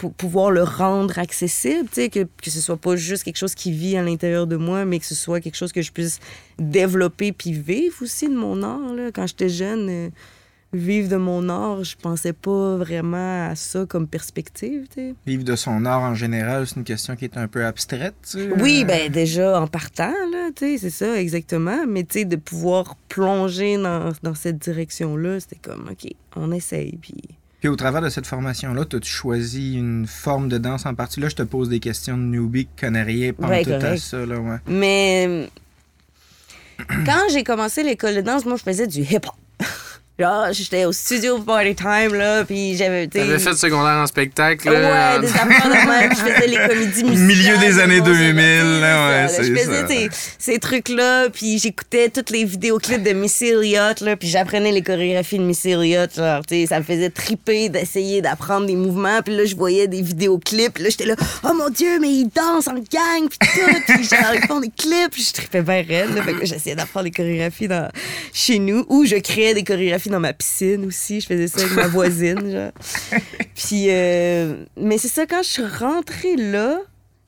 [0.00, 3.54] pour pouvoir le rendre accessible, tu sais, que, que ce soit pas juste quelque chose
[3.54, 6.20] qui vit à l'intérieur de moi, mais que ce soit quelque chose que je puisse
[6.58, 8.94] développer puis vivre aussi de mon art.
[8.94, 9.10] Là.
[9.12, 10.08] Quand j'étais jeune, euh,
[10.72, 15.14] vivre de mon art, je pensais pas vraiment à ça comme perspective, tu sais.
[15.26, 18.14] Vivre de son art en général, c'est une question qui est un peu abstraite.
[18.22, 18.50] tu sais.
[18.58, 21.84] Oui, ben déjà en partant, là, tu sais, c'est ça, exactement.
[21.86, 26.96] Mais tu sais, de pouvoir plonger dans, dans cette direction-là, c'était comme, OK, on essaye,
[27.02, 27.20] puis...
[27.60, 31.20] Puis au travers de cette formation-là, as-tu choisi une forme de danse en partie?
[31.20, 34.24] Là, je te pose des questions de newbie qui connaît rien Ouais, tout à ça.
[34.24, 34.56] Là, ouais.
[34.66, 35.50] Mais
[37.04, 39.34] quand j'ai commencé l'école de danse, moi, je faisais du hip-hop.
[40.20, 43.06] Genre, j'étais au studio Party Time, là, puis j'avais...
[43.06, 44.70] T'avais fait secondaire en spectacle.
[44.70, 45.14] là.
[45.16, 46.10] Ouais, des affaires de même.
[46.10, 47.26] Je faisais les comédies musicales.
[47.26, 50.16] Milieu des années bon, 2000, c'est là, ouais, ça, c'est Je faisais ça.
[50.38, 55.38] ces, trucs-là, puis j'écoutais tous les vidéoclips de Missy Elliott, là, puis j'apprenais les chorégraphies
[55.38, 56.14] de Missy Elliott.
[56.14, 59.88] Genre, tu sais, ça me faisait triper d'essayer d'apprendre des mouvements, puis là, je voyais
[59.88, 61.14] des vidéoclips, là, j'étais là,
[61.44, 64.68] oh mon Dieu, mais ils dansent en gang, puis tout, puis genre, ils font des
[64.68, 67.88] clips, puis je tripais bien raide, là, fait que j'essayais d'apprendre les chorégraphies dans,
[68.34, 71.74] chez nous, ou je créais des chorégraphies dans ma piscine aussi, je faisais ça avec
[71.74, 72.72] ma voisine, genre.
[73.54, 76.78] Puis, euh, mais c'est ça, quand je suis rentrée là,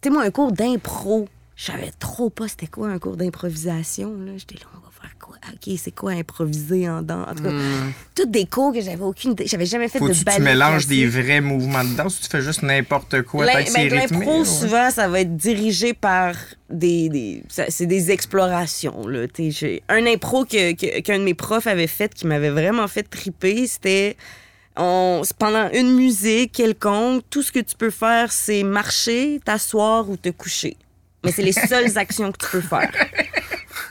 [0.01, 4.15] tu sais, moi, un cours d'impro, je savais trop pas c'était quoi un cours d'improvisation,
[4.19, 4.33] là?
[4.37, 4.92] J'étais là, on va faire
[5.23, 5.37] quoi?
[5.53, 7.29] OK, c'est quoi improviser en danse?
[7.31, 7.93] En tout cas, Hmm.
[8.15, 9.47] toutes des cours que j'avais aucune idée.
[9.47, 12.23] J'avais jamais fait Faut-tu de que ballet tu mélanges des vrais mouvements de danse ou
[12.23, 13.65] tu fais juste n'importe quoi ben?
[13.91, 16.35] L'impro, souvent, ça va être dirigé par
[16.69, 17.09] des.
[17.09, 19.07] des- c'est des explorations.
[19.07, 19.27] Là.
[19.89, 23.67] Un impro que- que- qu'un de mes profs avait fait qui m'avait vraiment fait triper,
[23.67, 24.17] c'était.
[24.77, 30.17] On, pendant une musique quelconque, tout ce que tu peux faire, c'est marcher, t'asseoir ou
[30.17, 30.77] te coucher.
[31.25, 32.91] Mais c'est les seules actions que tu peux faire.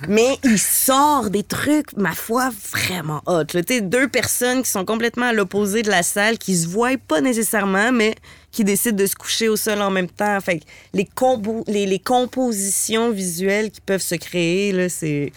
[0.08, 3.46] Mais il sort des trucs, ma foi, vraiment hot.
[3.46, 6.98] Tu sais, deux personnes qui sont complètement à l'opposé de la salle, qui se voient
[7.08, 8.16] pas nécessairement, mais
[8.52, 10.40] qui décident de se coucher au sol en même temps.
[10.42, 15.32] Fait que les, combo- les, les compositions visuelles qui peuvent se créer, là, c'est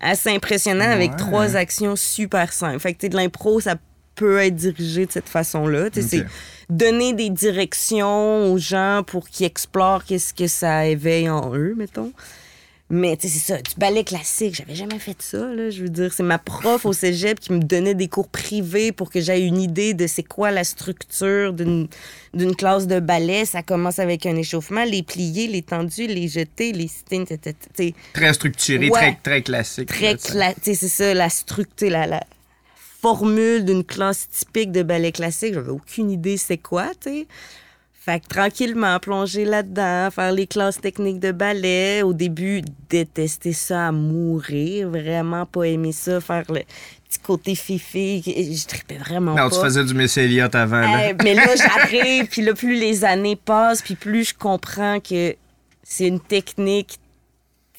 [0.00, 2.80] assez impressionnant avec trois actions super simples.
[2.80, 3.76] Fait que tu de l'impro, ça
[4.14, 5.88] peut être dirigé de cette façon-là.
[5.92, 6.24] C'est
[6.68, 12.12] donner des directions aux gens pour qu'ils explorent qu'est-ce que ça éveille en eux, mettons.
[12.88, 15.70] Mais tu sais, c'est ça, du ballet classique, j'avais jamais fait ça, là.
[15.70, 19.10] Je veux dire, c'est ma prof au cégep qui me donnait des cours privés pour
[19.10, 21.88] que j'aie une idée de c'est quoi la structure d'une
[22.56, 23.44] classe de ballet.
[23.44, 27.36] Ça commence avec un échauffement, les pliés, les tendus, les jetés, les stings, tu
[27.76, 29.00] sais, Très structuré, Ouais.
[29.00, 29.88] très, très classique.
[29.88, 30.32] très là, tu sais.
[30.38, 32.22] cla- tu sais, c'est ça, la structure, la, la
[33.02, 35.54] formule d'une classe typique de ballet classique.
[35.54, 37.26] J'avais aucune idée c'est quoi, tu sais.
[38.06, 42.02] Fait que tranquillement, plonger là-dedans, faire les classes techniques de ballet.
[42.02, 46.60] Au début, détester ça à mourir, vraiment pas aimer ça, faire le
[47.08, 48.22] petit côté fifi.
[48.24, 49.56] Je tripais vraiment Non, pas.
[49.56, 50.82] tu faisais du Miss Elliott avant.
[50.82, 51.08] là.
[51.10, 55.34] Eh, mais là, j'arrive, puis là, plus les années passent, puis plus je comprends que
[55.82, 57.00] c'est une technique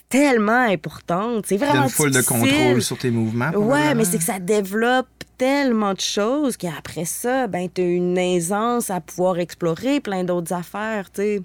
[0.09, 1.45] tellement importante.
[1.47, 3.51] C'est T'as vraiment une foule de contrôle sur tes mouvements.
[3.51, 5.07] Ouais, mais c'est que ça développe
[5.37, 11.11] tellement de choses qu'après ça, ben, t'as une aisance à pouvoir explorer plein d'autres affaires,
[11.11, 11.41] tu sais.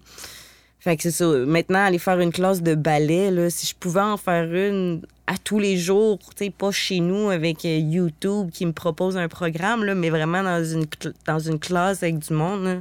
[0.80, 1.26] Fait que c'est ça.
[1.26, 5.38] Maintenant, aller faire une classe de ballet, là, si je pouvais en faire une à
[5.38, 9.28] tous les jours, tu sais, pas chez nous avec euh, YouTube qui me propose un
[9.28, 10.86] programme, là, mais vraiment dans une,
[11.24, 12.76] dans une classe avec du monde, là,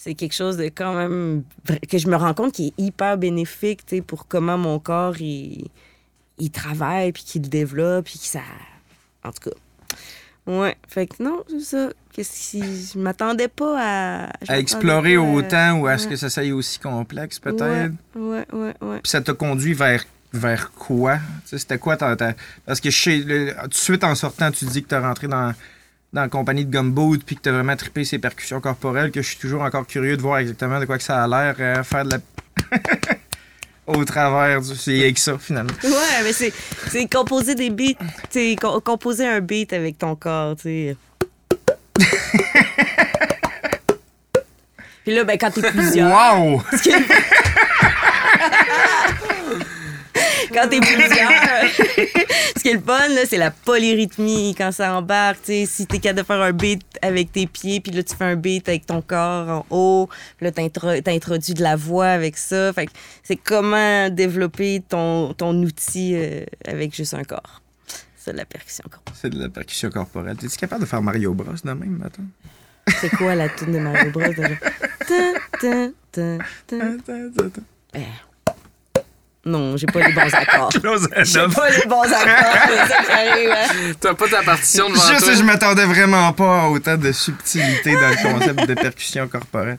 [0.00, 1.42] c'est quelque chose de quand même
[1.90, 5.20] que je me rends compte qui est hyper bénéfique, tu sais, pour comment mon corps,
[5.20, 5.66] il,
[6.38, 8.40] il travaille, puis qu'il le développe, puis que ça...
[9.24, 9.56] En tout cas.
[10.46, 11.88] Ouais, fait que non, c'est ça.
[12.12, 12.62] Qu'est-ce qui...
[12.62, 14.30] Je m'attendais pas à...
[14.46, 17.92] À explorer pas à- autant ou à ce que ça soit aussi complexe, peut-être?
[18.14, 19.00] Ouais, ouais, ouais, ouais.
[19.02, 21.16] Puis ça t'a conduit vers, vers quoi?
[21.16, 22.34] Tu sais, C'était quoi ta, ta-
[22.64, 25.52] Parce que chez, le- tout de suite en sortant, tu dis que t'es rentré dans,
[26.12, 29.28] dans la compagnie de Gumboot puis que t'as vraiment trippé ces percussions corporelles, que je
[29.28, 32.04] suis toujours encore curieux de voir exactement de quoi que ça a l'air, euh, faire
[32.04, 32.18] de la...
[33.86, 34.74] Au travers du...
[34.76, 35.72] C'est avec ça, finalement.
[35.82, 36.52] Ouais, mais c'est,
[36.90, 37.94] c'est composer des beats.
[38.28, 40.96] C'est co- composer un beat avec ton corps, tu sais.
[45.04, 46.10] Puis là, ben, quand t'es plusieurs.
[46.10, 46.62] Wow!
[50.60, 51.30] Quand t'es plusieurs.
[52.56, 55.38] Ce qui est le fun, là, c'est la polyrythmie quand ça embarque.
[55.42, 58.16] tu sais, si t'es capable de faire un beat avec tes pieds, puis là, tu
[58.16, 62.08] fais un beat avec ton corps en haut, puis là, t'intro- t'introduis de la voix
[62.08, 62.72] avec ça.
[62.72, 67.62] Fait que c'est comment développer ton, ton outil euh, avec juste un corps.
[68.16, 68.84] C'est de la percussion.
[68.90, 69.02] corps.
[69.14, 70.36] C'est de la percussion corporelle.
[70.36, 72.04] T'es-tu capable de faire Mario Bros de même?
[73.00, 74.48] C'est quoi la tune de Mario Bros déjà?
[75.06, 77.60] Ta, ta, ta, ta.
[77.94, 78.00] Eh.
[79.48, 80.70] Non, j'ai pas les bons accords.
[80.72, 82.26] J'ai pas les bons accords.
[83.10, 83.92] hein.
[84.00, 85.34] T'as pas ta partition devant Juste, toi?
[85.34, 89.78] je m'attendais vraiment pas à autant de subtilité dans le concept de percussion corporelle.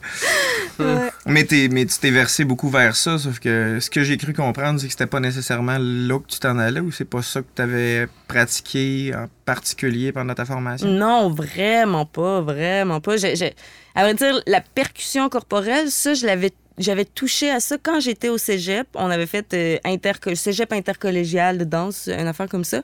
[0.78, 1.10] Ouais.
[1.26, 4.32] Mais, t'es- mais tu t'es versé beaucoup vers ça, sauf que ce que j'ai cru
[4.32, 7.40] comprendre, c'est que c'était pas nécessairement là que tu t'en allais ou c'est pas ça
[7.40, 10.88] que tu avais pratiqué en particulier pendant ta formation?
[10.88, 13.16] Non, vraiment pas, vraiment pas.
[13.18, 13.54] J'ai- j'ai-
[13.94, 16.52] À vrai dire, la percussion corporelle, ça, je l'avais.
[16.80, 18.88] J'avais touché à ça quand j'étais au cégep.
[18.94, 22.80] On avait fait euh, interco- cégep intercollégial de danse, une affaire comme ça.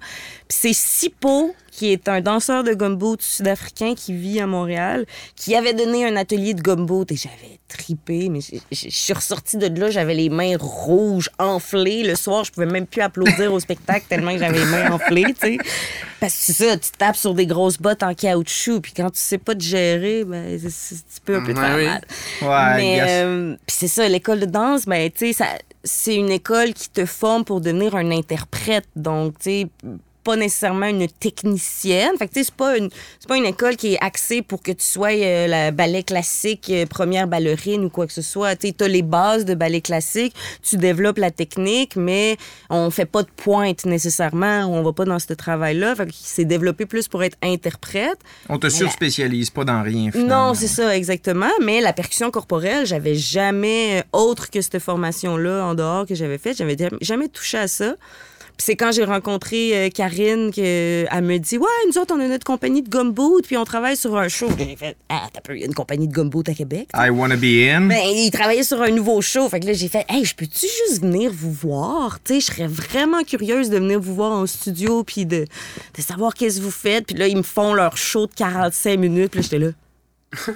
[0.48, 5.04] Puis c'est Sipo, qui est un danseur de gumboot sud-africain qui vit à Montréal,
[5.34, 8.30] qui avait donné un atelier de gumboot et j'avais tripé.
[8.30, 12.02] Mais je suis ressortie de là, j'avais les mains rouges, enflées.
[12.02, 15.34] Le soir, je pouvais même plus applaudir au spectacle tellement que j'avais les mains enflées,
[15.38, 15.58] tu sais.
[16.18, 19.20] Parce que c'est ça, tu tapes sur des grosses bottes en caoutchouc, puis quand tu
[19.20, 22.00] sais pas te gérer, ben, tu peux un peu te faire mal.
[22.40, 26.30] Ouais, Mais euh, puis c'est ça, l'école de danse, ben, tu sais, ça- c'est une
[26.30, 28.86] école qui te forme pour devenir un interprète.
[28.96, 29.66] Donc, tu sais,
[30.26, 32.16] pas nécessairement une technicienne.
[32.18, 32.90] Fait que, tu sais, c'est pas une,
[33.20, 36.66] c'est pas une école qui est axée pour que tu sois euh, la ballet classique,
[36.70, 38.56] euh, première ballerine ou quoi que ce soit.
[38.56, 40.34] Tu t'as les bases de ballet classique,
[40.68, 42.38] tu développes la technique, mais
[42.70, 45.94] on fait pas de pointe nécessairement, on va pas dans ce travail-là.
[45.94, 48.18] Fait que c'est développé plus pour être interprète.
[48.48, 50.48] On te surspécialise pas dans rien, finalement.
[50.48, 51.54] Non, c'est ça, exactement.
[51.62, 56.38] Mais la percussion corporelle, j'avais jamais, euh, autre que cette formation-là en dehors que j'avais
[56.38, 57.94] faite, j'avais jamais touché à ça.
[58.56, 62.26] Puis c'est quand j'ai rencontré euh, Karine qu'elle me dit Ouais, nous autres, on a
[62.26, 64.48] notre compagnie de gumboot, puis on travaille sur un show.
[64.58, 66.88] J'ai fait Ah, t'as peu, il y a une compagnie de gumboot à Québec.
[66.94, 67.82] I wanna be in.
[67.88, 69.46] Ben, il travaillait sur un nouveau show.
[69.50, 72.18] Fait que là, j'ai fait, hey, je peux-tu juste venir vous voir?
[72.24, 75.44] Tu sais, je serais vraiment curieuse de venir vous voir en studio puis de,
[75.96, 77.06] de savoir qu'est-ce que vous faites.
[77.08, 79.32] Puis là, ils me font leur show de 45 minutes.
[79.32, 79.70] Puis là, j'étais là.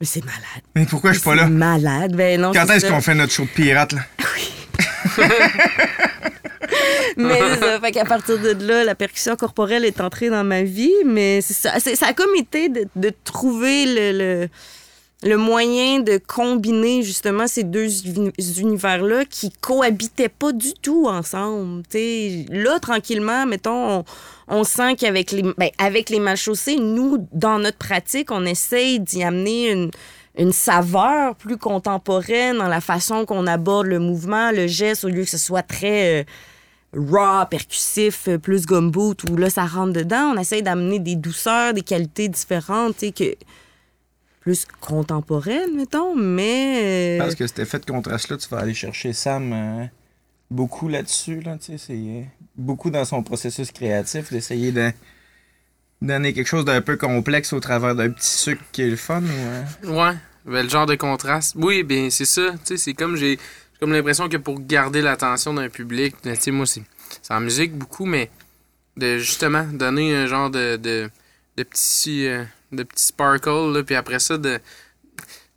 [0.00, 0.40] Mais c'est malade.
[0.74, 1.46] Mais pourquoi je suis pas là?
[1.46, 2.16] malade.
[2.16, 4.00] Ben non, Quand est-ce qu'on fait notre show de pirate, là?
[7.16, 7.80] Mais ça.
[7.80, 10.92] Fait qu'à partir de là, la percussion corporelle est entrée dans ma vie.
[11.04, 11.78] Mais ça.
[11.80, 14.48] Ça a comme été de, de trouver le, le,
[15.30, 21.82] le moyen de combiner justement ces deux uni- univers-là qui cohabitaient pas du tout ensemble.
[21.88, 24.04] T'sais, là, tranquillement, mettons, on,
[24.48, 29.00] on sent qu'avec les, ben, avec les mal chaussés, nous, dans notre pratique, on essaye
[29.00, 29.90] d'y amener une
[30.38, 35.24] une saveur plus contemporaine dans la façon qu'on aborde le mouvement, le geste, au lieu
[35.24, 36.24] que ce soit très euh,
[36.94, 40.32] raw, percussif, euh, plus gumboot, où là, ça rentre dedans.
[40.34, 43.34] On essaye d'amener des douceurs, des qualités différentes, tu sais, que
[44.40, 47.16] plus contemporaines, mettons, mais...
[47.16, 49.84] euh, Parce que cet effet de contraste-là, tu vas aller chercher Sam euh,
[50.50, 51.40] beaucoup là-dessus.
[51.40, 52.22] Là, tu sais, c'est euh,
[52.56, 54.90] beaucoup dans son processus créatif d'essayer de
[56.00, 59.22] donner quelque chose d'un peu complexe au travers d'un petit sucre qui est le fun.
[59.22, 59.64] Ou, euh,
[60.10, 61.54] Ouais, ben, le genre de contraste.
[61.56, 62.50] Oui, bien, c'est ça.
[62.50, 63.38] Tu sais, c'est comme j'ai j'ai
[63.82, 66.84] comme l'impression que pour garder l'attention d'un public, ben, tu sais, moi, c'est
[67.30, 68.30] en musique beaucoup, mais
[68.96, 71.10] de justement donner un genre de, de,
[71.56, 74.58] de petit, euh, de petit sparkle, là, puis après ça, de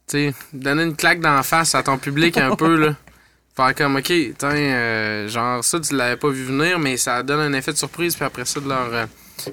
[0.07, 2.95] tu sais, donner une claque d'en face à ton public un peu, là.
[3.55, 7.41] Faire comme, OK, tiens, euh, genre, ça, tu l'avais pas vu venir, mais ça donne
[7.41, 8.91] un effet de surprise, puis après ça, de leur.
[8.91, 9.05] euh,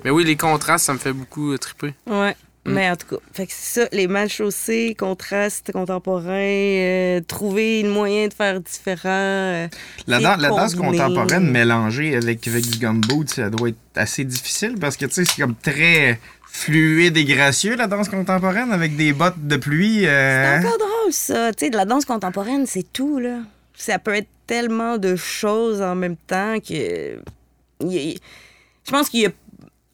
[0.02, 1.92] Mais oui, les contrastes, ça me fait beaucoup euh, triper.
[2.06, 2.34] Ouais.
[2.64, 2.72] Mm.
[2.74, 7.90] Mais en tout cas, fait que ça, les mal chaussés, contrastes contemporains, euh, trouver le
[7.90, 9.08] moyen de faire différent.
[9.08, 9.68] euh,
[10.06, 14.22] La, c'est dan- la danse contemporaine mélangée avec, avec du gumboot, ça doit être assez
[14.24, 18.94] difficile parce que tu sais, c'est comme très fluide et gracieux la danse contemporaine avec
[18.96, 20.06] des bottes de pluie.
[20.06, 21.52] euh, C'est encore drôle, ça.
[21.52, 23.38] Tu sais, de la danse contemporaine, c'est tout, là.
[23.74, 27.18] Ça peut être tellement de choses en même temps que.
[27.80, 29.30] Je pense qu'il y a.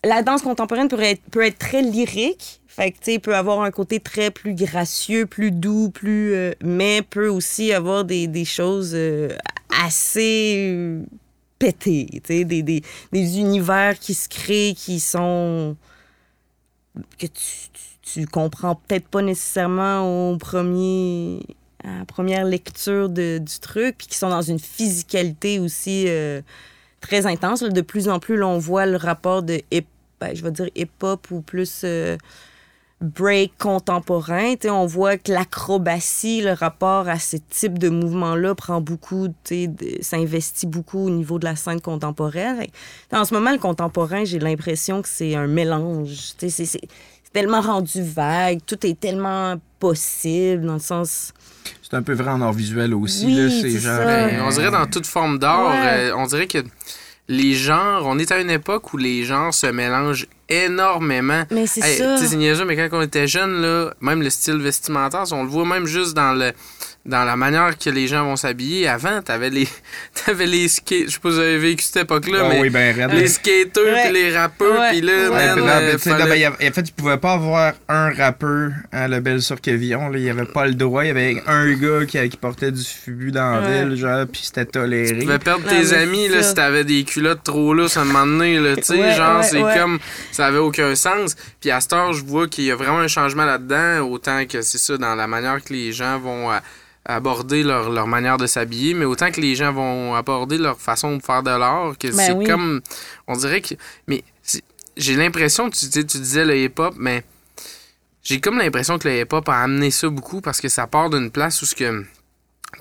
[0.04, 2.60] La danse contemporaine peut être, très lyrique.
[2.66, 6.32] Fait que, tu sais, peut avoir un côté très plus gracieux, plus doux, plus.
[6.34, 9.30] euh, mais peut aussi avoir des, choses euh,
[9.84, 11.00] assez
[11.58, 12.22] pétées.
[12.28, 15.76] Des, univers qui se créent, qui sont
[17.18, 17.42] que tu,
[18.02, 21.40] tu, comprends peut-être pas nécessairement au premier
[21.84, 26.42] à première lecture de- du truc, puis qui sont dans une physicalité aussi euh,
[27.00, 27.62] très intense.
[27.62, 29.86] De plus en plus, on voit le rapport de hip,
[30.20, 32.16] ben, je vais dire hip-hop ou plus euh,
[33.00, 34.54] break contemporain.
[34.64, 39.28] On voit que l'acrobatie, le rapport à ce type de mouvement-là prend beaucoup,
[40.00, 42.66] s'investit beaucoup au niveau de la scène contemporaine.
[43.12, 46.34] En ce moment, le contemporain, j'ai l'impression que c'est un mélange.
[46.38, 46.80] C'est
[47.32, 51.32] tellement rendu vague, tout est tellement possible dans le sens.
[51.82, 53.26] C'est un peu vrai en art visuel aussi.
[53.26, 54.08] Oui, là, c'est c'est genre, ça.
[54.08, 56.10] Euh, on dirait dans toute forme d'art, Ouais.
[56.10, 56.58] euh, on dirait que
[57.28, 61.44] les genres, on est à une époque où les genres se mélangent énormément.
[61.50, 62.36] Mais c'est Hey, ça.
[62.36, 65.86] niaiseux, mais quand on était jeune, là, même le style vestimentaire, on le voit même
[65.86, 66.52] juste dans le
[67.08, 68.86] dans la manière que les gens vont s'habiller.
[68.86, 69.66] Avant, t'avais les,
[70.26, 71.06] t'avais les skates.
[71.06, 73.84] Je sais pas si vous avez vécu cette époque-là, Ah mais oui, ben, les skateurs
[73.84, 74.02] Ouais.
[74.04, 74.90] puis les rappeurs, Ouais.
[74.90, 75.46] puis là, Ouais.
[75.46, 77.72] Man, là, euh, ben, tu sais, là, ben, avait- en fait, tu pouvais pas avoir
[77.88, 80.10] un rappeur à la belle sur Quevillon.
[80.10, 80.18] Là.
[80.18, 81.02] Il y avait pas le droit.
[81.04, 84.42] Il y avait un gars qui, qui portait du fubu dans la ville, genre, puis
[84.44, 85.18] c'était toléré.
[85.18, 88.26] Tu pouvais perdre tes amis là, si t'avais des culottes trop lousses à un moment
[88.26, 88.58] donné.
[88.60, 89.74] Là, tu sais, Ouais, genre, ouais, c'est ouais.
[89.76, 89.98] comme.
[90.30, 91.36] Ça avait aucun sens.
[91.60, 94.00] Puis à cette heure, je vois qu'il y a vraiment un changement là-dedans.
[94.10, 96.56] Autant que c'est ça, dans la manière que les gens vont euh,
[97.04, 101.16] aborder leur, leur manière de s'habiller, mais autant que les gens vont aborder leur façon
[101.16, 102.46] de faire de l'art, que Ben c'est oui.
[102.46, 102.80] comme.
[103.26, 103.74] On dirait que.
[104.06, 104.22] Mais
[104.96, 107.24] j'ai l'impression, tu, tu sais, tu disais le hip-hop, mais.
[108.22, 111.30] J'ai comme l'impression que le hip-hop a amené ça beaucoup parce que ça part d'une
[111.30, 112.04] place où ce que.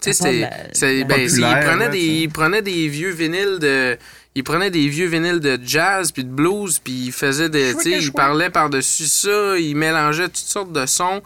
[0.01, 1.03] Tu sais, c'est.
[1.05, 3.97] ben, il prenait des, il prenait des vieux vinyles de.
[4.35, 7.73] Il prenait des vieux vinyles de jazz puis de blues puis il faisait des.
[7.75, 11.21] Tu sais, il parlait par-dessus ça, il mélangeait toutes sortes de sons.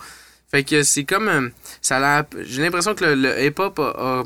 [0.52, 1.52] Fait que c'est comme.
[1.92, 4.24] Euh, ça J'ai l'impression que le, le hip-hop a, a-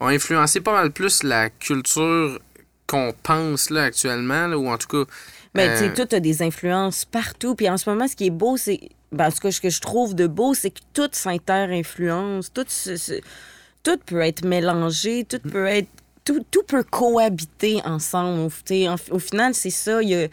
[0.00, 2.40] a influencé pas mal plus la culture
[2.86, 5.10] qu'on pense là actuellement, là, ou en tout cas.
[5.54, 7.54] Ben, tu euh, sais, toi, t'as des influences partout.
[7.54, 8.80] Puis en ce moment, ce qui est beau, c'est.
[9.12, 12.52] Ben, en tout cas, ce que je trouve de beau, c'est que tout s'inter-influence.
[12.52, 12.64] Tout,
[13.82, 15.24] tout peut être mélangé.
[15.24, 15.88] Tout peut être.
[16.24, 18.50] Tout, tout peut cohabiter ensemble.
[18.70, 20.02] En- au final, c'est ça.
[20.02, 20.28] Il y a-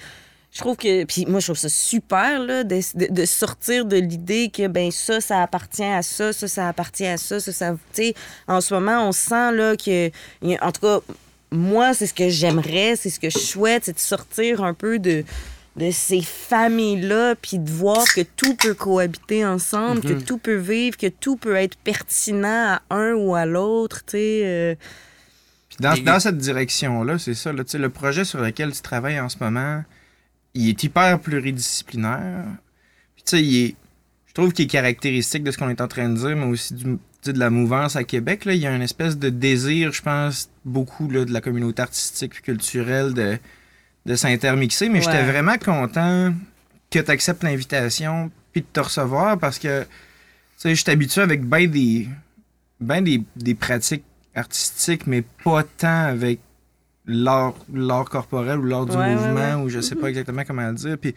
[0.54, 1.04] Je trouve que.
[1.06, 4.92] Puis moi, je trouve ça super, là, de, de- de sortir de l'idée que, ben,
[4.92, 7.72] ça, ça appartient à ça, ça, ça appartient à ça, ça, ça.
[7.94, 8.14] Tu sais,
[8.48, 10.12] en ce moment, on sent, là, que.
[10.62, 11.00] En tout cas,
[11.52, 15.00] moi, c'est ce que j'aimerais, c'est ce que je souhaite, c'est de sortir un peu
[15.00, 15.24] de,
[15.76, 20.98] de ces familles-là, puis de voir que tout peut cohabiter ensemble, que tout peut vivre,
[20.98, 24.42] que tout peut être pertinent à un ou à l'autre, tu sais.
[24.46, 24.76] euh.
[25.70, 27.52] Puis dans, Et- dans cette direction-là, c'est ça.
[27.52, 29.84] Là, tu sais, le projet sur lequel tu travailles en ce moment,
[30.54, 32.46] il est hyper pluridisciplinaire.
[33.16, 33.76] Puis tu sais, il est-
[34.28, 36.74] je trouve qu'il est caractéristique de ce qu'on est en train de dire, mais aussi
[36.74, 36.86] du,
[37.26, 38.46] de la mouvance à Québec.
[38.46, 38.54] Là.
[38.54, 42.34] Il y a une espèce de désir, je pense, beaucoup là, de la communauté artistique
[42.40, 43.38] et culturelle de,
[44.06, 44.90] de s'intermixer.
[44.90, 46.34] Mais j'étais vraiment content
[46.92, 49.88] que tu acceptes l'invitation puis de te recevoir parce que tu
[50.58, 52.08] sais, je suis habitué avec bien des,
[52.80, 54.04] ben des, des pratiques
[54.36, 56.40] artistiques, mais pas tant avec
[57.06, 60.74] l'art corporel ou l'art du Ouais, ouais, mouvement, ou je sais pas exactement comment le
[60.74, 60.98] dire.
[60.98, 61.16] Puis,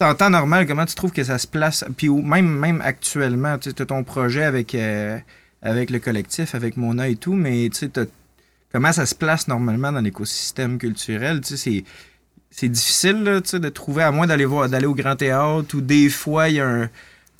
[0.00, 1.84] en temps normal, comment tu trouves que ça se place?
[1.96, 5.18] Puis même, même actuellement, tu as ton projet avec, euh,
[5.62, 7.90] avec le collectif, avec Mona et tout, mais tu sais,
[8.72, 11.40] comment ça se place normalement dans l'écosystème culturel?
[11.40, 11.84] Tu sais, c'est
[12.56, 16.08] c'est difficile là, de trouver, à moins d'aller voir d'aller au Grand Théâtre, ou des
[16.08, 16.90] fois, il y a un...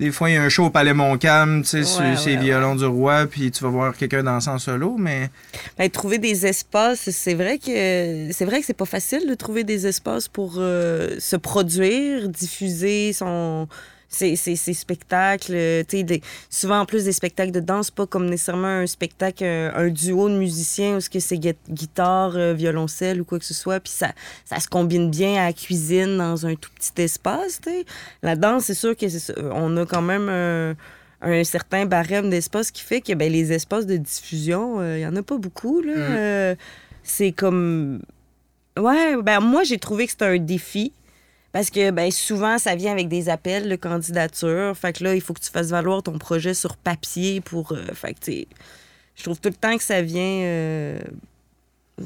[0.00, 2.34] Des fois, il y a un show au Palais Montcalm, tu sais, sur Ouais, ces
[2.34, 5.30] ouais, violons du roi, puis tu vas voir quelqu'un danser en solo, mais
[5.78, 9.62] Ben, trouver des espaces, c'est vrai que c'est vrai que c'est pas facile de trouver
[9.62, 13.68] des espaces pour euh, se produire, diffuser son
[14.14, 15.52] ses spectacles.
[15.54, 19.72] euh, des- souvent en plus des spectacles de danse, pas comme nécessairement un spectacle, un,
[19.74, 23.44] un duo de musiciens où ce que c'est gui- guitare, euh, violoncelle ou quoi que
[23.44, 24.12] ce soit, puis ça,
[24.44, 27.60] ça se combine bien à la cuisine dans un tout petit espace.
[27.62, 27.84] tu sais.
[28.22, 29.06] La danse, c'est sûr que.
[29.52, 30.74] On a quand même un
[31.26, 35.16] un certain barème d'espace qui fait que ben, les espaces de diffusion, il n'y en
[35.16, 35.80] a pas beaucoup.
[35.80, 35.94] Là.
[35.94, 36.16] Mm.
[36.18, 36.54] Euh,
[37.02, 38.02] c'est comme.
[38.78, 40.92] Ouais, ben moi, j'ai trouvé que c'était un défi.
[41.54, 44.76] Parce que ben, souvent, ça vient avec des appels de candidature.
[44.76, 47.70] Fait que là, il faut que tu fasses valoir ton projet sur papier pour.
[47.70, 48.32] euh, fait que,
[49.14, 50.20] je trouve tout le temps que ça vient.
[50.42, 50.98] euh,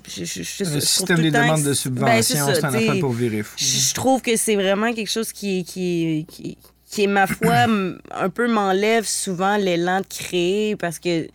[0.06, 2.74] je- je- je- je le système des demandes de ben, c'est subvention, ça, c'est un
[2.74, 3.56] affaire pour virer fou.
[3.58, 7.64] Je trouve que c'est vraiment quelque chose qui, qui, qui, qui est, ma foi,
[8.10, 11.26] un peu m'enlève souvent l'élan de créer parce que,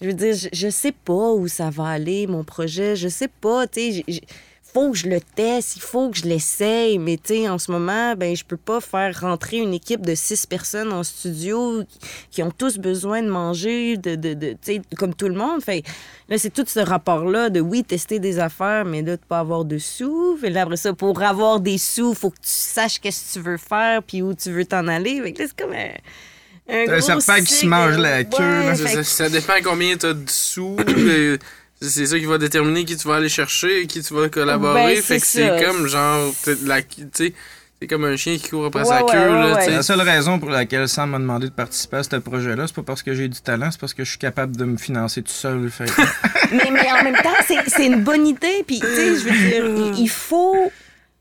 [0.00, 2.96] je veux dire, je, je sais pas où ça va aller, mon projet.
[2.96, 4.04] Je sais pas, tu sais.
[4.78, 7.70] Faut que je le teste, il faut que je l'essaye, mais tu sais, en ce
[7.72, 11.82] moment, ben, je peux pas faire rentrer une équipe de six personnes en studio
[12.30, 15.62] qui, ont tous besoin de manger, de, de, de tu sais, comme tout le monde.
[15.62, 15.82] Fait
[16.28, 19.64] là, c'est tout ce rapport-là de, oui, tester des affaires, mais là, de pas avoir
[19.64, 20.36] de sous.
[20.40, 23.44] Fait là, après ça, pour avoir des sous, faut que tu saches qu'est-ce que tu
[23.44, 25.20] veux faire, puis où tu veux t'en aller.
[25.22, 25.90] Fait que là, c'est comme un...
[26.70, 27.68] Un, T'as un gros serpent qui se cycle.
[27.70, 28.36] mange la queue.
[28.44, 30.76] Ouais, Ça, fait ça- que- ça dépend combien tu as de sous.
[31.80, 34.94] c'est ça qui va déterminer qui tu vas aller chercher, qui tu vas collaborer.
[34.96, 37.32] Ben, fait que c'est comme genre, t'es de la, tu sais,
[37.80, 39.54] c'est comme un chien qui court après Ouais, sa queue.
[39.54, 39.70] ouais.
[39.70, 42.82] La seule raison pour laquelle Sam m'a demandé de participer à ce projet-là, c'est pas
[42.82, 45.30] parce que j'ai du talent, c'est parce que je suis capable de me financer tout
[45.30, 45.70] seul.
[45.70, 45.84] Fait
[46.52, 48.64] mais, mais en même temps, c'est- une bonne idée.
[48.66, 50.72] Puis, tu sais, je veux dire, il, faut.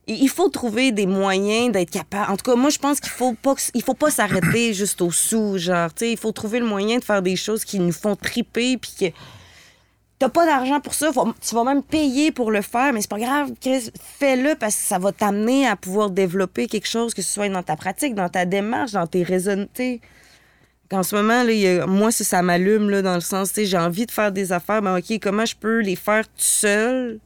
[0.07, 2.31] Il il faut trouver des moyens d'être capable.
[2.31, 5.01] En tout cas, moi, je pense qu'il faut pas, que- il faut pas s'arrêter juste
[5.01, 5.57] au sous.
[5.59, 8.15] Genre, tu sais, il faut trouver le moyen de faire des choses qui nous font
[8.15, 9.05] triper, puis que
[10.19, 11.11] t'as pas d'argent pour ça.
[11.41, 13.51] tu vas même payer pour le faire, mais c'est pas grave.
[14.19, 17.63] Fais-le parce que ça va t'amener à pouvoir développer quelque chose, que ce soit dans
[17.63, 19.67] ta pratique, dans ta démarche, dans tes raisonnements.
[20.91, 24.31] En ce moment, là, moi, ça, ça m'allume dans le sens, j'ai envie de faire
[24.31, 27.19] des affaires, mais OK, comment je peux les faire tout seul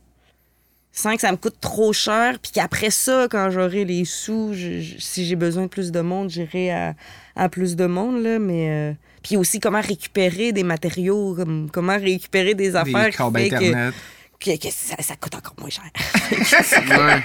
[0.92, 4.54] sans que ça me coûte trop cher, puis qu'après ça, quand j'aurai les sous,
[5.00, 6.96] si j'ai besoin de plus de monde, j'irai à,
[7.36, 8.70] à plus de monde, là, mais...
[8.70, 8.94] euh,
[9.24, 13.56] puis aussi, comment récupérer des matériaux, comme- comment récupérer des affaires Des qui fait que,
[13.56, 13.94] Internet.
[14.40, 15.84] que- que ça, ça coûte encore moins cher.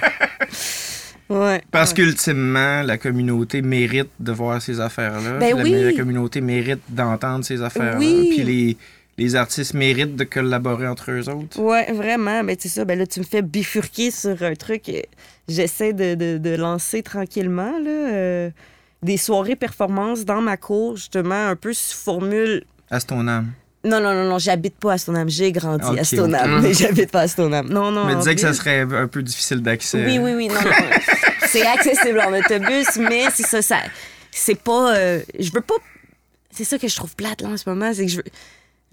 [1.29, 1.37] Ouais.
[1.37, 1.61] ouais.
[1.71, 1.95] Parce ouais.
[1.95, 5.37] qu'ultimement, la communauté mérite de voir ces affaires-là.
[5.39, 5.71] Ben la, oui.
[5.83, 7.97] la communauté mérite d'entendre ces affaires-là.
[7.99, 8.33] Oui.
[8.35, 8.77] Puis les,
[9.17, 11.59] les artistes méritent de collaborer entre eux autres.
[11.59, 12.43] Ouais, vraiment.
[12.43, 12.85] Ben, c'est ça.
[12.85, 15.01] Ben, là, tu me fais bifurquer sur un truc que
[15.49, 17.77] j'essaie de, de- de lancer tranquillement.
[17.79, 18.49] Là, euh,
[19.03, 22.63] des soirées performances dans ma cour, justement, un peu sous formule.
[22.89, 23.51] À ton âme.
[23.83, 25.29] Non, non, non, non, j'habite pas à Stoneham.
[25.29, 27.67] J'ai grandi à Stoneham, mais j'habite pas à Stoneham.
[27.69, 28.05] Non, non.
[28.05, 30.03] Mais disais que ça serait un peu difficile d'accès.
[30.05, 30.47] Oui, oui, oui.
[30.47, 30.71] Non, non.
[31.47, 33.77] c'est accessible en autobus, mais c'est ça, ça.
[34.31, 34.95] C'est pas.
[34.95, 35.75] euh, je veux pas.
[36.51, 38.23] C'est ça que je trouve plate là en ce moment, c'est que je veux.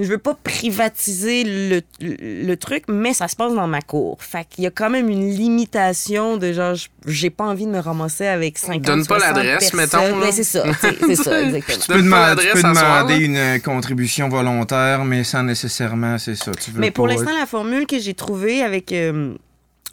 [0.00, 4.20] Je veux pas privatiser le, le, truc, mais ça se passe dans ma cour.
[4.20, 6.74] Fait qu'il y a quand même une limitation de genre,
[7.06, 10.26] j'ai pas envie de me ramasser avec 50 Donne pas 60 l'adresse, mettons, là.
[10.26, 11.78] Ben, c'est ça, c'est ça, exactement.
[11.78, 16.50] Tu peux, Donne pas demander, tu peux une contribution volontaire, mais sans nécessairement, c'est ça.
[16.50, 18.90] Tu veux Mais pour l'instant, la formule que j'ai trouvée avec.
[18.90, 19.36] euh,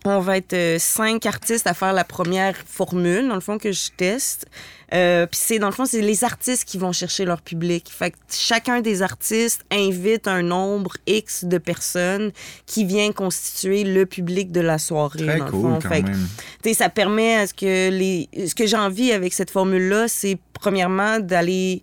[0.03, 3.71] on va être euh, cinq artistes à faire la première formule, dans le fond, que
[3.71, 4.47] je teste.
[4.93, 7.89] Euh, Puis c'est, dans le fond, c'est les artistes qui vont chercher leur public.
[7.89, 12.31] Fait que chacun des artistes invite un nombre X de personnes
[12.65, 15.79] qui vient constituer le public de la soirée, Très dans le cool, fond.
[15.81, 16.27] quand Fait que, même.
[16.63, 18.27] tu ça permet à ce que les.
[18.47, 21.81] Ce que j'ai envie avec cette formule-là, c'est premièrement d'aller.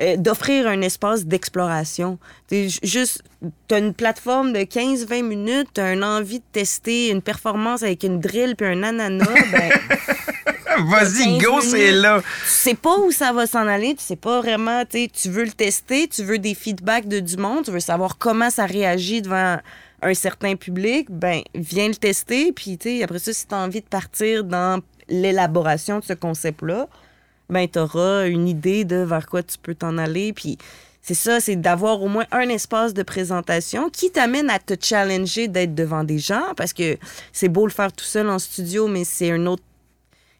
[0.00, 2.18] euh, d'offrir un espace d'exploration.
[2.48, 3.22] Tu juste,
[3.66, 8.20] t'as une plateforme de 15-20 minutes, t'as une envie de tester une performance avec une
[8.20, 9.70] drill puis un ananas, ben,
[10.86, 12.20] Vas-y, 15 go, c'est là.
[12.20, 15.52] tu sais pas où ça va s'en aller, tu sais pas vraiment, tu veux le
[15.52, 19.58] tester, tu veux des feedbacks de du monde, tu veux savoir comment ça réagit devant
[20.02, 23.86] un certain public, ben viens le tester, puis après ça, si tu as envie de
[23.86, 26.88] partir dans l'élaboration de ce concept-là,
[27.48, 30.58] ben tu auras une idée de vers quoi tu peux t'en aller, puis
[31.02, 35.48] c'est ça, c'est d'avoir au moins un espace de présentation qui t'amène à te challenger
[35.48, 36.98] d'être devant des gens, parce que
[37.32, 39.62] c'est beau le faire tout seul en studio, mais c'est un autre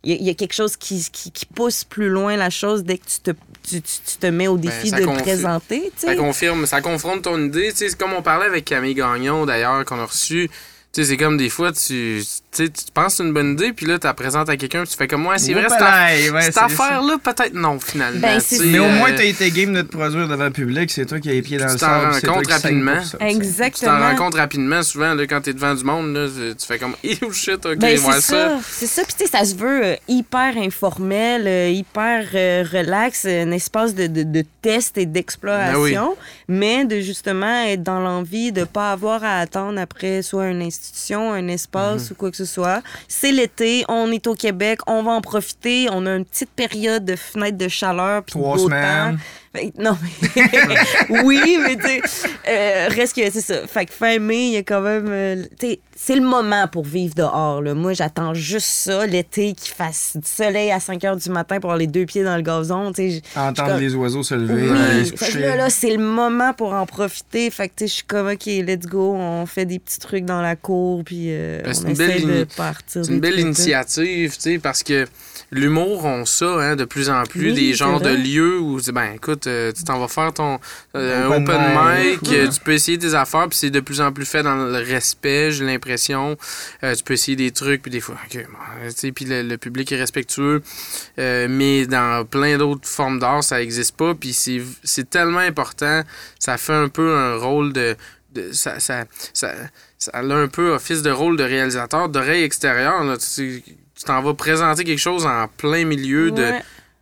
[0.05, 2.51] il y, a- il y a quelque chose qui, qui, qui pousse plus loin la
[2.51, 3.31] chose dès que tu te,
[3.69, 5.93] tu, tu- tu te mets au défi Ben, ça de confi- présenter.
[5.97, 7.73] Ça confirme, ça confronte ton idée.
[7.75, 10.49] C'est comme on parlait avec Camille Gagnon, d'ailleurs, qu'on a reçu.
[10.93, 13.53] Tu sais, c'est comme des fois, tu, tu sais, tu penses que c'est une bonne
[13.53, 15.67] idée, puis là, tu la présentes à quelqu'un, puis tu fais comme moi, c'est vrai,
[15.69, 18.21] cette, ouais, cette affaire-là, peut-être non, finalement.
[18.21, 18.59] Ben, tu.
[18.67, 20.91] Mais au euh, moins, t'as été game de te produire devant le public.
[20.91, 22.27] C'est toi qui as les pieds dans Tu le t'en sable.
[22.27, 23.03] rends compte qui saigne rapidement.
[23.03, 23.17] ça, tu sais.
[23.19, 23.99] Tu t'en Exactement.
[23.99, 26.27] rends compte rapidement, souvent, là, quand t'es devant du monde, là,
[26.59, 28.59] tu fais comme, oh shit, ok, Ben, moi c'est ça.
[28.67, 29.03] C'est ça.
[29.05, 33.95] Puis, tu sais, ça se veut euh, hyper informel, euh, hyper euh, relax, un espace
[33.95, 36.17] de, de, de test et d'exploration,
[36.49, 41.33] mais de justement être dans l'envie de pas avoir à attendre après soit une institution,
[41.33, 42.83] un espace ou quoi que ce soit.
[43.09, 45.89] C'est l'été, on est au Québec, on va en profiter.
[45.93, 48.23] On a une petite période de fenêtre de chaleur.
[48.25, 49.17] puis Trois semaines.
[49.17, 49.23] temps.
[49.55, 51.21] Fait que- non, mais...
[51.25, 52.01] oui, mais tu sais,
[52.49, 53.67] euh, reste que c'est ça.
[53.67, 55.07] Fait que fin mai, il y a quand même...
[55.09, 57.61] euh, tu sais, c'est le moment pour vivre dehors.
[57.61, 57.75] Là.
[57.75, 61.71] Moi, j'attends juste ça, l'été, qu'il fasse du soleil à 5 h du matin pour
[61.71, 62.93] avoir les deux pieds dans le gazon.
[63.35, 65.41] Entendre comme- les oiseaux se lever, oui, aller se fait que coucher.
[65.41, 67.51] là, là, c'est le moment pour en profiter.
[67.51, 70.25] Fait que, tu sais, je suis comme, OK, let's go, on fait des petits trucs
[70.25, 73.05] dans la cour, puis euh, Ben, on essaie de partir.
[73.05, 75.07] C'est une belle initiative, tu sais, parce que
[75.51, 79.13] l'humour ont ça, hein, de plus en plus, Oui, des genres de lieux où, ben,
[79.15, 80.59] écoute, euh, tu t'en vas faire ton
[80.97, 82.51] euh, Open open mic, mic.
[82.51, 85.53] tu peux essayer des affaires, puis c'est de plus en plus fait dans le respect,
[85.53, 86.37] j'ai l'impression.
[86.83, 88.59] Euh, tu peux essayer des trucs, puis des fois, ok, bon,
[88.89, 90.63] tu sais, puis le, le public est respectueux,
[91.19, 96.03] Euh, mais dans plein d'autres formes d'art, ça n'existe pas, puis c'est, c'est tellement important,
[96.39, 97.97] ça fait un peu un rôle de,
[98.35, 99.53] de ça, ça, ça,
[99.99, 103.03] ça a un peu office de rôle de réalisateur, d'oreille extérieure.
[103.05, 103.17] Là.
[103.19, 103.63] Tu
[104.07, 106.31] t'en vas présenter quelque chose en plein milieu Ouais.
[106.31, 106.53] de-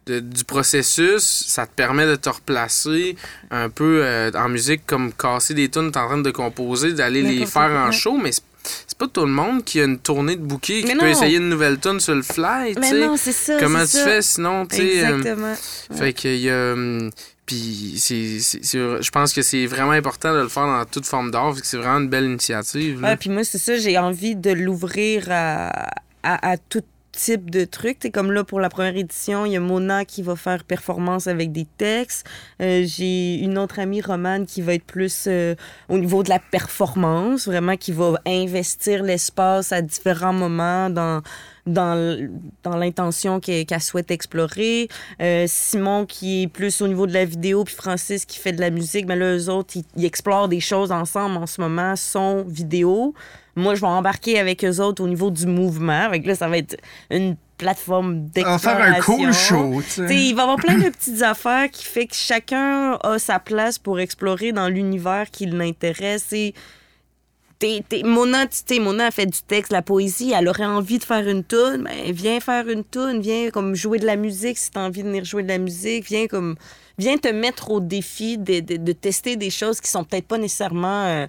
[0.07, 1.45] du processus.
[1.49, 3.17] Ça te permet de te replacer
[3.51, 7.23] un peu euh, en musique, comme casser des tunes, t'es en train de composer, d'aller
[7.23, 10.43] les faire en show, mais c'est pas tout le monde qui a une tournée de
[10.43, 12.75] bouquet, qui peut essayer une nouvelle tune sur le fly.
[12.75, 13.01] tu Mais sais.
[13.07, 13.59] non, c'est ça.
[13.61, 14.05] Comment tu ça.
[14.05, 15.05] fais sinon, tu sais.
[15.07, 15.55] euh, Exactement.
[15.93, 16.73] fait que y a.
[16.73, 17.11] hum,
[17.47, 21.55] Puis c'est, je pense que c'est vraiment important de le faire dans toute forme d'art,
[21.55, 23.07] que c'est vraiment une belle initiative.
[23.21, 25.69] puis moi, c'est ça, j'ai envie de l'ouvrir à,
[26.25, 26.83] à, à tout
[27.17, 27.99] type de trucs.
[28.03, 31.27] C'est comme là, pour la première édition, il y a Mona qui va faire performance
[31.27, 32.27] avec des textes.
[32.61, 35.55] Euh, j'ai une autre amie, Romane, qui va être plus euh,
[35.89, 41.23] au niveau de la performance, vraiment, qui va investir l'espace à différents moments dans
[41.67, 42.31] dans,
[42.65, 44.89] l'intention qu'elle qu'elle souhaite explorer.
[45.21, 48.61] Euh, Simon qui est plus au niveau de la vidéo, puis Francis qui fait de
[48.61, 49.07] la musique.
[49.07, 53.15] Mais là, eux autres, ils, ils explorent des choses ensemble en ce moment, son, vidéo.
[53.57, 56.01] Moi, je vais embarquer avec eux autres au niveau du mouvement.
[56.01, 56.77] Avec là, ça va être
[57.11, 58.61] une plateforme On va d'exploration.
[58.61, 60.15] faire un cool show, T'sais, sais.
[60.15, 63.79] il va y avoir plein de petites affaires qui fait que chacun a sa place
[63.79, 66.33] pour explorer dans l'univers qui l'intéresse.
[66.33, 66.55] Et
[67.59, 68.47] t'es- t'es- Mona,
[69.07, 72.41] a fait du texte, la poésie, elle aurait envie de faire une tune, ben viens
[72.41, 75.43] faire une tune, viens comme jouer de la musique si t'as envie de venir jouer
[75.43, 76.57] de la musique, viens comme
[76.99, 80.39] viens te mettre au défi de, de- de tester des choses qui sont peut-être pas
[80.39, 81.27] nécessairement euh,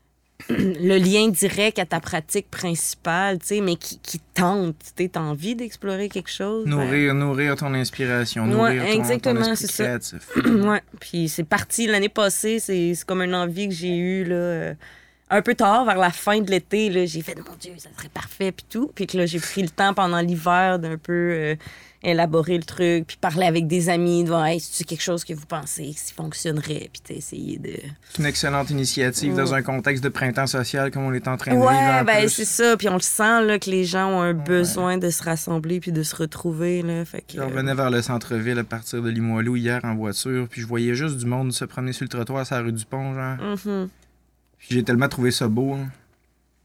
[0.48, 4.74] le lien direct à ta pratique principale, tu sais, mais qui, qui tente.
[4.96, 6.64] Tu as envie d'explorer quelque chose.
[6.64, 9.84] ben, Nourrir, nourrir ton inspiration, Ouais, nourrir ton, ton exactement, c'est ça.
[9.84, 10.28] créatif.
[10.44, 10.82] ouais.
[11.00, 12.58] Puis c'est parti l'année passée.
[12.58, 14.74] C'est c'est comme une envie que j'ai eue là, euh,
[15.34, 16.90] un peu tard, vers la fin de l'été.
[16.90, 18.90] là, J'ai fait, mon Dieu, ça serait parfait, puis tout.
[18.94, 21.56] Puis que là, j'ai pris le temps pendant l'hiver d'un peu euh,
[22.04, 25.34] élaborer le truc, puis parler avec des amis, de voir, hey, c'est quelque chose que
[25.34, 27.72] vous pensez qui fonctionnerait, puis essayé de.
[28.10, 31.52] C'est une excellente initiative dans un contexte de printemps social comme on est en train
[31.52, 31.68] de vivre.
[31.68, 32.76] Ouais, en ben c'est ça.
[32.76, 35.92] Puis on le sent là, que les gens ont un besoin de se rassembler puis
[35.92, 36.82] de se retrouver.
[36.82, 40.46] Là, fait que, Je revenais vers le centre-ville à partir de Limoilou hier en voiture,
[40.48, 42.84] puis je voyais juste du monde se promener sur le trottoir sur la rue du
[42.84, 43.36] Pont, genre.
[43.64, 43.88] Mhm.
[44.66, 45.74] Puis j'ai tellement trouvé ça beau.
[45.74, 45.88] hein.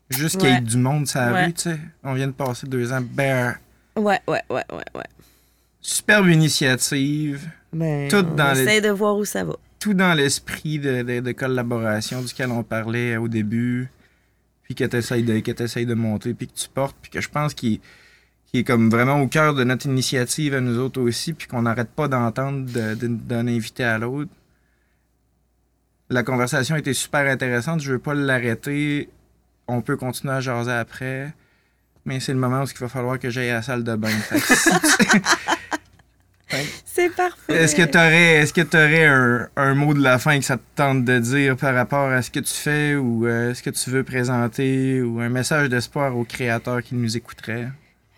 [0.10, 1.46] Juste qu'il y ait du monde sur la Ouais.
[1.48, 1.80] rue, tu sais.
[2.04, 3.02] On vient de passer deux ans.
[3.02, 3.56] Ben,
[3.96, 5.04] Ouais, ouais, ouais, ouais, ouais.
[5.82, 7.50] superbe initiative.
[7.74, 9.56] Ben, Tout on dans essaie de voir où ça va.
[9.80, 13.90] Tout dans l'esprit de, de- de collaboration duquel on parlait au début,
[14.64, 17.54] puis que tu essayes t'essayes de monter, puis que tu portes, puis que je pense
[17.54, 17.80] qu'il
[18.54, 21.90] est, comme vraiment au cœur de notre initiative à nous autres aussi, puis qu'on n'arrête
[21.90, 24.32] pas d'entendre de- de- d'un invité à l'autre.
[26.10, 29.10] La conversation était super intéressante, je veux pas l'arrêter.
[29.68, 31.31] On peut continuer à jaser après,
[32.06, 34.10] mais c'est le moment où il va falloir que j'aille à la salle de bain.
[34.30, 34.38] Tu-
[36.84, 37.53] C'est parfait.
[37.53, 40.57] Est-ce que tu aurais, est-ce que t'aurais un, un mot de la fin que ça
[40.57, 43.69] te tente de dire par rapport à ce que tu fais ou euh, ce que
[43.69, 47.68] tu veux présenter ou un message d'espoir aux créateurs qui nous écouteraient?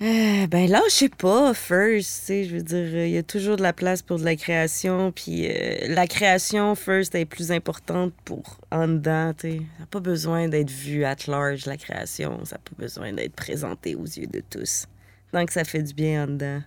[0.01, 3.19] Euh, ben là, je sais pas, first, tu sais, je veux dire, euh, il y
[3.19, 7.25] a toujours de la place pour de la création, puis euh, la création, first, est
[7.25, 9.57] plus importante pour en dedans, tu sais.
[9.57, 13.35] Ça n'a pas besoin d'être vu at large, la création, ça n'a pas besoin d'être
[13.35, 14.87] présenté aux yeux de tous.
[15.31, 16.63] Tant que ça fait du bien en dedans,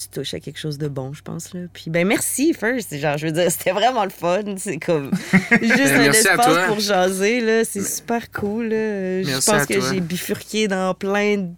[0.00, 1.60] tu touches à quelque chose de bon, je pense, là.
[1.72, 5.12] Puis ben merci, first, genre, je veux dire, c'était vraiment le fun, c'est comme
[5.62, 9.22] juste un espace pour jaser, là, c'est super cool, là.
[9.22, 11.48] Je pense que j'ai bifurqué dans plein de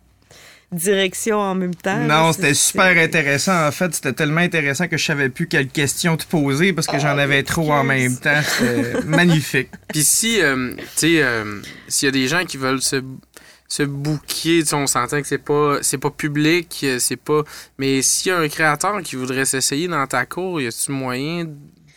[0.74, 1.98] directions en même temps.
[1.98, 3.66] non, c'était super intéressant.
[3.66, 6.98] En fait, c'était tellement intéressant que je savais plus quelles questions te poser parce que
[6.98, 8.40] j'en Oh, avais trop en même temps.
[8.42, 9.68] C'était magnifique.
[9.88, 14.64] Puis si, euh, tu sais, euh, s'il y a des gens qui veulent se, tu
[14.64, 17.42] sais, on s'entend que c'est pas, c'est pas public, euh, c'est pas.
[17.78, 21.46] Mais s'il y a un créateur qui voudrait s'essayer dans ta cour, y a-tu moyen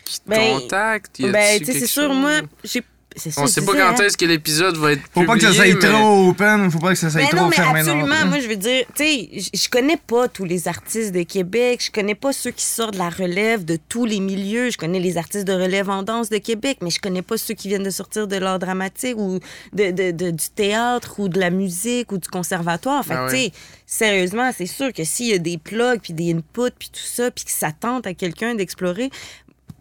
[0.05, 1.19] qu'il te Ben, contacte?
[1.19, 2.83] Y a-tu Ben, tu sais, quelque c'est sûr, moi, j'ai.
[3.18, 4.03] C'est ça, On sait pas quand hein.
[4.06, 6.89] est-ce que l'épisode va être Faut pas que ça soit mais- trop open, faut pas
[6.89, 8.26] que ça soit Mais trop non, mais fermé non absolument.
[8.27, 11.81] Moi, je veux dire, tu sais, je- connais pas tous les artistes de Québec.
[11.85, 14.69] Je connais pas ceux qui sortent de la relève de tous les milieux.
[14.69, 17.53] Je connais les artistes de relève en danse de Québec, mais je connais pas ceux
[17.53, 19.39] qui viennent de sortir de l'art dramatique ou
[19.73, 23.03] de, de- de- du théâtre ou de la musique ou du conservatoire.
[23.03, 23.52] Fait que, Ah tu sais,
[23.85, 27.31] sérieusement, c'est sûr que s'il y a des plugs, puis des inputs, puis tout ça,
[27.31, 29.10] puis que ça tente à quelqu'un d'explorer,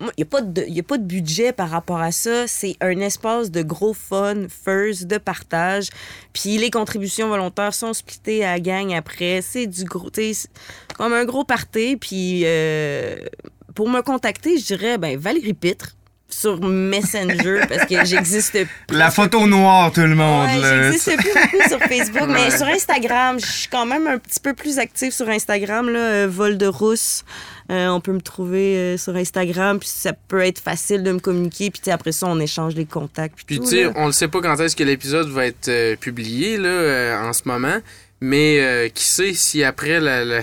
[0.00, 2.46] il n'y a, pas de- a pas de budget par rapport à ça.
[2.46, 5.88] C'est un espace de gros fun, first, de partage.
[6.32, 9.40] Puis les contributions volontaires sont splittées à la gang après.
[9.42, 10.10] C'est du gros,
[10.96, 11.96] comme un gros party.
[11.96, 13.16] Puis euh,
[13.74, 15.96] pour me contacter, je dirais, ben, Valérie Pitre
[16.28, 18.58] sur Messenger parce que j'existe
[18.90, 20.48] La photo noire, tout le monde.
[20.48, 22.56] Ouais, j'existe plus beaucoup sur Facebook, mais Ouais.
[22.56, 26.28] sur Instagram, je suis quand même un petit peu plus active sur Instagram, là, euh,
[26.30, 27.24] Vol de Rousse.
[27.70, 31.18] Euh, on peut me trouver euh, sur Instagram, puis ça peut être facile de me
[31.18, 33.34] communiquer, puis après ça, on échange les contacts.
[33.36, 35.96] Puis, Puis tu sais, on ne sait pas quand est-ce que l'épisode va être euh,
[35.96, 37.78] publié là, euh, en ce moment.
[38.22, 40.40] Mais euh, qui sait si après la, la,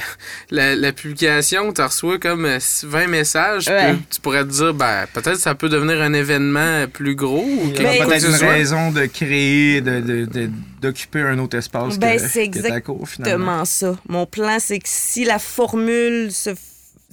[0.51, 3.95] la, la publication, tu reçois comme euh, 20 messages, Ouais.
[4.11, 7.43] tu pourrais te dire, ben, peut-être ça peut devenir un événement plus gros.
[7.43, 8.47] Ou peut-être une soit.
[8.49, 10.51] raison de créer, de, de- de-
[10.81, 12.59] d'occuper un autre espace Ben, que, c'est que.
[12.59, 13.97] Exactement ça.
[14.07, 16.51] Mon plan, c'est que si la formule se,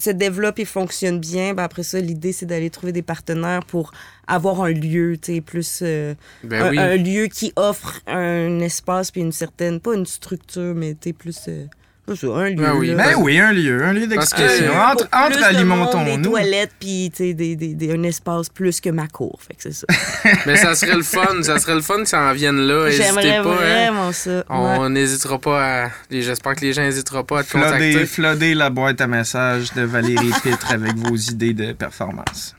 [0.03, 3.93] se développe et fonctionne bien, ben après ça, l'idée, c'est d'aller trouver des partenaires pour
[4.27, 5.81] avoir un lieu, tu sais, plus...
[5.83, 6.79] euh, Ben un, oui.
[6.79, 11.13] un lieu qui offre un espace puis une certaine, pas une structure, mais tu sais,
[11.13, 11.39] plus.
[11.49, 11.67] euh,
[12.17, 12.71] ça, un lieu.
[12.75, 12.89] Oui.
[12.95, 12.95] là.
[13.11, 14.73] Ben oui, un lieu, un lieu d'expression.
[14.75, 16.17] Entre, entre alimentons-nous.
[16.17, 19.39] Des toilettes, puis tu sais, des, des, des- un espace plus que ma cour.
[19.47, 19.87] Fait que c'est ça.
[20.47, 21.43] Mais ça serait le fun.
[21.43, 22.87] Ça serait le fun que ça en vienne là.
[22.87, 23.51] N'hésitez J'aimerais pas.
[23.51, 23.91] hein.
[23.91, 24.31] vraiment ça.
[24.31, 24.45] Ouais.
[24.49, 25.91] On n'hésitera pas à.
[26.11, 28.07] J'espère que les gens n'hésiteront pas à te Flooder, contacter.
[28.07, 32.55] flooder la boîte à messages de Valérie Pitre avec vos idées de performance.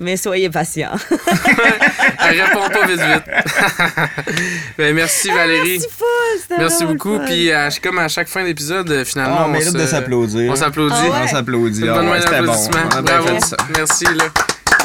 [0.00, 0.96] Mais soyez patients.
[2.30, 3.24] Elle répond pas vite vite.
[4.78, 5.78] Ben, merci Valérie.
[5.80, 6.06] Merci full,
[6.40, 7.18] c'était Merci vraiment beaucoup.
[7.26, 9.86] Puis à- comme à chaque fin d'épisode, euh, finalement, Ah, on on, mérite se- de
[9.86, 10.52] s'applaudir.
[10.52, 10.94] On s'applaudit.
[10.96, 11.16] Ah ouais?
[11.24, 11.88] On s'applaudit.
[11.88, 13.02] Ah bonne main bon.
[13.02, 13.28] Bravo.
[13.76, 14.24] Merci là.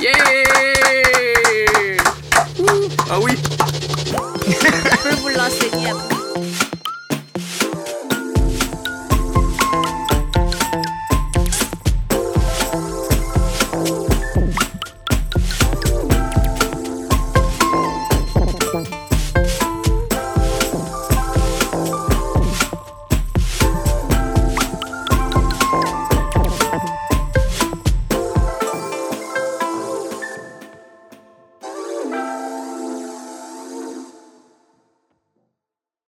[0.02, 0.14] Yeah!
[3.12, 3.38] Ah oui.
[4.48, 6.73] Je peux vous l'enseigner après.